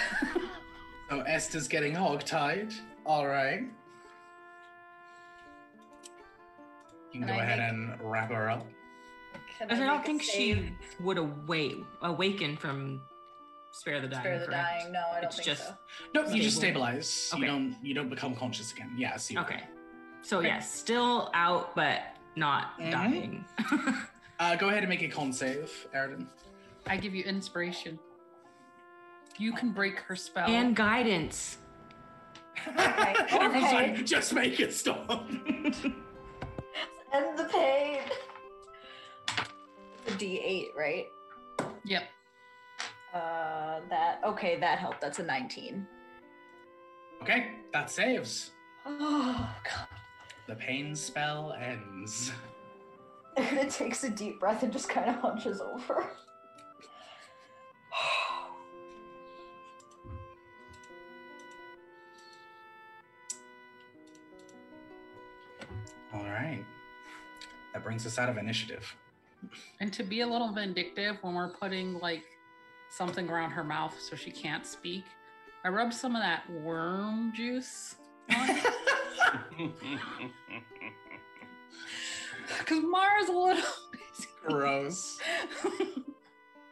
[1.11, 2.73] So Esther's getting hog tied.
[3.05, 3.61] All right.
[7.13, 7.69] You can And go I ahead make-
[8.01, 8.67] and wrap her up.
[9.59, 10.57] Can I don't think save?
[10.57, 10.73] she
[11.03, 13.01] would awake awaken from
[13.77, 14.23] spare the dying.
[14.23, 14.69] Spare the correct?
[14.81, 14.93] dying.
[14.93, 15.75] No, I don't It's think just so.
[16.15, 16.81] Nope, you just Stable.
[16.83, 17.33] stabilize.
[17.37, 18.93] You don't you don't become conscious again.
[18.97, 19.39] Yeah, see.
[19.39, 19.65] okay.
[20.23, 20.49] So Okay.
[20.49, 22.01] yes, still out, but
[22.37, 22.91] not Mhm.
[22.91, 23.45] dying.
[24.39, 26.27] Uh, go ahead and make a con save, Airiden.
[26.87, 27.99] I give you inspiration.
[29.39, 30.47] You can break her spell.
[30.47, 31.57] and guidance.
[32.69, 33.15] Okay.
[33.31, 33.95] Everyone's okay.
[33.97, 35.11] like, just make it stop.
[35.31, 35.73] End
[37.39, 38.01] the pain.
[40.05, 41.07] It's a D8, right?
[41.85, 42.03] yep.
[43.17, 44.59] Uh, that okay.
[44.61, 45.01] That helped.
[45.01, 45.87] That's a 19.
[47.23, 48.51] okay, that saves.
[48.85, 49.89] Oh god.
[50.47, 52.31] The pain spell ends.
[53.37, 56.05] it takes a deep breath and just kind of hunches over.
[66.15, 66.65] All right.
[67.73, 68.95] That brings us out of initiative.
[69.81, 72.23] And to be a little vindictive when we're putting like
[72.97, 75.05] something around her mouth so she can't speak,
[75.65, 77.97] I rubbed some of that worm juice
[78.31, 78.67] on it.
[82.59, 83.63] Because Mara's a little.
[84.47, 85.19] Gross.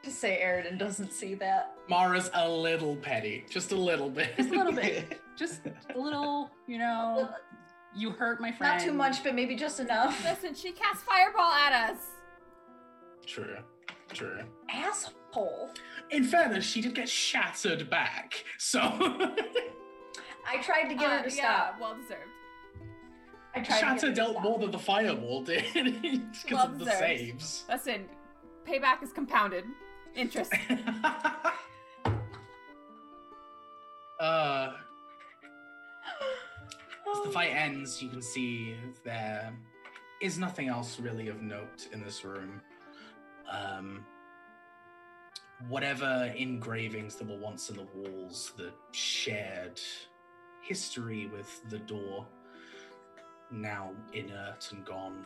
[0.04, 1.74] to say Airiden doesn't see that.
[1.88, 4.36] Mara's a little petty, just a little bit.
[4.36, 5.20] Just a little bit.
[5.36, 7.28] Just a little, you know,
[7.94, 8.78] you hurt my friend.
[8.78, 10.22] Not too much, but maybe just enough.
[10.22, 11.98] Listen, she cast fireball at us.
[13.26, 13.58] True.
[14.14, 14.40] True.
[14.70, 15.70] Asshole.
[16.10, 18.80] In fairness, she did get shattered back, so
[20.46, 21.80] I tried to get Uh, her to yeah, stop.
[21.80, 22.30] well deserved.
[23.56, 24.42] I tried to get her Shatter to dealt stop.
[24.44, 26.98] more than the fireball did because Well of the deserved.
[27.00, 27.64] saves.
[27.68, 28.04] Listen,
[28.66, 29.64] payback is compounded.
[30.14, 30.52] Interest.
[34.20, 34.72] uh,
[37.12, 39.52] as the fight ends, you can see there
[40.22, 42.60] is nothing else really of note in this room.
[43.50, 44.04] Um,
[45.68, 49.80] whatever engravings that were once in the walls that shared
[50.62, 52.26] history with the door,
[53.50, 55.24] now inert and gone.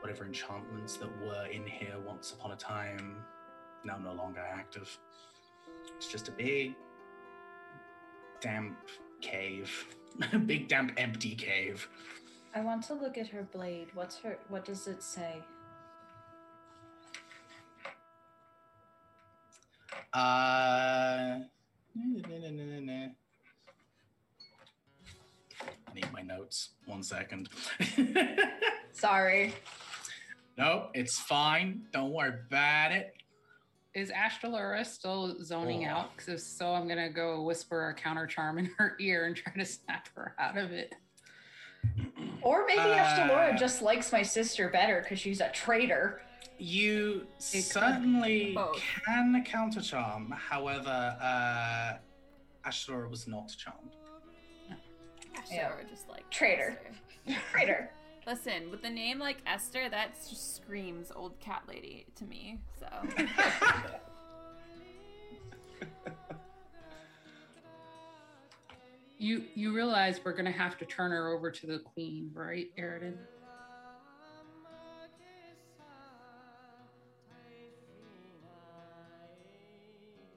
[0.00, 3.16] Whatever enchantments that were in here once upon a time,
[3.84, 4.98] now no longer active.
[5.96, 6.74] It's just a big,
[8.40, 8.76] damp
[9.20, 9.86] cave.
[10.32, 11.88] A big, damp, empty cave.
[12.54, 13.88] I want to look at her blade.
[13.94, 14.38] What's her?
[14.48, 15.42] What does it say?
[20.14, 21.40] Uh.
[25.66, 26.70] I need my notes.
[26.86, 27.48] One second.
[28.92, 29.54] Sorry.
[30.58, 31.82] nope, it's fine.
[31.92, 33.14] Don't worry about it.
[33.94, 35.90] Is Astralora still zoning Oh.
[35.90, 36.16] out?
[36.16, 39.52] Because if so, I'm gonna go whisper a counter charm in her ear and try
[39.54, 40.94] to snap her out of it.
[42.42, 46.22] Or maybe Uh, Astralora just likes my sister better because she's a traitor.
[46.58, 48.80] You could certainly both.
[49.06, 50.30] can counter charm.
[50.30, 51.94] However, uh,
[52.68, 53.96] Astralora was not charmed.
[55.50, 55.68] Yeah.
[55.68, 56.78] Sure, just like Traitor.
[57.52, 57.90] Traitor.
[58.26, 62.60] Listen, with a name like Esther, that just screams old cat lady to me.
[62.78, 62.86] So
[69.18, 73.14] You you realize we're gonna have to turn her over to the queen, right, Airiden?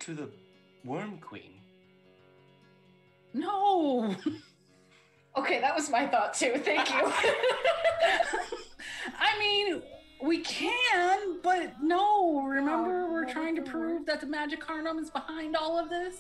[0.07, 0.29] To the
[0.85, 1.59] Worm Queen.
[3.33, 4.15] No.
[5.37, 6.53] Okay, that was my thought too.
[6.65, 6.99] Thank you.
[9.19, 9.83] I mean,
[10.19, 12.41] we can, but no.
[12.41, 15.89] Remember, Oh, we're no, trying to prove that the Magic Carnum is behind all of
[15.91, 16.15] this.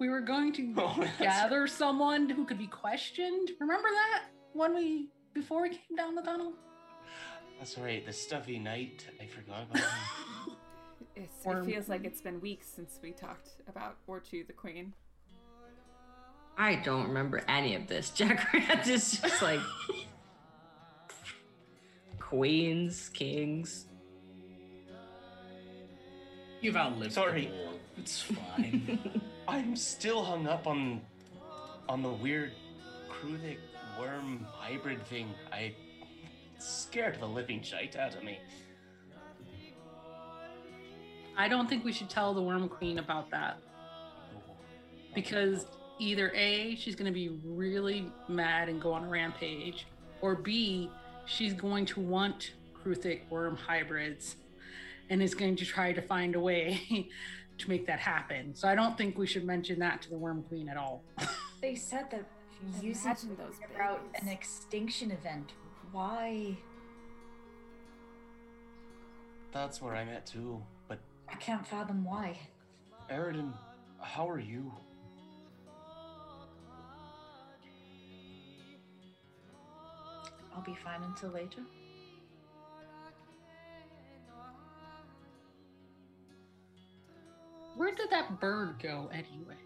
[0.00, 3.52] We were going to Oh, that's gather someone who could be questioned.
[3.60, 4.24] Remember that
[4.54, 6.52] when we before we came down the tunnel?
[7.60, 9.06] That's right, the stuffy night.
[9.22, 10.56] I forgot about him.
[11.16, 14.52] It's, Or- it feels like it's been weeks since we talked about or Orchu the
[14.52, 14.92] Queen.
[16.58, 18.10] I don't remember any of this.
[18.14, 19.60] Jack Grant is just like
[22.18, 23.86] queens, kings.
[26.60, 27.46] You've outlived Sorry.
[27.46, 27.72] the war.
[27.98, 29.20] It's fine.
[29.48, 31.00] I'm still hung up on
[31.88, 32.52] on the weird
[33.10, 33.58] Kruthik
[33.98, 35.34] worm hybrid thing.
[35.52, 35.74] I
[36.58, 38.38] scared the living shite out of me.
[41.36, 43.58] I don't think we should tell the Worm Queen about that
[45.14, 45.66] because
[45.98, 49.86] either A, she's going to be really mad and go on a rampage,
[50.20, 50.90] or B,
[51.26, 54.36] she's going to want Kruthik worm hybrids.
[55.10, 57.08] and is going to try to find a way
[57.58, 58.54] to make that happen.
[58.54, 61.02] So I don't think we should mention that to the Worm Queen at all.
[61.60, 62.24] They said that
[62.72, 65.52] Just using those about an extinction event.
[65.92, 66.56] Why?
[69.52, 70.60] That's where I'm at too.
[71.26, 72.38] But I can't fathom why.
[73.10, 73.52] Airiden,
[74.00, 74.72] how are you?
[80.54, 81.62] I'll be fine until later.
[87.76, 89.56] Where did that bird go anyway?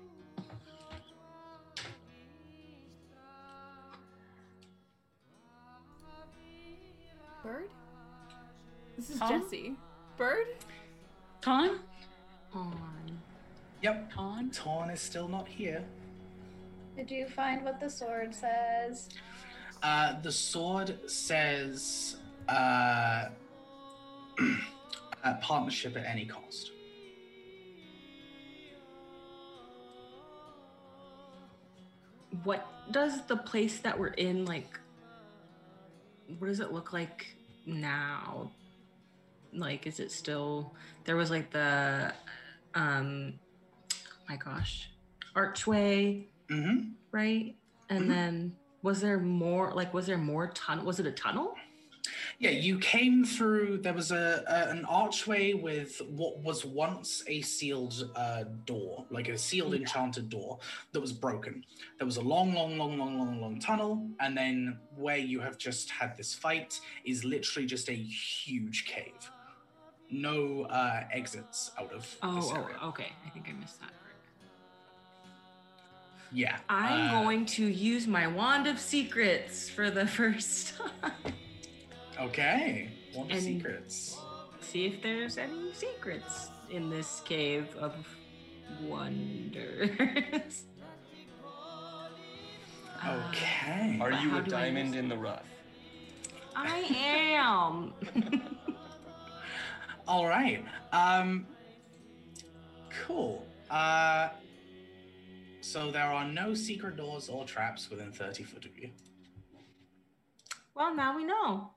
[7.42, 7.68] Bird?
[8.96, 9.28] This is Huh?
[9.28, 9.76] Jesse.
[10.16, 10.46] Bird?
[11.46, 11.78] Ton?
[12.54, 13.20] On.
[13.80, 14.12] Yep.
[14.12, 14.50] Ton?
[14.50, 15.84] Torn is still not here.
[16.96, 19.10] Did you find what the sword says?
[19.80, 22.16] Uh, the sword says
[22.48, 23.26] uh,
[25.22, 26.72] uh, partnership at any cost.
[32.42, 34.80] What does the place that we're in like?
[36.40, 37.24] What does it look like
[37.66, 38.50] now?
[39.56, 40.74] Like, is it still?
[41.04, 42.12] There was like the,
[42.74, 43.34] um,
[43.92, 43.96] oh
[44.28, 44.90] my gosh,
[45.34, 46.90] archway, Mm-hmm.
[47.10, 47.56] right?
[47.88, 48.08] And Mhm.
[48.08, 49.72] then was there more?
[49.72, 50.84] Like, was there more tunnel?
[50.84, 51.54] Was it a tunnel?
[52.38, 53.78] Yeah, you came through.
[53.78, 59.28] There was a, a an archway with what was once a sealed uh, door, like
[59.28, 59.80] a sealed Yeah.
[59.80, 60.58] enchanted door
[60.92, 61.64] that was broken.
[61.98, 65.56] There was a long, long, long, long, long, long tunnel, and then where you have
[65.58, 69.30] just had this fight is literally just a huge cave.
[70.10, 72.76] No uh, exits out of this Oh, area.
[72.80, 73.12] oh, okay.
[73.26, 73.92] I think I missed that part.
[76.32, 81.12] Yeah, I'm uh, going to use my wand of secrets for the first time.
[82.20, 84.16] Okay, one of secrets.
[84.60, 87.94] See if there's any secrets in this cave of
[88.82, 90.64] wonders.
[91.44, 93.98] Uh, Okay.
[94.00, 95.44] Are you a diamond in the rough?
[96.56, 96.78] I
[97.38, 97.92] am.
[100.08, 100.64] All right.
[100.92, 101.46] Um
[103.06, 103.44] cool.
[103.70, 104.28] Uh
[105.60, 108.90] so there are no secret doors or traps within 30 foot of you.
[110.74, 111.70] well, now we know.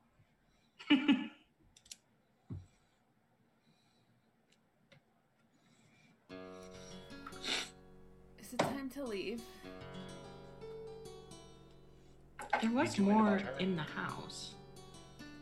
[8.40, 9.42] Is it time to leave?
[12.62, 14.54] there was more in the house.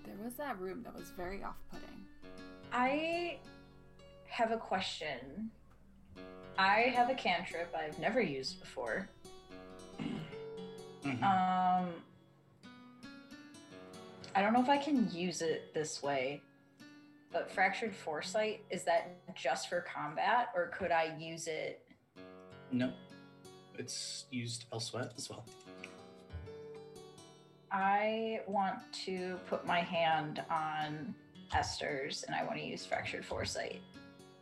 [0.06, 2.06] There was that room that was very off putting.
[2.72, 3.40] I
[4.28, 5.52] have a question.
[6.58, 9.10] I have a cantrip I've never used before.
[11.04, 11.24] Mhm.
[11.24, 12.04] Um,
[14.36, 16.42] I don't know if I can use it this way,
[17.32, 21.84] but fractured foresight is that just for combat, or could I use it?
[22.72, 22.92] no.
[23.80, 25.46] It's used elsewhere as well.
[27.72, 31.14] I want to put my hand on
[31.54, 33.82] Esther's, and I want to use fractured foresight.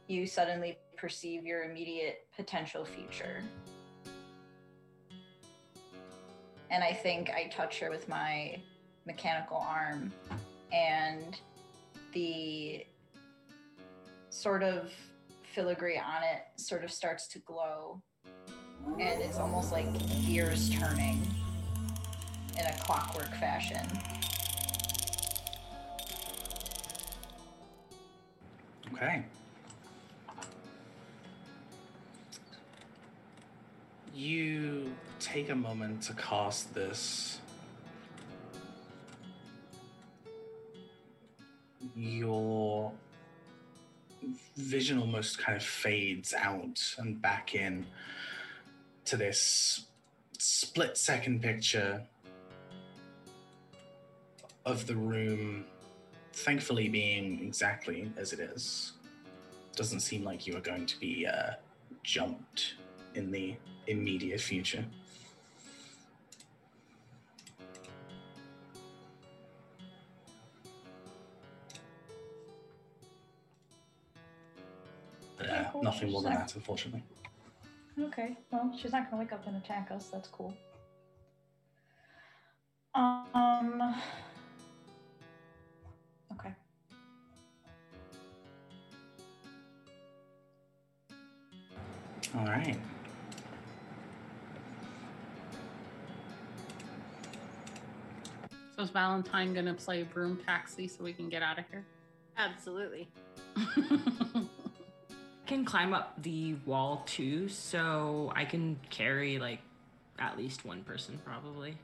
[0.08, 3.42] You suddenly perceive your immediate potential future.
[6.72, 8.62] And I think I touch her with my
[9.06, 10.12] mechanical arm,
[10.72, 11.38] and
[12.14, 12.86] the
[14.30, 14.92] sort of
[15.44, 18.02] filigree on it sort of starts to glow.
[18.86, 19.88] And it's almost like
[20.26, 21.26] gears turning
[22.60, 23.88] in a clockwork fashion.
[28.96, 29.26] Okay.
[34.14, 34.90] You
[35.20, 37.42] take a moment to cast this.
[41.94, 42.94] Your
[44.56, 47.86] vision almost kind of fades out and back in
[49.04, 49.88] to this
[50.40, 52.02] split second picture
[54.66, 55.66] of the room
[56.36, 58.94] thankfully being exactly as it is
[59.76, 61.52] doesn't seem like you are going to be uh,
[62.04, 62.76] jumped
[63.16, 63.56] in the
[63.88, 64.86] immediate future.
[75.38, 75.84] But, uh, cool.
[75.84, 77.04] nothing more than that, unfortunately.
[78.00, 80.10] Okay, well, she's not gonna wake up and attack us.
[80.10, 80.54] That's cool.
[82.94, 83.96] Um.
[92.38, 92.78] All right.
[98.76, 101.86] So is Valentine gonna play broom taxi so we can get out of here?
[102.38, 103.08] Absolutely.
[105.46, 109.60] can climb up the wall too, so I can carry like
[110.20, 111.78] at least one person probably.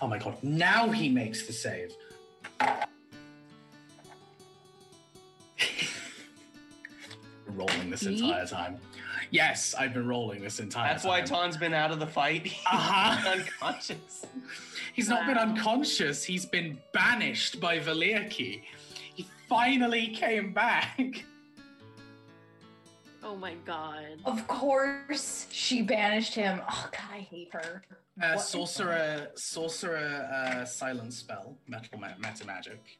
[0.00, 1.92] Oh my god, now he makes the save.
[7.56, 8.78] Rolling this entire time.
[9.30, 10.92] Yes, I've been rolling this entire time.
[10.94, 11.10] That's time.
[11.10, 12.52] why Ton's been out of the fight.
[12.70, 13.30] Uh-huh.
[13.30, 14.26] unconscious.
[14.94, 15.42] He's not been Wow.
[15.42, 18.62] unconscious, he's been banished by Valirki.
[19.14, 21.24] He finally came back.
[23.22, 24.18] oh my god.
[24.24, 26.60] Of course, she banished him.
[26.70, 27.82] Oh god, I hate her.
[28.22, 32.98] Uh, What- sorcerer, sorcerer, uh, silence spell, metal ma- meta magic,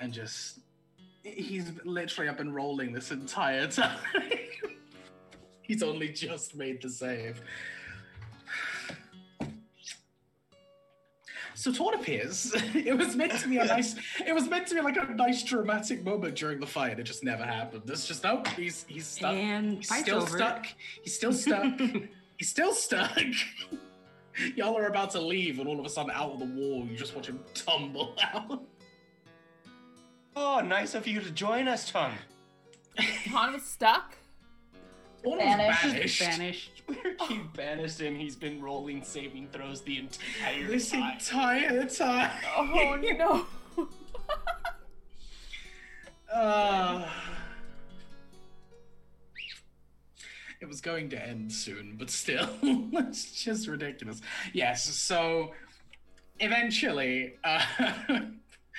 [0.00, 0.58] and just
[1.34, 3.98] he's literally I've been rolling this entire time.
[5.62, 7.40] he's only just made the save.
[11.58, 13.96] So to what appears, it was meant to be a nice.
[14.24, 17.00] It was meant to be like a nice dramatic moment during the fight.
[17.00, 17.82] It just never happened.
[17.88, 18.46] It's just nope.
[18.48, 19.34] He's he's stuck.
[19.34, 20.36] And He's fight's still over.
[20.36, 20.66] stuck.
[21.02, 21.80] He's still stuck.
[22.36, 23.18] He's still stuck.
[24.54, 26.96] Y'all are about to leave, and all of a sudden, out of the wall, you
[26.96, 28.62] just watch him tumble out.
[30.40, 32.12] Oh, nice of you to join us, Ton.
[32.96, 34.16] Han was stuck.
[35.24, 35.84] One Banished.
[35.84, 36.20] was banished.
[36.20, 36.82] Banished.
[37.28, 38.14] He banished him.
[38.14, 40.68] He's been rolling saving throws the entire time.
[40.68, 41.12] This time.
[41.14, 42.30] entire time.
[42.56, 43.46] Oh no.
[46.32, 47.08] Uh,
[50.60, 54.20] it was going to end soon, but still, it's just ridiculous.
[54.52, 55.52] Yes, so
[56.38, 57.62] eventually, uh,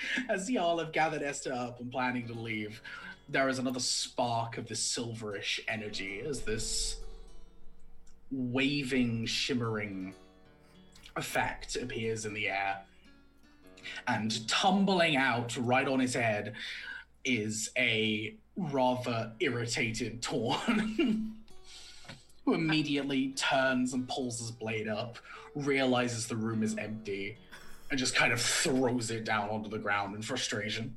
[0.30, 2.82] as y'all have gathered Esther up and planning to leave,
[3.28, 6.98] there is another spark of this silverish energy as this
[8.32, 10.14] waving, shimmering
[11.16, 12.78] effect appears in the air.
[14.08, 16.54] And tumbling out right on his head
[17.24, 21.36] is a rather irritated Torn,
[22.46, 25.18] who immediately turns and pulls his blade up,
[25.56, 27.38] realizes the room is empty,
[27.90, 30.96] and just kind of throws it down onto the ground in frustration.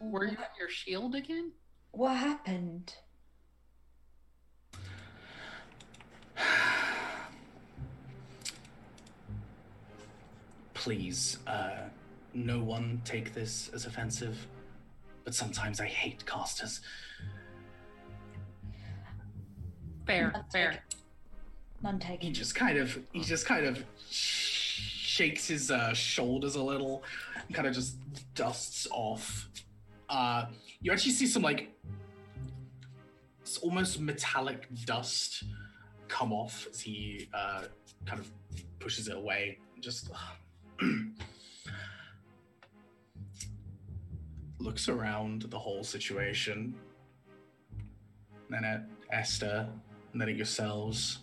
[0.00, 1.52] Were you on your shield again?
[1.90, 2.94] What happened?
[10.72, 11.88] Please, uh,
[12.32, 14.46] no one take this as offensive,
[15.24, 16.80] but sometimes I hate casters.
[20.06, 20.82] Fair, fair.
[21.82, 22.26] None taken.
[22.26, 27.02] he just kind of he just kind of shakes his uh, shoulders a little
[27.46, 27.96] and kind of just
[28.34, 29.48] dusts off.
[30.08, 30.46] Uh
[30.80, 31.74] you actually see some like
[33.40, 35.44] it's almost metallic dust
[36.08, 37.64] come off as he uh
[38.04, 38.30] kind of
[38.78, 39.58] pushes it away.
[39.80, 40.10] Just
[44.58, 46.74] looks around the whole situation.
[48.50, 49.66] Then at esther
[50.12, 51.20] and then at yourselves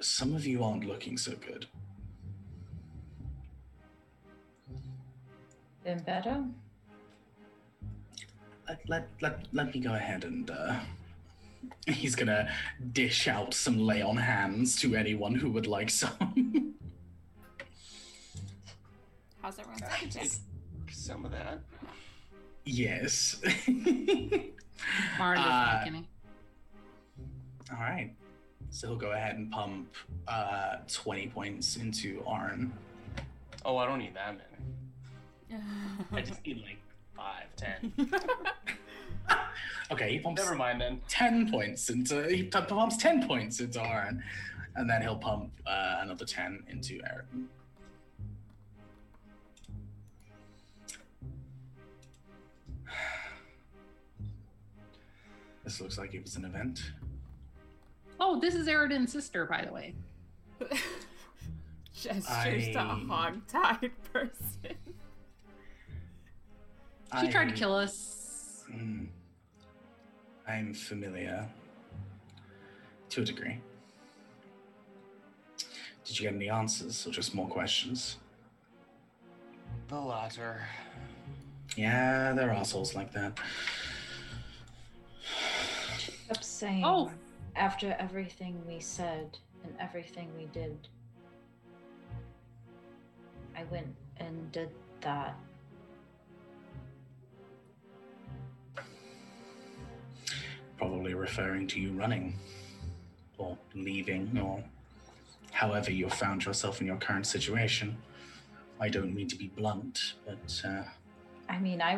[0.00, 1.66] some of you aren't looking so good.
[5.84, 6.44] Been better?
[8.68, 10.76] Let, let, let, let me go ahead and uh,
[11.86, 12.52] he's gonna
[12.92, 16.74] dish out some lay on hands to anyone who would like some.
[19.40, 20.30] How's everyone Take doing?
[20.90, 21.60] Some of that.
[22.64, 23.40] yes.
[25.18, 25.84] Mara Uh.
[27.72, 28.14] All right.
[28.72, 29.94] So he'll go ahead and pump
[30.26, 32.72] uh, 20 points into Arn.
[33.66, 34.38] Oh, I don't need that
[35.50, 35.62] many.
[36.12, 36.78] I just need like
[37.14, 37.92] five, ten.
[39.90, 41.02] Okay, he pumps Never mind then.
[41.08, 44.24] 10 points into he p- pumps 10 points into Arn,
[44.74, 47.26] and then he'll pump uh, another 10 into Eric.
[55.64, 56.80] This looks like it was an event.
[58.20, 59.94] Oh, this is Airiden's sister, by the way.
[61.94, 64.76] Gestures to a I- hog-tied person.
[67.20, 68.64] She tried to kill us.
[68.72, 69.06] Mm.
[70.48, 71.46] I'm familiar
[73.10, 73.60] to a degree.
[76.04, 78.16] Did you get any answers or just more questions?
[79.88, 80.62] The latter.
[81.76, 83.38] Yeah, there are assholes like that.
[86.28, 87.10] kept saying Oh.
[87.56, 90.88] After everything we said and everything we did,
[93.56, 94.70] I went and did
[95.02, 95.38] that.
[100.78, 102.34] Probably referring to you running
[103.38, 104.62] or leaving or
[105.52, 107.96] however you found yourself in your current situation.
[108.80, 110.82] I don't mean to be blunt, but uh,
[111.48, 111.92] I mean, I.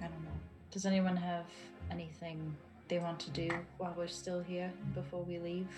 [0.00, 0.30] I don't know.
[0.70, 1.44] Does anyone have
[1.90, 2.56] anything
[2.88, 3.48] they want to do
[3.78, 5.68] while we're still here before we leave?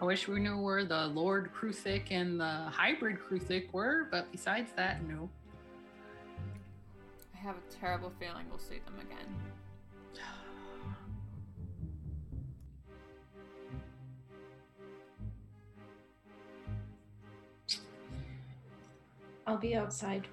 [0.00, 4.72] I wish we knew where the Lord Kruthik and the hybrid Kruthik were, but besides
[4.76, 5.30] that, no.
[7.34, 9.32] I have a terrible feeling we'll see them again.
[19.46, 20.26] I'll be outside.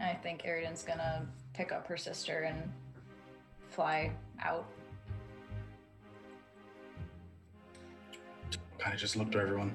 [0.00, 2.72] I think Airiden's gonna pick up her sister and
[3.70, 4.66] fly out.
[8.78, 9.74] kind of just looked at everyone.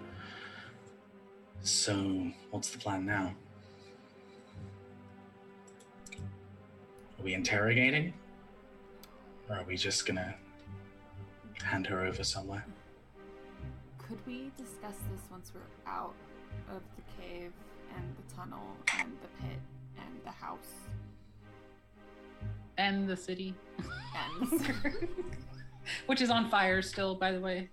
[1.62, 3.36] So, what's the plan now?
[6.14, 8.14] Are we interrogating?
[9.50, 10.36] Or are we just gonna
[11.62, 12.66] hand her over somewhere?
[13.98, 16.16] Could we discuss this once we're out
[16.70, 17.52] of the cave
[17.96, 18.64] and the tunnel
[18.98, 19.60] and the pit
[20.14, 20.58] and the house
[22.78, 23.54] And the city,
[24.16, 24.76] and
[26.06, 27.70] which is on fire still, by the way.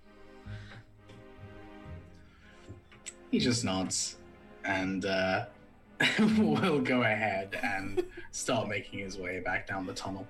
[3.30, 4.16] He just nods
[4.64, 5.46] and uh,
[6.38, 10.26] will go ahead and start making his way back down the tunnel.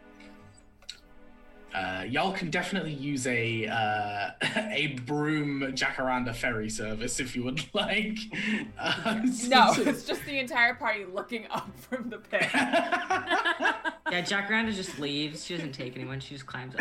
[1.74, 4.30] Uh, y'all can definitely use a uh,
[4.72, 8.18] a broom jacaranda ferry service if you would like.
[8.78, 12.48] Uh, no, it's just the entire party looking up from the pit.
[12.52, 15.44] Yeah, Jacaranda just leaves.
[15.44, 16.18] She doesn't take anyone.
[16.18, 16.80] She just climbs up.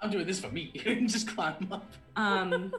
[0.00, 0.70] I'm doing this for me.
[1.06, 1.90] just climb up.
[2.16, 2.72] um,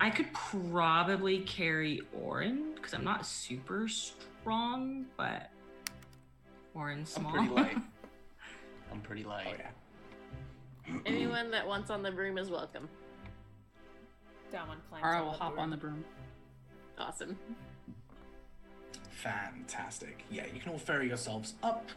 [0.00, 5.50] I could probably carry Orin because I'm not super strong, but
[6.74, 7.32] Orin's I'm small.
[7.32, 7.78] pretty light.
[8.96, 9.46] I'm pretty light.
[9.46, 9.54] Oh
[10.88, 10.94] yeah.
[11.06, 12.88] Anyone that wants on the broom is welcome.
[14.50, 15.62] Dawan climbs Or I on will the hop broom.
[15.62, 16.04] on the broom.
[16.98, 17.36] Awesome.
[19.10, 20.24] Fantastic.
[20.30, 21.90] Yeah, you can all ferry yourselves up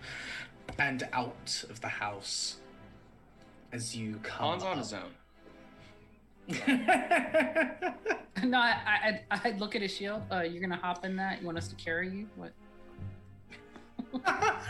[0.77, 2.57] and out of the house
[3.71, 4.59] as you come.
[4.59, 4.77] Han's on up.
[4.79, 5.11] his own.
[8.41, 8.99] No, I, I,
[9.31, 10.21] I'd, I'd look at his shield.
[10.31, 11.41] Uh, you're gonna hop in that?
[11.41, 12.25] You want us to carry you?
[12.37, 12.53] What?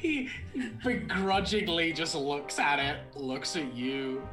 [0.00, 4.26] he, he begrudgingly just looks at it, looks at you,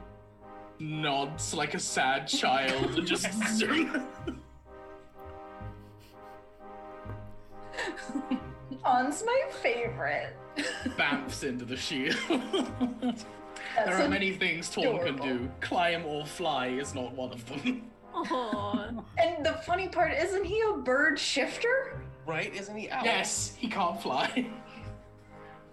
[0.79, 4.07] nods like a sad child, and just zoom.
[8.83, 10.35] On's my favorite.
[10.97, 12.15] bamfs into the shield.
[13.85, 15.51] There are many things Torm can do.
[15.59, 17.83] Climb or fly is not one of them.
[18.13, 19.03] Aww.
[19.17, 22.01] And the funny part, isn't he a bird shifter?
[22.25, 22.53] Right?
[22.55, 23.05] Isn't he out?
[23.05, 24.47] Yes, he can't fly.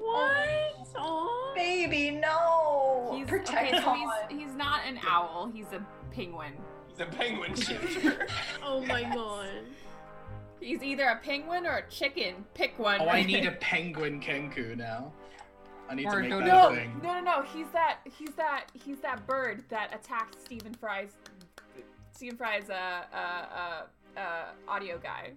[0.05, 0.95] What?
[0.95, 1.55] Aww.
[1.55, 3.13] Baby, no!
[3.17, 6.53] He's, Protect okay, so he's, he's not an owl, he's a penguin.
[6.89, 8.27] He's a penguin shifter.
[8.63, 9.49] Oh my god.
[10.61, 12.45] He's either a penguin or a chicken.
[12.55, 13.01] Pick one.
[13.01, 15.13] Oh, I need a penguin Kenku now.
[15.91, 16.45] I need Or to a make dodo.
[16.47, 17.01] that No, a thing.
[17.03, 17.43] no, no, no.
[17.43, 17.99] He's that.
[18.19, 18.67] He's that.
[18.73, 21.11] He's that bird that attacked Stephen Fry's.
[22.13, 25.33] Stephen Fry's uh uh uh, uh audio guy.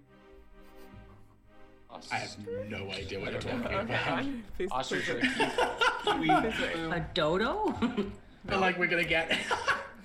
[2.11, 2.35] I have
[2.69, 4.07] no idea what you're talking about.
[4.07, 4.43] on.
[4.57, 6.27] Please, Ostrich please or wait.
[6.27, 6.51] kiwi.
[6.51, 6.91] Please.
[6.91, 7.75] A dodo?
[7.79, 9.37] I feel like we're gonna get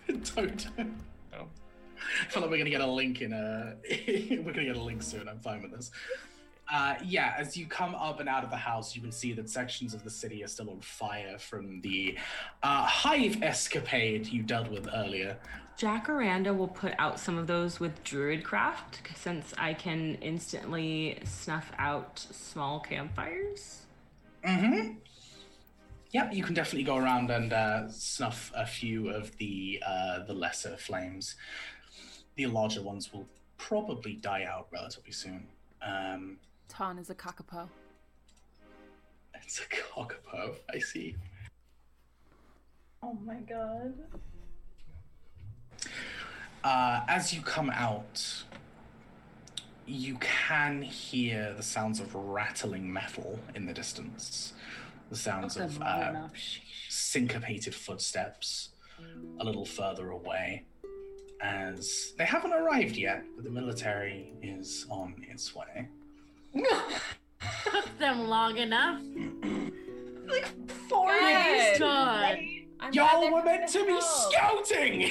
[0.25, 0.69] Toto.
[1.35, 1.47] Oh.
[2.21, 3.77] I feel like we're gonna get a link in a.
[4.43, 5.29] we're gonna get a link soon.
[5.29, 5.91] I'm fine with this.
[6.73, 9.51] Uh, yeah, as you come up and out of the house, you can see that
[9.51, 12.17] sections of the city are still on fire from the
[12.63, 15.37] uh, hive escapade you dealt with earlier.
[15.78, 22.19] Jacaranda will put out some of those with Druidcraft since I can instantly snuff out
[22.19, 23.82] small campfires.
[24.47, 24.93] Mm-hmm.
[26.11, 30.35] Yep, you can definitely go around and uh, snuff a few of the uh, the
[30.35, 31.36] lesser flames.
[32.36, 33.27] The larger ones will
[33.57, 35.47] probably die out relatively soon.
[35.81, 36.39] Um,
[36.69, 37.69] Ton is a kakapo.
[39.35, 40.57] it's a kakapo.
[40.73, 41.16] I see.
[43.03, 43.94] Oh my god.
[46.65, 48.45] Uh, as you come out,
[49.87, 54.53] you can hear the sounds of rattling metal in the distance.
[55.11, 56.29] The sounds of uh,
[56.89, 58.71] syncopated footsteps
[59.41, 60.65] a little further away.
[61.43, 65.89] As they haven't arrived yet, but the military is on its way.
[67.65, 69.03] Took them long enough.
[70.29, 70.47] like
[70.89, 71.21] four Good.
[71.21, 71.79] days.
[71.81, 72.39] God.
[72.83, 75.11] I'm Y'all were meant to coming be scouting!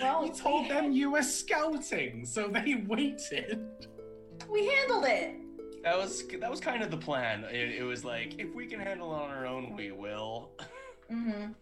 [0.00, 3.60] Well, you told we, them you were scouting, so they waited.
[4.50, 5.36] we handled it.
[5.82, 7.44] That was that was kind of the plan.
[7.44, 10.50] It, it was like if we can handle it on our own, we will.
[11.12, 11.52] Mm-hmm.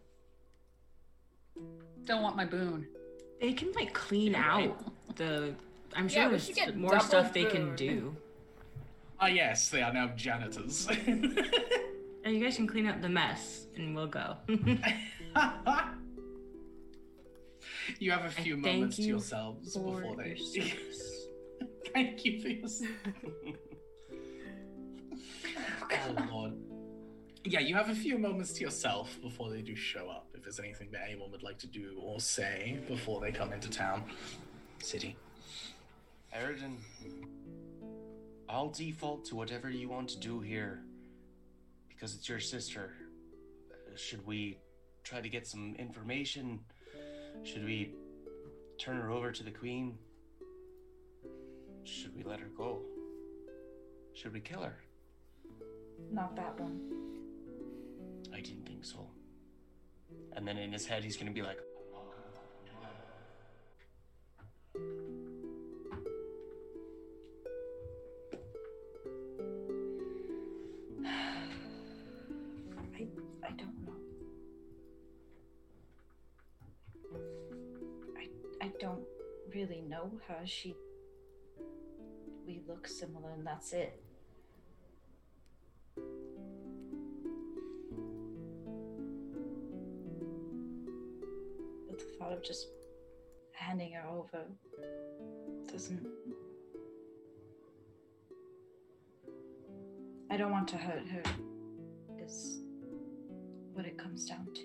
[2.04, 2.86] Don't want my boon.
[3.40, 4.70] They can like clean Right.
[4.70, 5.54] out the.
[5.94, 8.16] I'm sure we there's more double stuff they can do.
[9.20, 10.88] Ah, yes, they are now janitors.
[12.24, 14.36] And you guys can clean up the mess, and we'll go.
[17.98, 20.28] you have a few thank moments to yourselves for before they.
[20.28, 21.26] your service.
[21.92, 22.68] thank you for your.
[25.92, 26.52] oh lord.
[27.44, 30.28] Yeah, you have a few moments to yourself before they do show up.
[30.32, 33.68] If there's anything that anyone would like to do or say before they come into
[33.68, 34.04] town,
[34.80, 35.16] city.
[36.32, 36.76] Airiden,
[38.48, 40.84] I'll default to whatever you want to do here
[42.02, 42.90] because it's your sister.
[43.94, 44.58] Should we
[45.04, 46.58] try to get some information?
[47.44, 47.94] Should we
[48.76, 49.96] turn her over to the queen?
[51.84, 52.80] Should we let her go?
[54.14, 54.74] Should we kill her?
[56.10, 56.80] Not that one.
[58.34, 59.06] I didn't think so.
[60.32, 61.60] And then in his head, he's gonna be like,
[73.52, 73.92] I don't know.
[78.16, 79.04] I I don't
[79.54, 80.38] really know her.
[80.46, 80.74] She
[82.46, 84.00] we look similar and that's it.
[91.88, 92.68] But the thought of just
[93.52, 94.44] handing her over
[95.70, 96.06] doesn't
[100.30, 101.22] I don't want to hurt her
[103.74, 104.62] what it comes down to.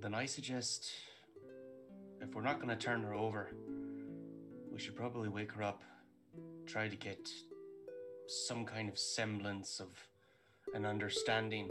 [0.00, 0.90] Then I suggest
[2.20, 3.50] if we're not going to turn her over,
[4.72, 5.82] we should probably wake her up,
[6.66, 7.28] try to get
[8.26, 9.88] some kind of semblance of
[10.74, 11.68] an understanding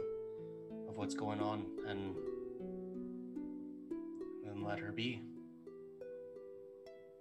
[0.88, 2.16] of what's going on, and
[4.44, 5.22] then let her be.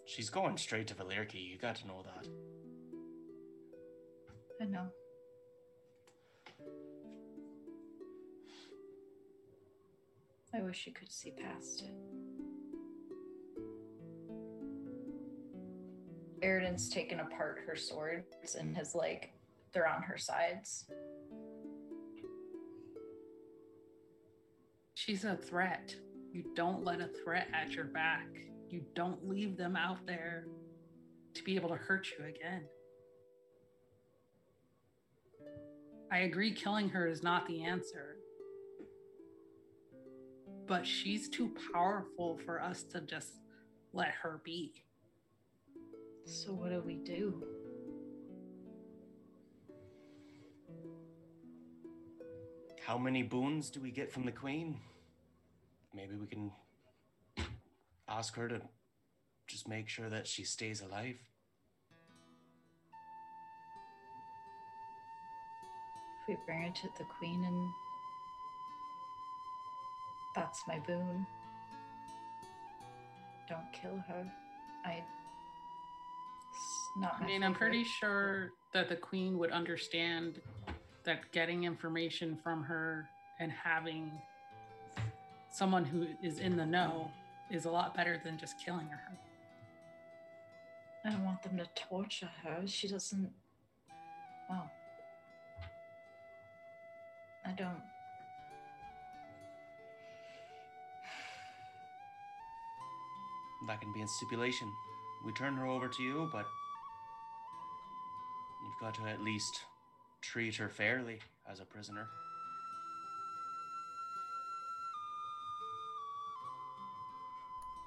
[0.06, 2.28] She's going straight to Valerki, you got to know that.
[4.64, 4.86] I know.
[10.54, 11.94] I wish you could see past it.
[16.42, 19.34] Airiden's taken apart her swords and has like
[19.72, 20.86] they're on her sides.
[24.94, 25.94] She's a threat.
[26.32, 28.28] You don't let a threat at your back.
[28.70, 30.46] You don't leave them out there
[31.34, 32.62] to be able to hurt you again.
[36.14, 38.18] I agree, killing her is not the answer.
[40.64, 43.40] But she's too powerful for us to just
[43.92, 44.84] let her be.
[46.24, 47.42] So what do we do?
[52.86, 54.78] How many boons do we get from the queen?
[55.92, 56.52] Maybe we can
[58.08, 58.60] ask her to
[59.48, 61.16] just make sure that she stays alive.
[66.26, 67.68] If we bring it to the queen and
[70.34, 71.26] that's my boon.
[73.48, 74.26] Don't kill her.
[74.84, 75.02] I.
[76.96, 77.16] Not.
[77.20, 80.40] I mean, I'm pretty sure that the queen would understand
[81.05, 83.06] that getting information from her
[83.38, 84.10] and having
[85.51, 87.10] someone who is in the know
[87.51, 89.18] is a lot better than just killing her.
[91.05, 92.62] I don't want them to torture her.
[92.66, 93.30] She doesn't.
[94.48, 94.70] Well.
[97.46, 97.82] I don't.
[103.66, 104.68] That can be a stipulation.
[105.24, 106.46] We turn her over to you, but
[108.62, 109.62] you've got to at least
[110.20, 111.18] treat her fairly
[111.50, 112.08] as a prisoner.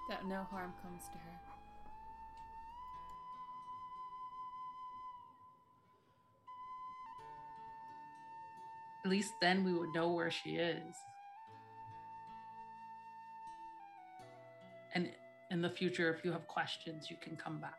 [0.09, 1.56] That no harm comes to her.
[9.07, 10.93] At least then we would know where she is.
[14.93, 15.09] And
[15.49, 17.71] in the future, if you have questions, you can come back.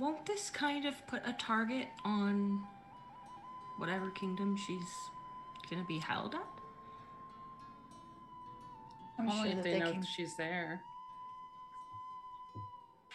[0.00, 2.58] Won't this kind of put a target on
[3.76, 4.92] whatever kingdom she's
[5.70, 6.40] gonna be held at?
[9.16, 10.02] I'm Only sure if that they, they know can.
[10.02, 10.82] she's there.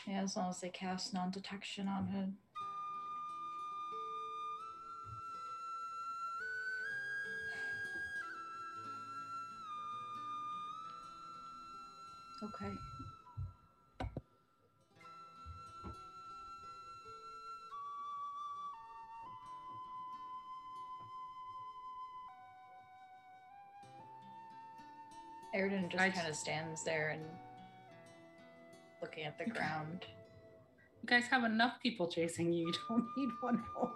[0.07, 2.29] Yeah, as long as they cast non detection on her.
[12.41, 12.71] Okay.
[25.53, 27.25] Airiden just kind of stands there and
[29.07, 29.53] looking at the Okay.
[29.53, 30.05] ground.
[31.01, 32.67] You guys have enough people chasing you.
[32.71, 33.93] You don't need one more.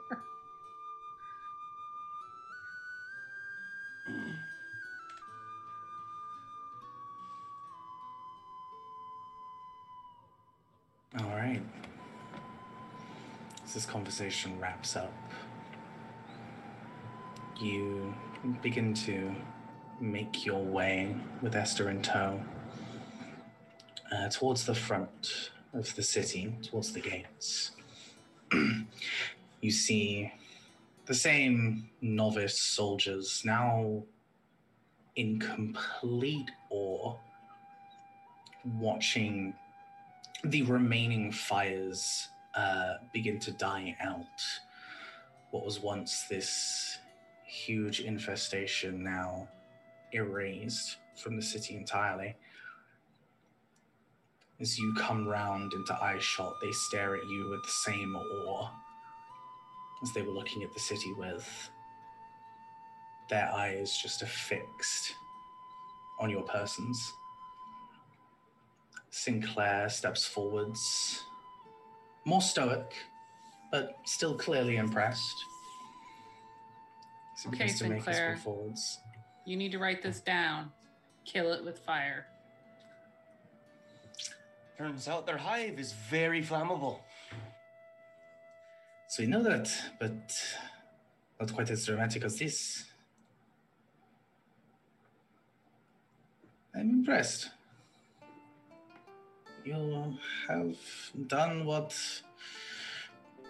[11.19, 11.61] All right.
[13.65, 15.13] As this conversation wraps up,
[17.59, 18.13] you
[18.61, 19.35] begin to
[19.99, 22.39] make your way with Esther in tow
[24.11, 27.71] uh, towards the front of the city, towards the gates.
[29.61, 30.31] you see
[31.05, 34.03] the same novice soldiers now
[35.15, 37.15] in complete awe,
[38.79, 39.53] watching
[40.43, 44.25] the remaining fires uh, begin to die out.
[45.51, 46.97] What was once this
[47.45, 49.47] huge infestation now
[50.13, 52.35] erased from the city entirely.
[54.61, 58.69] As you come round into eyeshot, they stare at you with the same awe
[60.03, 61.69] as they were looking at the city with.
[63.27, 65.15] Their eyes just affixed
[66.19, 67.11] on your persons.
[69.09, 71.23] Sinclair steps forwards,
[72.25, 72.93] more stoic,
[73.71, 75.35] but still clearly impressed.
[77.37, 78.37] So Okay, begins to make his Sinclair.
[78.37, 78.99] forwards.
[79.47, 80.71] You need to write this down.
[81.25, 82.27] Kill it with fire.
[84.81, 87.01] Turns out their hive is very flammable.
[89.09, 90.35] So we know that, but
[91.39, 92.85] not quite as dramatic as this.
[96.73, 97.51] I'm impressed.
[99.63, 100.17] You
[100.47, 100.75] have
[101.27, 101.95] done what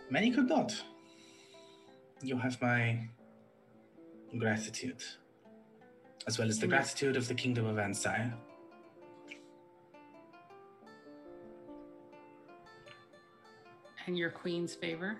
[0.09, 0.83] many could not.
[2.21, 3.07] You have my
[4.37, 5.01] gratitude,
[6.27, 6.71] as well as the Yes.
[6.71, 8.33] gratitude of the Kingdom of Ansire.
[14.15, 15.17] Your queen's favor.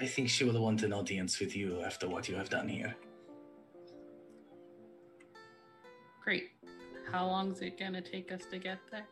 [0.00, 2.94] I think she will want an audience with you after what you have done here.
[6.24, 6.50] Great.
[7.10, 9.06] How long is it gonna take us to get there?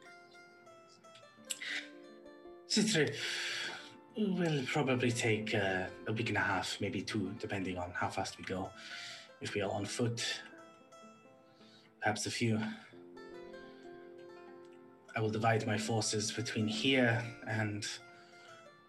[2.74, 3.14] The trip
[4.16, 8.38] will probably take uh, a week and a half, maybe two, depending on how fast
[8.38, 8.70] we go.
[9.40, 10.24] If we are on foot,
[12.00, 12.60] perhaps a few.
[15.16, 17.86] I will divide my forces between here and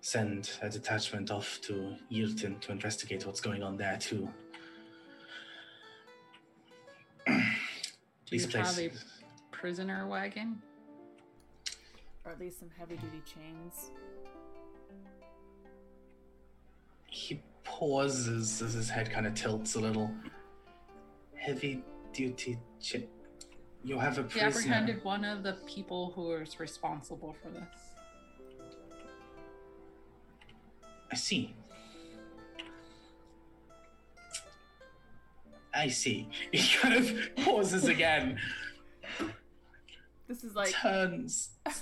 [0.01, 4.29] send a detachment off to Yilton to investigate what's going on there too.
[7.27, 7.33] Do
[8.29, 9.05] These you have a places-
[9.51, 10.61] prisoner wagon?
[12.25, 13.91] Or at least some heavy duty chains.
[17.07, 20.13] He pauses as his head kind of tilts a little.
[21.35, 21.83] Heavy
[22.13, 23.09] duty chip.
[23.83, 24.47] You have a We prisoner.
[24.47, 27.63] apprehended one of the people who is responsible for this.
[31.11, 31.53] I see.
[35.73, 36.27] I see.
[36.51, 38.37] He kind of pauses again,
[40.27, 41.49] This is like turns.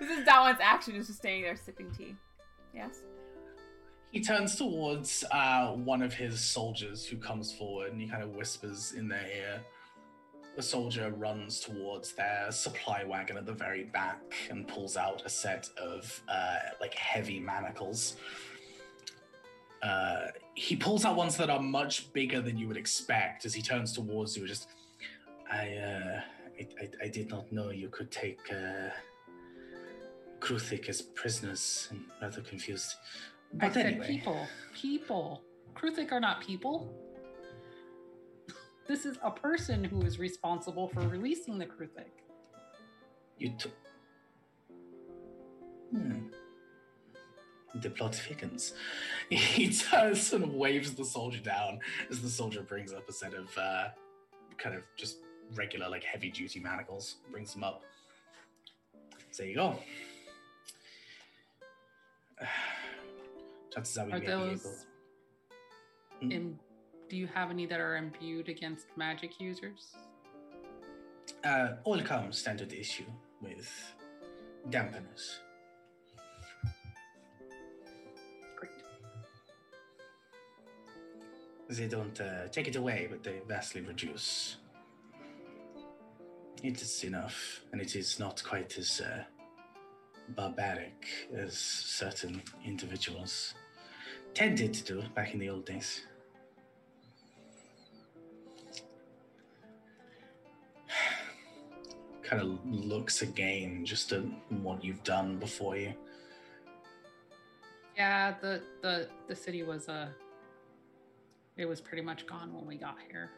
[0.00, 2.14] is Dawan's action is just standing there sipping tea.
[2.74, 3.00] Yes.
[4.12, 8.30] He turns towards uh, one of his soldiers who comes forward and he kind of
[8.30, 9.60] whispers in their ear.
[10.56, 14.20] The soldier runs towards their supply wagon at the very back
[14.50, 18.16] and pulls out a set of uh, like heavy manacles.
[19.82, 23.62] Uh, he pulls out ones that are much bigger than you would expect as he
[23.62, 24.46] turns towards you.
[24.46, 24.68] Just,
[25.50, 26.20] I, uh,
[26.58, 28.90] I, I, I did not know you could take uh,
[30.40, 31.88] Kruthik as prisoners.
[31.90, 32.94] I'm rather confused.
[33.54, 34.06] I But said anyway.
[34.08, 34.46] people.
[34.74, 35.42] People.
[35.74, 36.92] Kruthik are not people.
[38.90, 42.10] This is a person who is responsible for releasing the Kruthik.
[43.38, 43.70] You took.
[45.92, 46.22] Hmm.
[47.76, 48.74] The plot thickens.
[49.30, 51.78] He turns and waves the soldier down
[52.10, 53.90] as the soldier brings up a set of uh,
[54.58, 55.18] kind of just
[55.54, 57.18] regular, like heavy duty manacles.
[57.30, 57.84] Brings them up.
[59.30, 59.78] So there you go.
[63.72, 64.46] Chances are we Are may be able.
[64.48, 64.86] those
[66.20, 66.50] Hmm?
[67.10, 69.96] Do you have any that are imbued against magic users?
[71.44, 73.04] Uh, all come standard issue
[73.42, 73.68] with
[74.70, 75.38] dampeners.
[78.56, 78.70] Great.
[81.68, 84.56] They don't uh, take it away, but they vastly reduce.
[86.62, 89.24] It is enough, and it is not quite as uh,
[90.28, 93.54] barbaric as certain individuals
[94.32, 96.02] tended to do back in the old days.
[102.30, 104.22] Kind of looks again just at
[104.62, 105.92] what you've done before you.
[107.96, 110.08] Yeah, the the the city was uh
[111.56, 113.30] it was pretty much gone when we got here.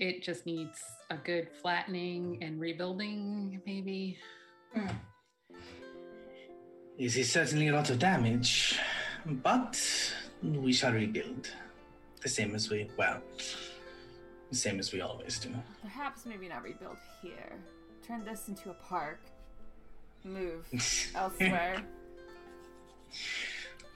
[0.00, 0.78] It just needs
[1.10, 4.18] a good flattening and rebuilding, maybe.
[6.98, 8.78] This is certainly a lot of damage,
[9.24, 9.78] but
[10.42, 11.50] we shall rebuild.
[12.22, 13.22] The same as we, well,
[14.52, 15.50] same as we always do.
[15.82, 17.52] Perhaps maybe not rebuild here.
[18.06, 19.20] Turn this into a park.
[20.24, 20.66] Move
[21.14, 21.82] elsewhere.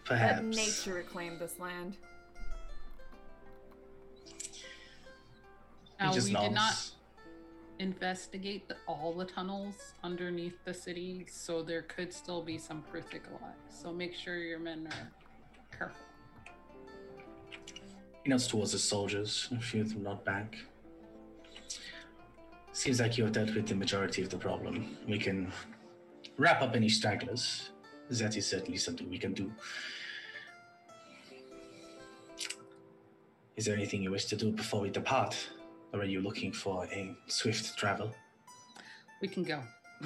[0.04, 0.42] Perhaps.
[0.42, 1.96] Let nature reclaim this land.
[5.98, 6.90] He Now, we just did not
[7.78, 13.52] investigate the, all the tunnels underneath the city, so there could still be some Prithicali.
[13.68, 16.03] So make sure your men are careful.
[18.24, 19.48] He nods towards the soldiers.
[19.54, 20.56] A few of them nod back.
[22.72, 24.96] Seems like you have dealt with the majority of the problem.
[25.06, 25.52] We can
[26.38, 27.70] wrap up any stragglers.
[28.10, 29.52] That is certainly something we can do.
[33.56, 35.36] Is there anything you wish to do before we depart?
[35.92, 38.10] Or are you looking for a swift travel?
[39.20, 39.60] We can go.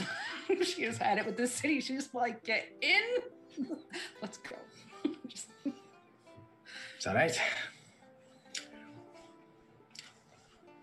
[0.64, 1.80] she has had it with this city.
[1.80, 3.66] She's like, get in.
[4.22, 4.56] Let's go.
[5.28, 7.40] Just- Is that right?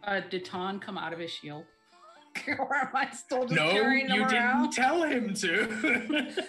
[0.05, 1.65] Uh, did Ton come out of his shield?
[2.59, 5.47] or am I still just No, carrying him you didn't tell him to.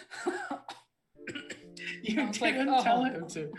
[2.03, 3.05] you I was like, didn't tell oh.
[3.05, 3.51] him to.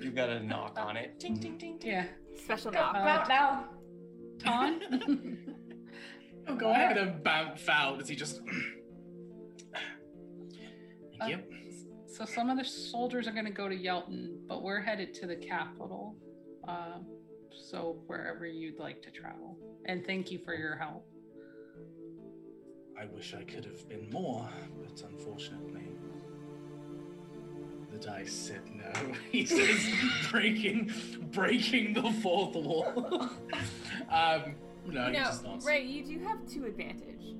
[0.00, 1.20] You gotta knock on it.
[1.20, 1.90] Ting, ting, ting, ting.
[1.90, 2.06] yeah.
[2.36, 2.96] Special Go knock.
[2.96, 3.64] out now.
[4.40, 5.38] Ton?
[6.46, 8.42] Oh, go ahead and bounce out as he just.
[11.18, 11.38] Thank Uh, you.
[12.06, 15.26] so some of the soldiers are going to go to Yelton, but we're headed to
[15.26, 16.14] the capital.
[16.68, 16.98] Uh,
[17.56, 19.56] so wherever you'd like to travel.
[19.86, 21.04] And thank you for your help.
[22.98, 24.48] I wish I could have been more,
[24.80, 25.88] but unfortunately,
[27.90, 28.92] the dice said no.
[29.32, 29.86] He says
[30.30, 30.92] breaking,
[31.32, 32.92] breaking the fourth wall.
[34.10, 34.54] um,
[34.86, 35.58] no, You he know.
[35.64, 37.34] Ray, you do have two advantage.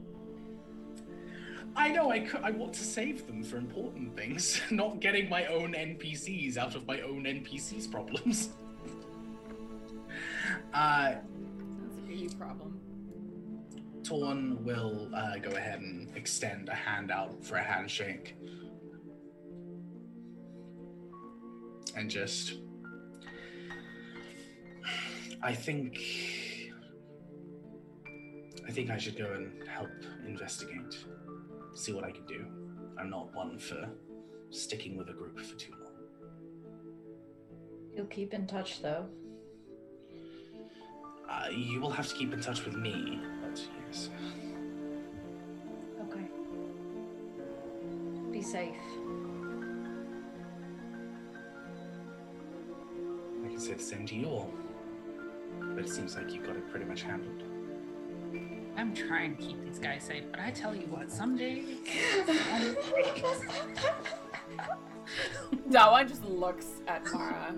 [1.77, 2.11] I know.
[2.11, 6.57] I could, I want to save them for important things, not getting my own NPCs
[6.57, 8.51] out of my own NPCs problems.
[10.75, 12.81] uh, That's a you problem.
[14.03, 18.37] Ton will uh, go ahead and extend a hand out for a handshake.
[21.97, 22.55] And just.
[25.43, 25.99] I think.
[28.67, 29.91] I think I should go and help
[30.27, 31.05] investigate.
[31.75, 32.47] See what I can do.
[32.99, 33.89] I'm not one for
[34.51, 35.93] sticking with a group for too long.
[37.95, 39.07] You'll keep in touch though.
[41.29, 44.11] Uh, you will have to keep in touch with me, but yes.
[46.03, 46.27] Okay.
[48.31, 48.75] Be safe.
[53.45, 54.51] I can say the same to you all.
[55.61, 57.43] But it seems like you got it pretty much handled.
[58.77, 61.65] I'm trying to keep these guys safe, but I tell you what, someday.
[65.71, 67.55] Dawan just looks at Mara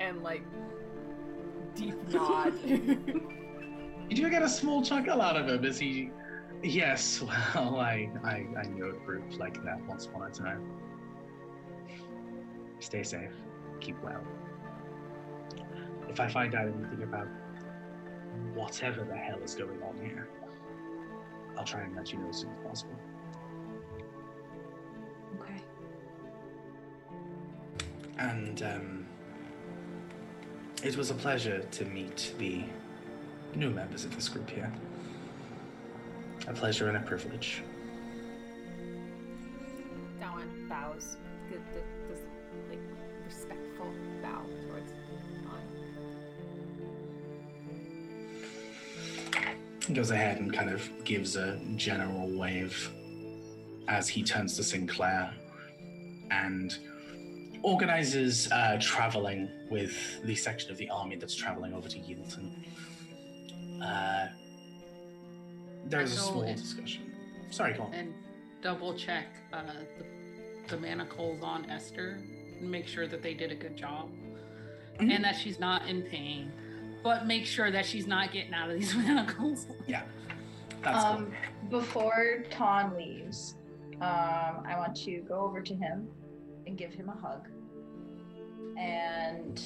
[0.00, 0.42] and like
[1.76, 2.54] deep nod.
[4.08, 6.10] You do get a small chuckle out of him as he.
[6.62, 10.62] Yes, well, I, I, I knew a group like that once upon a time.
[12.78, 13.32] Stay safe.
[13.80, 14.22] Keep well.
[16.08, 17.26] If I find out anything about
[18.54, 20.28] whatever the hell is going on here,
[21.58, 22.96] I'll try and let you know as soon as possible.
[25.40, 25.60] Okay.
[28.18, 29.05] And um,
[30.82, 32.64] it was a pleasure to meet the
[33.54, 34.72] new members of this group here.
[36.46, 37.62] A pleasure and a privilege.
[40.20, 41.16] Dawan bows.
[41.48, 42.20] Good, th- this
[42.68, 42.78] like
[43.24, 43.90] respectful
[44.22, 44.92] bow towards.
[49.86, 52.90] He goes ahead and kind of gives a general wave
[53.86, 55.32] as he turns to Sinclair
[56.32, 56.76] and
[57.66, 62.52] organizes uh, traveling with the section of the army that's traveling over to Yielton.
[63.82, 64.28] Uh,
[65.86, 67.12] there's a small it- discussion.
[67.50, 67.92] Sorry, go on.
[67.94, 68.14] and
[68.62, 69.62] double check uh,
[69.98, 72.20] the, the manacles on Esther
[72.60, 74.10] and make sure that they did a good job
[75.00, 75.14] Mhm.
[75.14, 76.52] and that she's not in pain.
[77.02, 79.66] But make sure that she's not getting out of these manacles.
[79.88, 80.02] Yeah,
[80.82, 81.32] that's um,
[81.68, 83.56] before Ton leaves,
[83.96, 86.08] um, I want to go over to him
[86.66, 87.48] and give him a hug.
[88.78, 89.60] And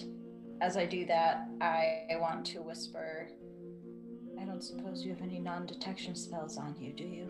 [0.61, 3.29] as I do that, I want to whisper,
[4.41, 7.29] I don't don't suppose you have any non detection spells on you, do you?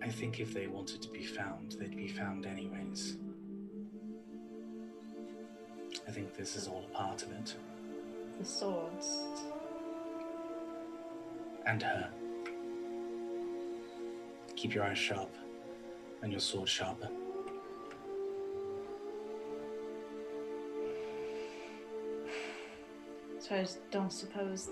[0.00, 3.16] I think if they wanted to be found, they'd be found anyways.
[6.06, 7.56] I think this is all a part of it.
[8.38, 9.24] The swords.
[11.66, 12.08] And her.
[14.56, 15.34] Keep your eyes sharp
[16.22, 17.08] and your sword sharper.
[23.38, 24.70] So I just don't suppose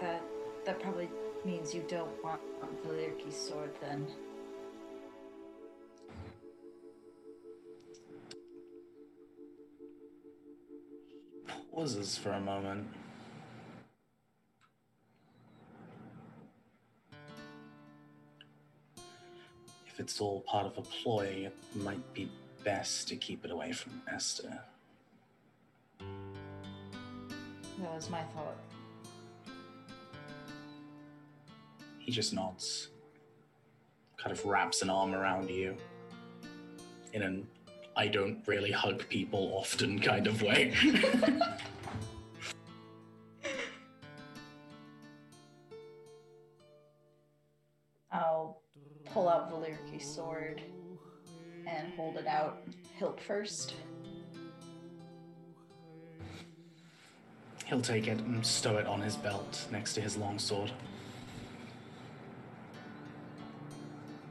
[0.00, 0.20] that
[0.66, 1.08] that probably
[1.44, 2.40] means you don't want
[2.84, 4.06] Valirki's sword then.
[11.72, 12.86] Pauses for a moment.
[20.04, 22.30] It's all part of a ploy, it might be
[22.62, 24.60] best to keep it away from Esther.
[25.98, 28.58] That was my thought.
[31.98, 32.88] He just nods,
[34.18, 35.74] kind of wraps an arm around you
[37.14, 37.46] in an
[37.96, 40.74] I don't really hug people often kind of way.
[49.14, 50.60] pull out Valirki's sword
[51.68, 52.66] and hold it out
[52.98, 53.74] hilt first.
[57.66, 60.72] He'll take it and stow it on his belt next to his longsword.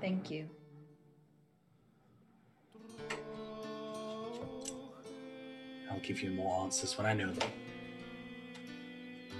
[0.01, 0.49] Thank you.
[5.89, 7.49] I'll give you more answers when I know them.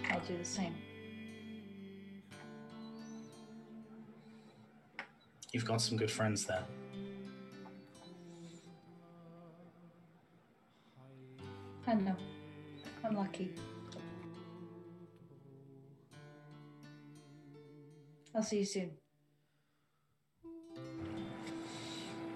[0.09, 0.73] I'll do the same.
[5.53, 6.63] You've got some good friends there.
[11.85, 12.15] I know.
[13.05, 13.53] I'm lucky.
[18.33, 18.91] I'll see you soon.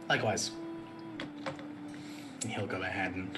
[0.07, 0.51] Likewise.
[2.47, 3.35] He'll go ahead and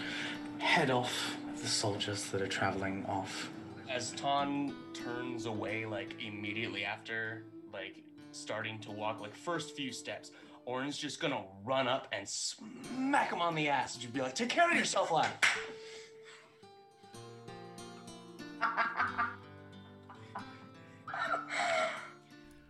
[0.58, 3.50] head off the soldiers that are traveling off.
[3.90, 10.32] As Ton turns away, like immediately after, like starting to walk, like first few steps,
[10.66, 14.36] Orin's just gonna run up and smack him on the ass and just be like,
[14.36, 15.30] "Take care of yourself, lad."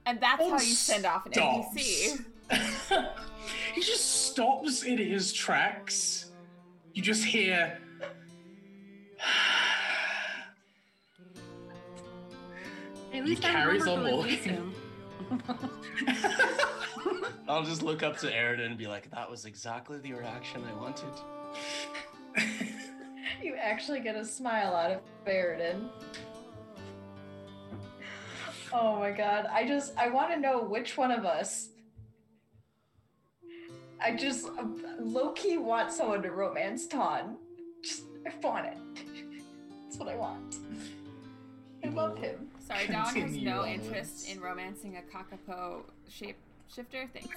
[0.06, 2.20] And that's Oh, how you oh, send off an NPC.
[2.50, 2.90] stops.
[3.76, 6.32] he just stops in his tracks.
[6.94, 7.78] You just hear.
[13.14, 14.74] At least I carries remember on walking.
[15.30, 15.42] him.
[17.48, 20.74] I'll just look up to Airiden and be like, "That was exactly the reaction I
[20.80, 21.14] wanted."
[23.42, 25.90] You actually get a smile out of Baradin.
[28.74, 29.48] Oh my god.
[29.52, 31.70] I just, I want to know which one of us.
[34.02, 34.50] I just
[35.00, 37.38] low key want someone to romance Ton.
[37.84, 38.78] Just, I want it.
[39.84, 40.58] That's what I want.
[41.84, 42.50] I love him.
[42.70, 43.86] Sorry, Dawn has no onwards.
[43.88, 46.38] interest in romancing a kakapo shape
[46.74, 47.08] shifter.
[47.14, 47.36] Thanks.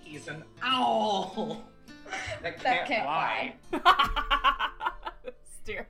[0.00, 1.62] He's an owl.
[2.42, 3.54] That can't that can't lie.
[5.62, 5.86] Steer.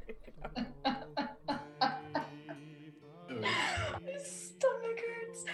[0.84, 0.96] My
[4.22, 5.44] stomach hurts.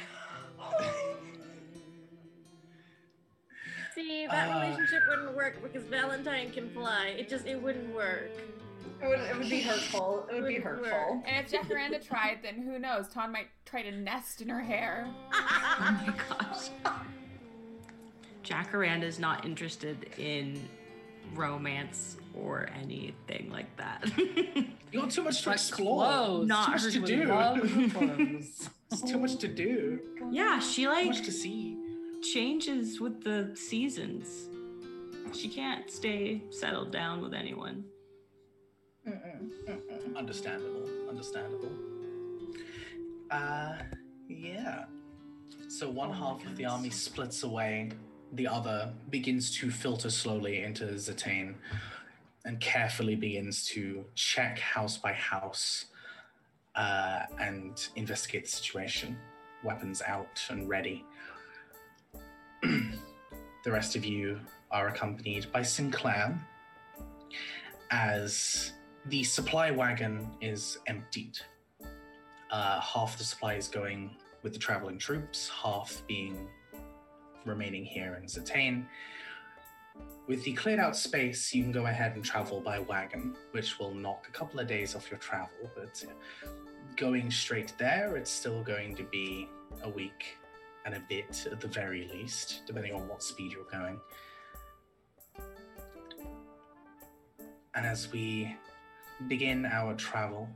[3.95, 4.55] See, that Uh.
[4.61, 7.15] relationship wouldn't work because Valentine can fly.
[7.19, 8.31] It just it wouldn't work.
[9.03, 10.27] It would, it would be hurtful.
[10.31, 10.91] It would be Wouldn't work.
[10.93, 11.23] hurtful.
[11.27, 13.09] And if Jacaranda tried, then who knows?
[13.09, 15.09] Ton might try to nest in her hair.
[15.79, 16.71] Oh my gosh.
[19.03, 20.61] is not interested in
[21.35, 24.05] romance or anything like that.
[24.93, 26.07] You got too much to But explore.
[26.07, 26.47] clothes.
[26.49, 28.43] Not too much to Would do.
[28.93, 29.99] It's too much to do.
[30.31, 31.77] yeah, she Too much to see.
[32.23, 34.49] changes with the seasons.
[35.33, 37.85] She can't stay settled down with anyone.
[40.17, 40.89] Understandable.
[41.09, 41.73] Understandable.
[43.31, 43.77] Uh,
[44.29, 44.85] yeah.
[45.69, 47.91] So one half of the army splits away.
[48.33, 51.55] The other begins to filter slowly into Zatane
[52.45, 55.87] and carefully begins to check house by house
[56.77, 59.17] uh, and investigate the situation.
[59.65, 61.05] Weapons out and ready.
[62.63, 64.39] the rest of you
[64.71, 66.39] are accompanied by Sinclair
[67.91, 68.73] as
[69.09, 71.39] the supply wagon is emptied.
[72.51, 74.11] Uh, half the supply is going
[74.43, 76.49] with the traveling troops, half being
[77.45, 78.85] remaining here in Zatane.
[80.27, 83.95] With the cleared out space, you can go ahead and travel by wagon, which will
[83.95, 85.71] knock a couple of days off your travel.
[85.77, 86.05] But
[86.97, 89.49] going straight there, it's still going to be
[89.83, 90.37] a week
[90.85, 94.01] and a bit at the very least, depending on what speed you're going.
[97.77, 98.57] And as we
[99.29, 100.49] begin our travel,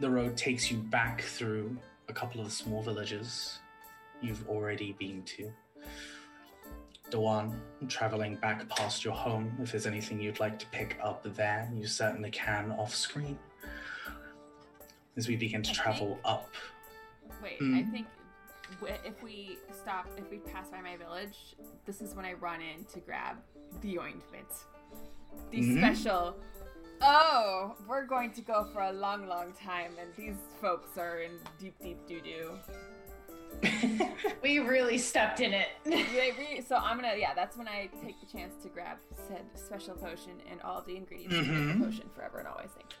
[0.00, 1.76] the road takes you back through
[2.08, 3.58] a couple of small villages
[4.20, 5.50] you've already been to.
[7.10, 7.54] Dawan,
[7.88, 11.86] traveling back past your home, if there's anything you'd like to pick up there, you
[11.86, 13.38] certainly can off screen.
[15.16, 16.50] As we begin to I travel think- up.
[17.42, 17.76] Wait, Hmm.
[17.76, 18.06] I think
[19.04, 22.84] if we stop, if we pass by my village, this is when I run in
[22.86, 23.36] to grab
[23.80, 24.48] the ointment.
[25.50, 25.78] The Mhm.
[25.78, 26.40] special.
[27.02, 31.32] Oh, we're going to go for a long, long time, and these folks are in
[31.60, 32.58] deep, deep doo doo.
[34.42, 35.68] We really stepped in it.
[36.66, 38.98] so I'm gonna, yeah, that's when I take the chance to grab
[39.28, 41.78] said special potion and all the ingredients to make Mhm.
[41.78, 42.70] the potion forever and always.
[42.70, 42.98] Thank you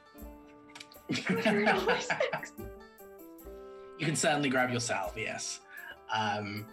[3.98, 5.60] you can certainly grab your salve, yes.
[6.12, 6.66] Um,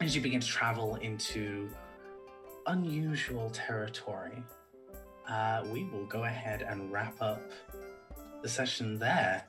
[0.00, 1.70] as you begin to travel into
[2.66, 4.42] unusual territory,
[5.28, 7.42] uh, we will go ahead and wrap up
[8.42, 9.44] the session there.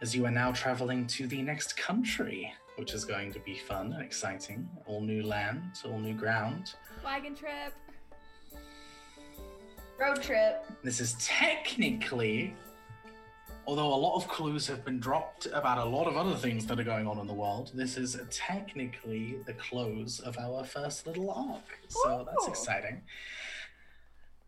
[0.00, 3.92] As you are now traveling to the next country, which is going to be fun
[3.92, 4.68] and exciting.
[4.86, 6.74] All new land, all new ground.
[7.04, 7.74] Wagon trip.
[10.00, 10.64] Road trip.
[10.82, 12.54] This is technically,
[13.66, 16.80] although a lot of clues have been dropped about a lot of other things that
[16.80, 21.30] are going on in the world, this is technically the close of our first little
[21.30, 21.78] arc.
[21.88, 23.02] So that's exciting.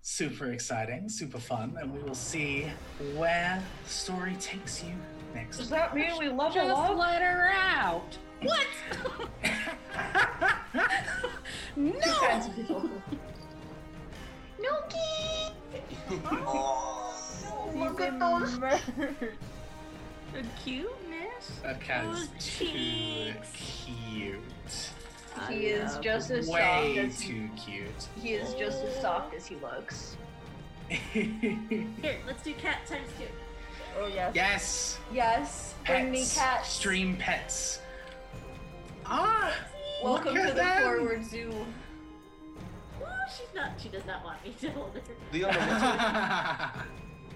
[0.06, 2.70] Super exciting, super fun, and we will see
[3.14, 4.92] where the story takes you
[5.34, 5.56] next.
[5.56, 6.98] Does that mean we level Just up?
[6.98, 8.18] let her out.
[8.42, 8.66] What?
[11.76, 12.00] no.
[12.00, 12.90] kinds of oh, people.
[17.74, 18.58] Look at those.
[18.58, 21.60] The cuteness.
[21.62, 23.52] that cat is Those too cheeks.
[23.54, 24.90] cute.
[25.48, 28.08] He is just as soft Way as too cute.
[28.20, 30.16] he is just as soft as he looks.
[30.88, 33.24] Here, let's do cat times two.
[33.98, 34.32] Oh yes.
[34.34, 34.98] yes.
[35.12, 36.38] Yes, bring me Pets.
[36.38, 36.68] cats.
[36.68, 37.80] Stream pets.
[39.06, 39.54] Ah!
[40.02, 40.82] Welcome look to at the them.
[40.82, 41.52] forward zoo.
[43.02, 43.06] Oh,
[43.36, 43.70] she's not.
[43.80, 45.00] She does not want me to hold her.
[45.32, 45.52] Leona,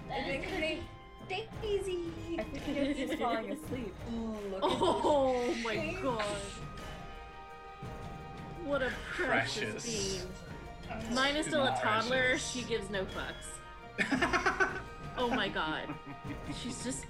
[0.07, 0.83] what's I think her name
[1.29, 2.05] Daisy.
[2.39, 3.93] I think he's falling asleep.
[4.13, 6.23] Ooh, look at Oh my god.
[8.65, 10.23] What a precious, Precious.
[11.05, 11.13] being.
[11.15, 12.37] Mine is still a toddler.
[12.37, 14.69] She gives no fucks.
[15.17, 15.83] Oh my god.
[16.63, 17.03] She's just.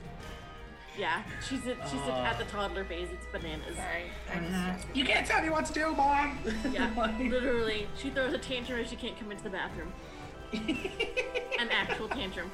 [0.97, 2.11] Yeah, she's at, she's Oh.
[2.11, 3.07] at the toddler phase.
[3.13, 3.75] It's bananas.
[3.75, 4.05] Sorry.
[4.31, 4.95] Mhm.
[4.95, 6.39] You can't tell me what to do, mom.
[6.71, 7.87] Yeah, literally.
[7.95, 9.93] She throws a tantrum if she can't come into the bathroom.
[10.53, 12.49] An actual tantrum.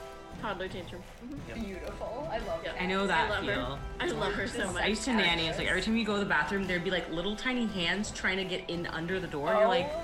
[0.46, 1.02] Toddler tantrum.
[1.56, 2.30] Beautiful.
[2.32, 2.74] I love Yeah.
[2.76, 2.82] it.
[2.84, 3.66] I know that I love feel.
[3.66, 3.80] her.
[4.00, 4.84] I love her so much.
[4.84, 5.48] I used to nanny.
[5.48, 8.12] It's like every time you go to the bathroom, there'd be like little tiny hands
[8.12, 9.56] trying to get in under the door.
[9.56, 10.04] You're like, Oh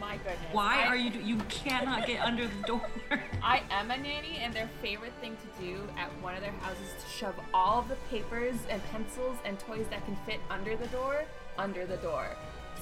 [0.00, 0.38] my goodness.
[0.52, 1.10] why I- are you?
[1.10, 2.80] do- You cannot get under the door.
[3.42, 6.88] I am a nanny, and their favorite thing to do at one of their houses
[6.96, 10.74] is to shove all of the papers and pencils and toys that can fit under
[10.74, 11.22] the door
[11.58, 12.28] under the door.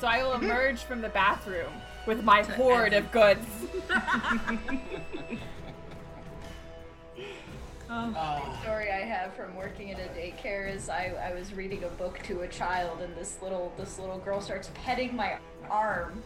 [0.01, 1.73] So I will emerge from the bathroom
[2.07, 3.45] with my hoard of goods.
[7.91, 8.41] Um, oh.
[8.47, 8.62] Oh.
[8.62, 12.20] story I have from working at a daycare is I, I was reading a book
[12.25, 15.39] to a child and this little this little girl starts petting my
[15.69, 16.23] arm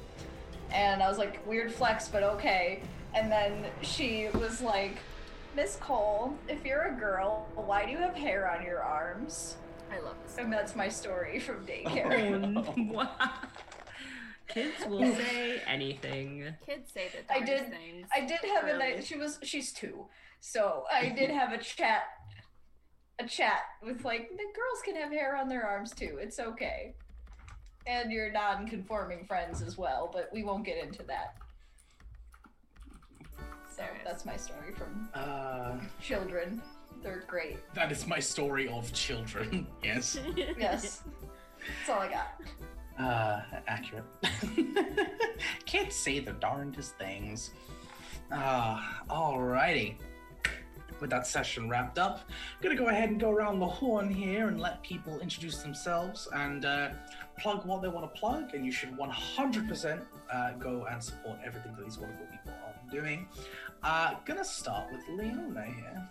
[0.71, 2.83] and I was like weird flex but okay
[3.15, 4.99] and then she was like
[5.57, 9.57] Miss Cole if you're a girl why do you have hair on your arms
[9.91, 10.37] I love this.
[10.37, 12.75] and that's my story from Oh, daycare no.
[12.93, 13.11] Wow.
[14.55, 16.55] Kids will say anything.
[16.65, 18.09] Kids say the I did- things.
[18.15, 20.07] I did have a night she was she's two
[20.41, 22.03] so I did have a chat
[23.19, 26.95] a chat with like the girls can have hair on their arms too it's okay
[27.87, 31.35] and your non-conforming friends as well but we won't get into that
[33.71, 34.05] so There it is.
[34.05, 36.61] that's my story from Uh, children
[37.03, 39.67] they're great that is my story of children.
[39.83, 40.19] yes.
[40.59, 41.03] yes
[41.79, 42.41] that's all i got
[42.99, 44.05] Uh, accurate.
[45.67, 47.51] Can't say the darndest things.
[48.31, 49.97] Uh, alrighty.
[51.01, 54.47] With that session wrapped up, I'm gonna go ahead and go around the horn here
[54.47, 56.91] and let people introduce themselves and uh,
[57.37, 58.55] plug what they want to plug.
[58.55, 63.27] And you should 100% uh, go and support everything that these wonderful people are doing.
[63.83, 66.09] Uh, gonna start with Leona here.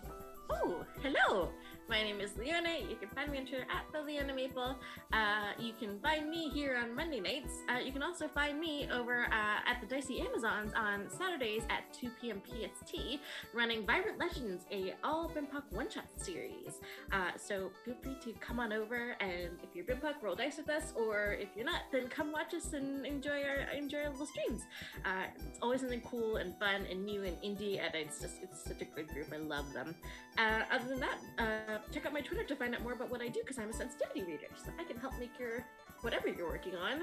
[0.50, 1.50] Oh, hello.
[1.86, 2.78] My name is Leona.
[2.88, 4.74] You can find me on Twitter at the Leona Maple.
[5.12, 7.52] Uh, you can find me here on Monday nights.
[7.68, 11.92] Uh, you can also find me over uh, at the Dicey Amazons on Saturdays at
[11.92, 12.40] 2 p.m.
[12.42, 13.20] PST,
[13.52, 16.80] running Vibrant Legends, a all BIPOC one-shot series.
[17.12, 20.70] Uh, so feel free to come on over, and if you're BIPOC, roll dice with
[20.70, 24.26] us, or if you're not, then come watch us and enjoy our enjoy our little
[24.26, 24.62] streams.
[25.04, 28.64] Uh, it's always something cool and fun and new and indie, and it's just it's
[28.64, 29.28] such a good group.
[29.34, 29.94] I love them.
[30.36, 33.20] Uh, other than that, uh, check out my Twitter to find out more about what
[33.20, 35.64] I do because I'm a sensitivity reader, so I can help make your
[36.00, 37.02] whatever you're working on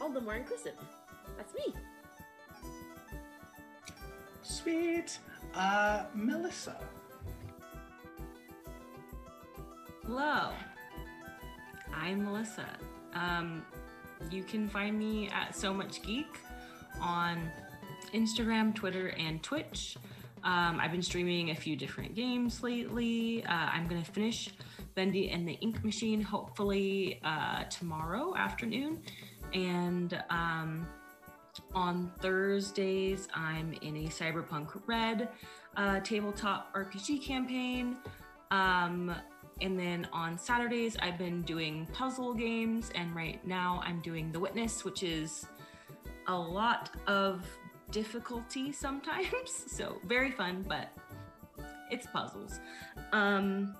[0.00, 0.74] all the more inclusive.
[1.36, 1.74] That's me.
[4.42, 5.18] Sweet.
[5.54, 6.76] Uh, Melissa.
[10.06, 10.50] Hello.
[11.94, 12.66] I'm Melissa.
[13.14, 13.64] Um,
[14.30, 16.38] you can find me at So Much Geek
[17.00, 17.50] on
[18.12, 19.96] Instagram, Twitter, and Twitch.
[20.42, 23.44] Um, I've been streaming a few different games lately.
[23.44, 24.50] Uh, I'm going to finish
[24.94, 29.02] Bendy and the Ink Machine hopefully uh, tomorrow afternoon.
[29.52, 30.86] And um,
[31.74, 35.28] on Thursdays, I'm in a Cyberpunk Red
[35.76, 37.96] uh, tabletop RPG campaign.
[38.50, 39.14] Um,
[39.60, 42.90] and then on Saturdays, I've been doing puzzle games.
[42.94, 45.46] And right now, I'm doing The Witness, which is
[46.26, 47.44] a lot of
[47.90, 49.30] difficulty sometimes.
[49.66, 50.90] So very fun, but
[51.90, 52.60] it's puzzles.
[53.12, 53.74] Um,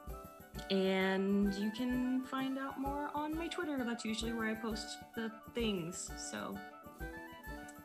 [0.71, 3.83] and you can find out more on my Twitter.
[3.85, 6.11] That's usually where I post the things.
[6.17, 6.57] So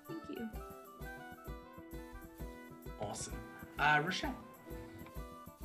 [0.07, 0.49] thank you.
[3.01, 3.33] Awesome.
[3.79, 4.35] Uh, Rochelle.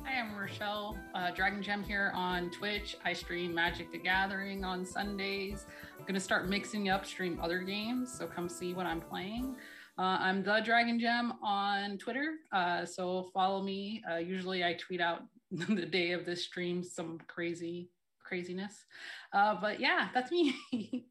[0.03, 2.97] Hi, I'm Rochelle, uh, Dragon Gem here on Twitch.
[3.05, 5.65] I stream Magic the Gathering on Sundays.
[5.97, 9.55] I'm going to start mixing up, stream other games, so come see what I'm playing.
[10.01, 14.01] Uh, I'm the Dragon Gem on Twitter, uh, so follow me.
[14.11, 18.85] Uh, usually I tweet out the day of this stream some crazy craziness.
[19.31, 20.55] Uh, but yeah, that's me.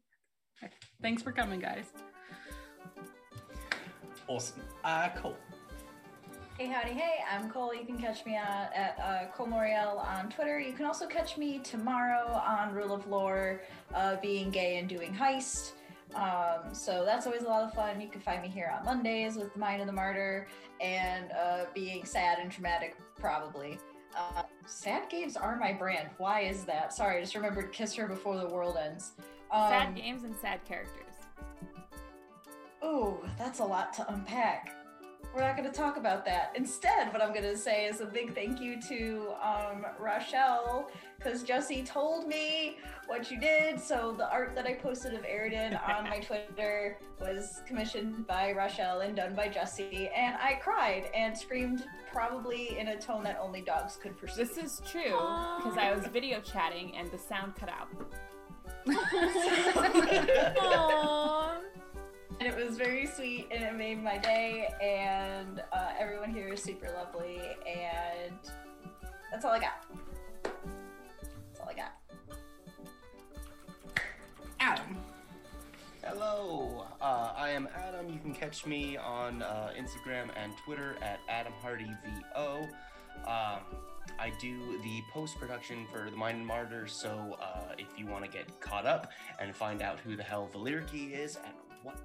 [1.01, 1.85] Thanks for coming, guys.
[4.27, 4.59] Awesome.
[4.83, 5.37] Uh, Cole.
[6.57, 7.73] Hey, howdy, hey, I'm Cole.
[7.73, 10.59] You can catch me at, at uh, Cole Moriel on Twitter.
[10.59, 13.61] You can also catch me tomorrow on Rule of Lore,
[13.95, 15.71] uh, being gay and doing heist.
[16.15, 18.01] Um, so that's always a lot of fun.
[18.01, 20.47] You can find me here on Mondays with the Mind of the Martyr
[20.81, 23.77] and uh, being sad and traumatic, probably.
[24.17, 26.09] Uh, sad games are my brand.
[26.17, 26.93] Why is that?
[26.93, 29.13] Sorry, I just remembered Kiss Her Before the World Ends.
[29.51, 31.05] Um, sad games and sad characters.
[32.81, 34.75] Oh, that's a lot to unpack.
[35.33, 36.51] We're not going to talk about that.
[36.55, 41.43] Instead, what I'm going to say is a big thank you to um, Rochelle because
[41.43, 42.77] Jesse told me
[43.07, 43.79] what you did.
[43.79, 49.01] So the art that I posted of Airiden on my Twitter was commissioned by Rochelle
[49.01, 53.61] and done by Jesse, and I cried and screamed probably in a tone that only
[53.61, 54.49] dogs could perceive.
[54.49, 55.17] This is true
[55.57, 57.87] because I was video chatting and the sound cut out.
[60.57, 61.61] Aww.
[62.41, 66.63] And it was very sweet and it made my day and uh, everyone here is
[66.63, 68.33] super lovely and
[69.29, 69.85] that's all i got
[70.43, 71.93] that's all i got
[74.59, 74.95] Adam.
[76.03, 78.07] Hello, uh, I am Adam.
[78.13, 82.63] You can catch me on uh, Instagram and Twitter at AdamHardyVO.
[83.25, 83.59] Um,
[84.19, 88.23] I do the post production for The Mind and Martyr, so uh, if you want
[88.23, 91.97] to get caught up and find out who the hell Valyriki is and what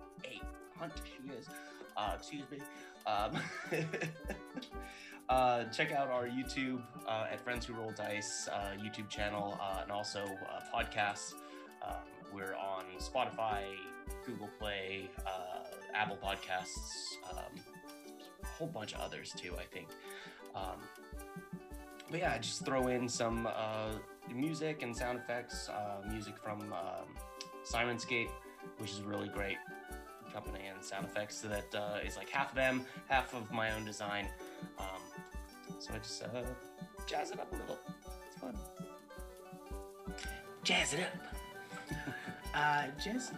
[0.78, 1.48] hunt she is,
[1.96, 2.58] uh, excuse me,
[3.06, 3.32] um,
[5.28, 9.80] uh, check out our YouTube uh, at Friends Who Roll Dice uh, YouTube channel uh,
[9.82, 11.34] and also uh, podcasts.
[11.86, 11.96] Um,
[12.32, 13.62] we're on Spotify,
[14.26, 15.64] Google Play, uh,
[15.94, 17.60] Apple Podcasts, um,
[18.42, 19.88] a whole bunch of others too, I think.
[20.54, 20.80] Um,
[22.10, 23.92] but yeah, just throw in some uh,
[24.32, 27.14] music and sound effects, uh, music from um,
[27.64, 28.30] Syrinscape,
[28.78, 29.56] which is really great
[30.36, 33.86] company and sound effects that uh, is like half of them, half of my own
[33.86, 34.28] design.
[34.78, 35.00] Um,
[35.78, 36.42] so I just uh,
[37.06, 37.78] jazz it up a little.
[38.26, 38.54] It's fun.
[40.62, 41.96] Jazz it up.
[42.54, 43.34] uh, Jesse.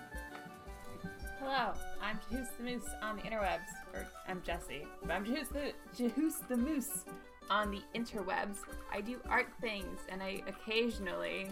[1.39, 3.70] Hello, I'm Jahoos the Moose on the interwebs.
[3.94, 4.85] Or I'm Jesse.
[5.01, 7.05] But I'm Jahoos the Jahoos the Moose
[7.49, 8.57] on the interwebs.
[8.93, 11.47] I do art things and I occasionally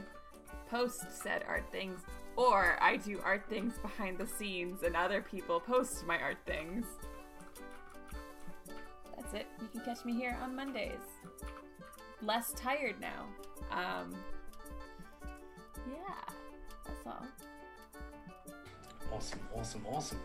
[0.69, 2.01] post said art things.
[2.37, 6.85] Or I do art things behind the scenes and other people post my art things.
[9.17, 9.47] That's it.
[9.61, 10.93] You can catch me here on Mondays.
[12.23, 13.27] Less tired now.
[13.71, 14.15] Um
[15.89, 16.35] Yeah.
[16.85, 17.27] That's all.
[19.13, 20.19] Awesome, awesome, awesome.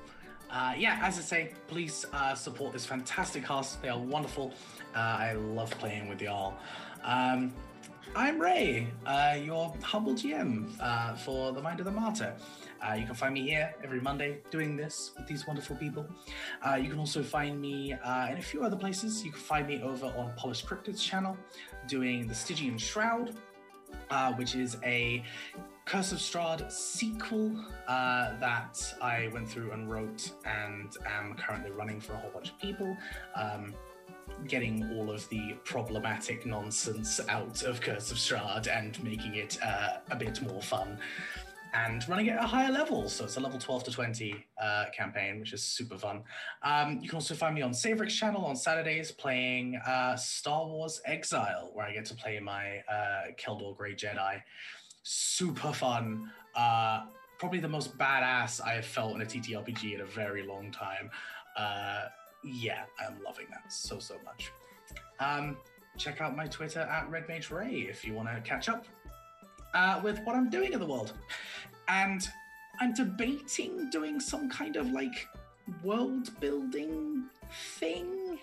[0.50, 3.82] Uh, yeah, as I say, please uh, support this fantastic cast.
[3.82, 4.54] They are wonderful.
[4.94, 6.56] Uh, I love playing with y'all.
[7.04, 7.54] Um,
[8.14, 12.36] I'm Ray, uh, your humble GM uh, for the Mind of the Martyr.
[12.86, 16.06] Uh, you can find me here every Monday doing this with these wonderful people.
[16.68, 19.24] Uh, you can also find me uh, in a few other places.
[19.24, 21.38] You can find me over on Polish Cryptids channel
[21.88, 23.34] doing the Stygian Shroud,
[24.10, 25.24] uh, which is a
[25.86, 27.56] Curse of Strahd sequel
[27.88, 32.60] that I went through and wrote and am currently running for a whole bunch of
[32.60, 32.98] people.
[33.36, 33.74] Um,
[34.48, 39.98] getting all of the problematic nonsense out of Curse of Strahd and making it uh,
[40.10, 40.98] a bit more fun.
[41.74, 44.86] And running it at a higher level, so it's a level 12 to 20 uh,
[44.96, 46.24] campaign, which is super fun.
[46.64, 51.02] Um, you can also find me on Savric's channel on Saturdays playing uh, Star Wars
[51.06, 54.42] Exile, where I get to play my uh, Kel Dor Grey Jedi.
[55.04, 56.30] Super fun.
[56.56, 57.04] Uh,
[57.40, 61.10] probably the most badass I have felt in a TTRPG in a very long time.
[62.44, 64.52] Yeah, I'm loving that so so much.
[65.20, 65.58] Um,
[65.98, 68.86] check out my Twitter at Red Mage Ray if you want to catch up
[69.74, 71.14] uh, with what I'm doing in the world.
[71.88, 72.28] And
[72.80, 75.28] I'm debating doing some kind of like
[75.84, 77.24] world building
[77.78, 78.40] thing,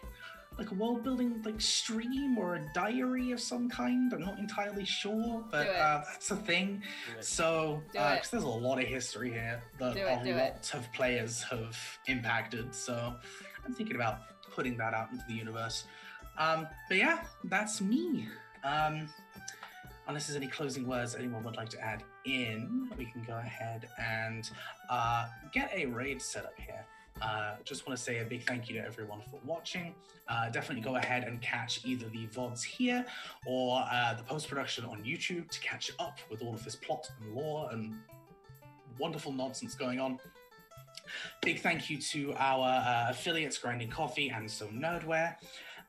[0.59, 4.12] like a world building like stream or a diary of some kind.
[4.12, 6.83] I'm not entirely sure, but uh, that's a thing.
[7.20, 10.36] So, uh there's a lot of history here that it, a it.
[10.36, 12.75] lot of players have impacted.
[12.75, 13.15] So,
[13.69, 14.21] I'm thinking about
[14.55, 15.85] putting that out into the universe.
[16.39, 18.27] Um, but yeah, that's me.
[18.65, 19.09] Um,
[20.07, 23.89] unless there's any closing words anyone would like to add in, we can go ahead
[23.99, 24.51] and
[24.89, 26.85] uh, get a raid set up here.
[27.21, 29.95] Uh, just want to say a big thank you to everyone for watching.
[30.29, 33.05] Uh, definitely go ahead and catch either the VODs here
[33.47, 37.11] or uh, the post production on YouTube to catch up with all of this plot
[37.21, 37.95] and lore and
[38.99, 40.19] wonderful nonsense going on.
[41.43, 45.36] Big thank you to our uh, affiliates, Grinding Coffee and So Nerdware.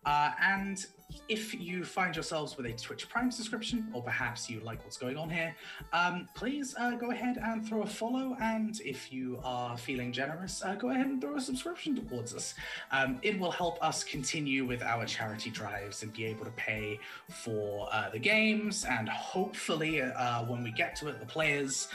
[0.06, 0.86] Uh, and
[1.28, 5.18] if you find yourselves with a Twitch Prime subscription, or perhaps you like what's going
[5.18, 5.56] on here,
[5.92, 8.38] um, please uh, go ahead and throw a follow.
[8.42, 12.54] And if you are feeling generous, uh, go ahead and throw a subscription towards us.
[12.92, 17.00] Um, it will help us continue with our charity drives and be able to pay
[17.28, 21.88] for uh, the games and hopefully, uh, when we get to it, the players.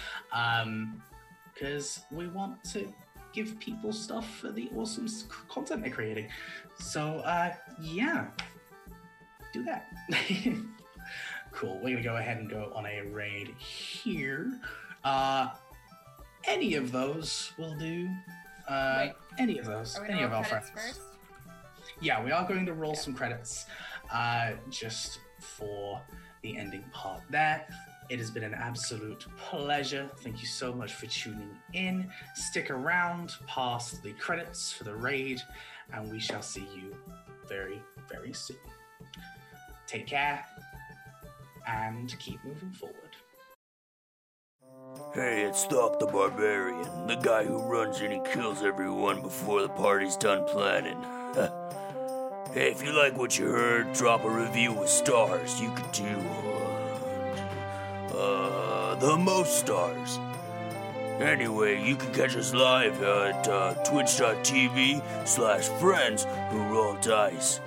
[1.54, 2.92] Because we want to
[3.34, 5.08] give people stuff for the awesome
[5.48, 6.28] content they're creating.
[6.78, 8.28] So, uh, yeah,
[9.52, 9.92] do that.
[11.52, 11.80] cool.
[11.82, 14.60] We're gonna go ahead and go on a raid here.
[15.02, 15.48] Uh,
[16.46, 18.08] any of those will do.
[18.68, 19.12] Uh, Wait.
[19.38, 19.98] any of those.
[20.08, 20.70] Any of our friends.
[20.70, 21.00] first?
[22.00, 23.66] Yeah, we are going to roll some credits
[24.12, 26.00] uh, just for
[26.42, 27.66] the ending part there.
[28.10, 30.10] It has been an absolute pleasure.
[30.18, 32.10] Thank you so much for tuning in.
[32.34, 35.40] Stick around past the credits for the raid,
[35.92, 36.94] and we shall see you
[37.48, 38.56] very, very soon.
[39.86, 40.44] Take care
[41.66, 42.98] and keep moving forward.
[45.14, 49.68] Hey, it's Thok the Barbarian, the guy who runs in and kills everyone before the
[49.68, 51.00] party's done planning.
[52.52, 55.60] hey, if you like what you heard, drop a review with stars.
[55.60, 56.04] You could do.
[56.04, 56.73] Uh,
[58.16, 60.20] Uh, the most stars.
[61.20, 67.60] Anyway, you can catch us live at uh, twitch.tv slash friends who roll dice.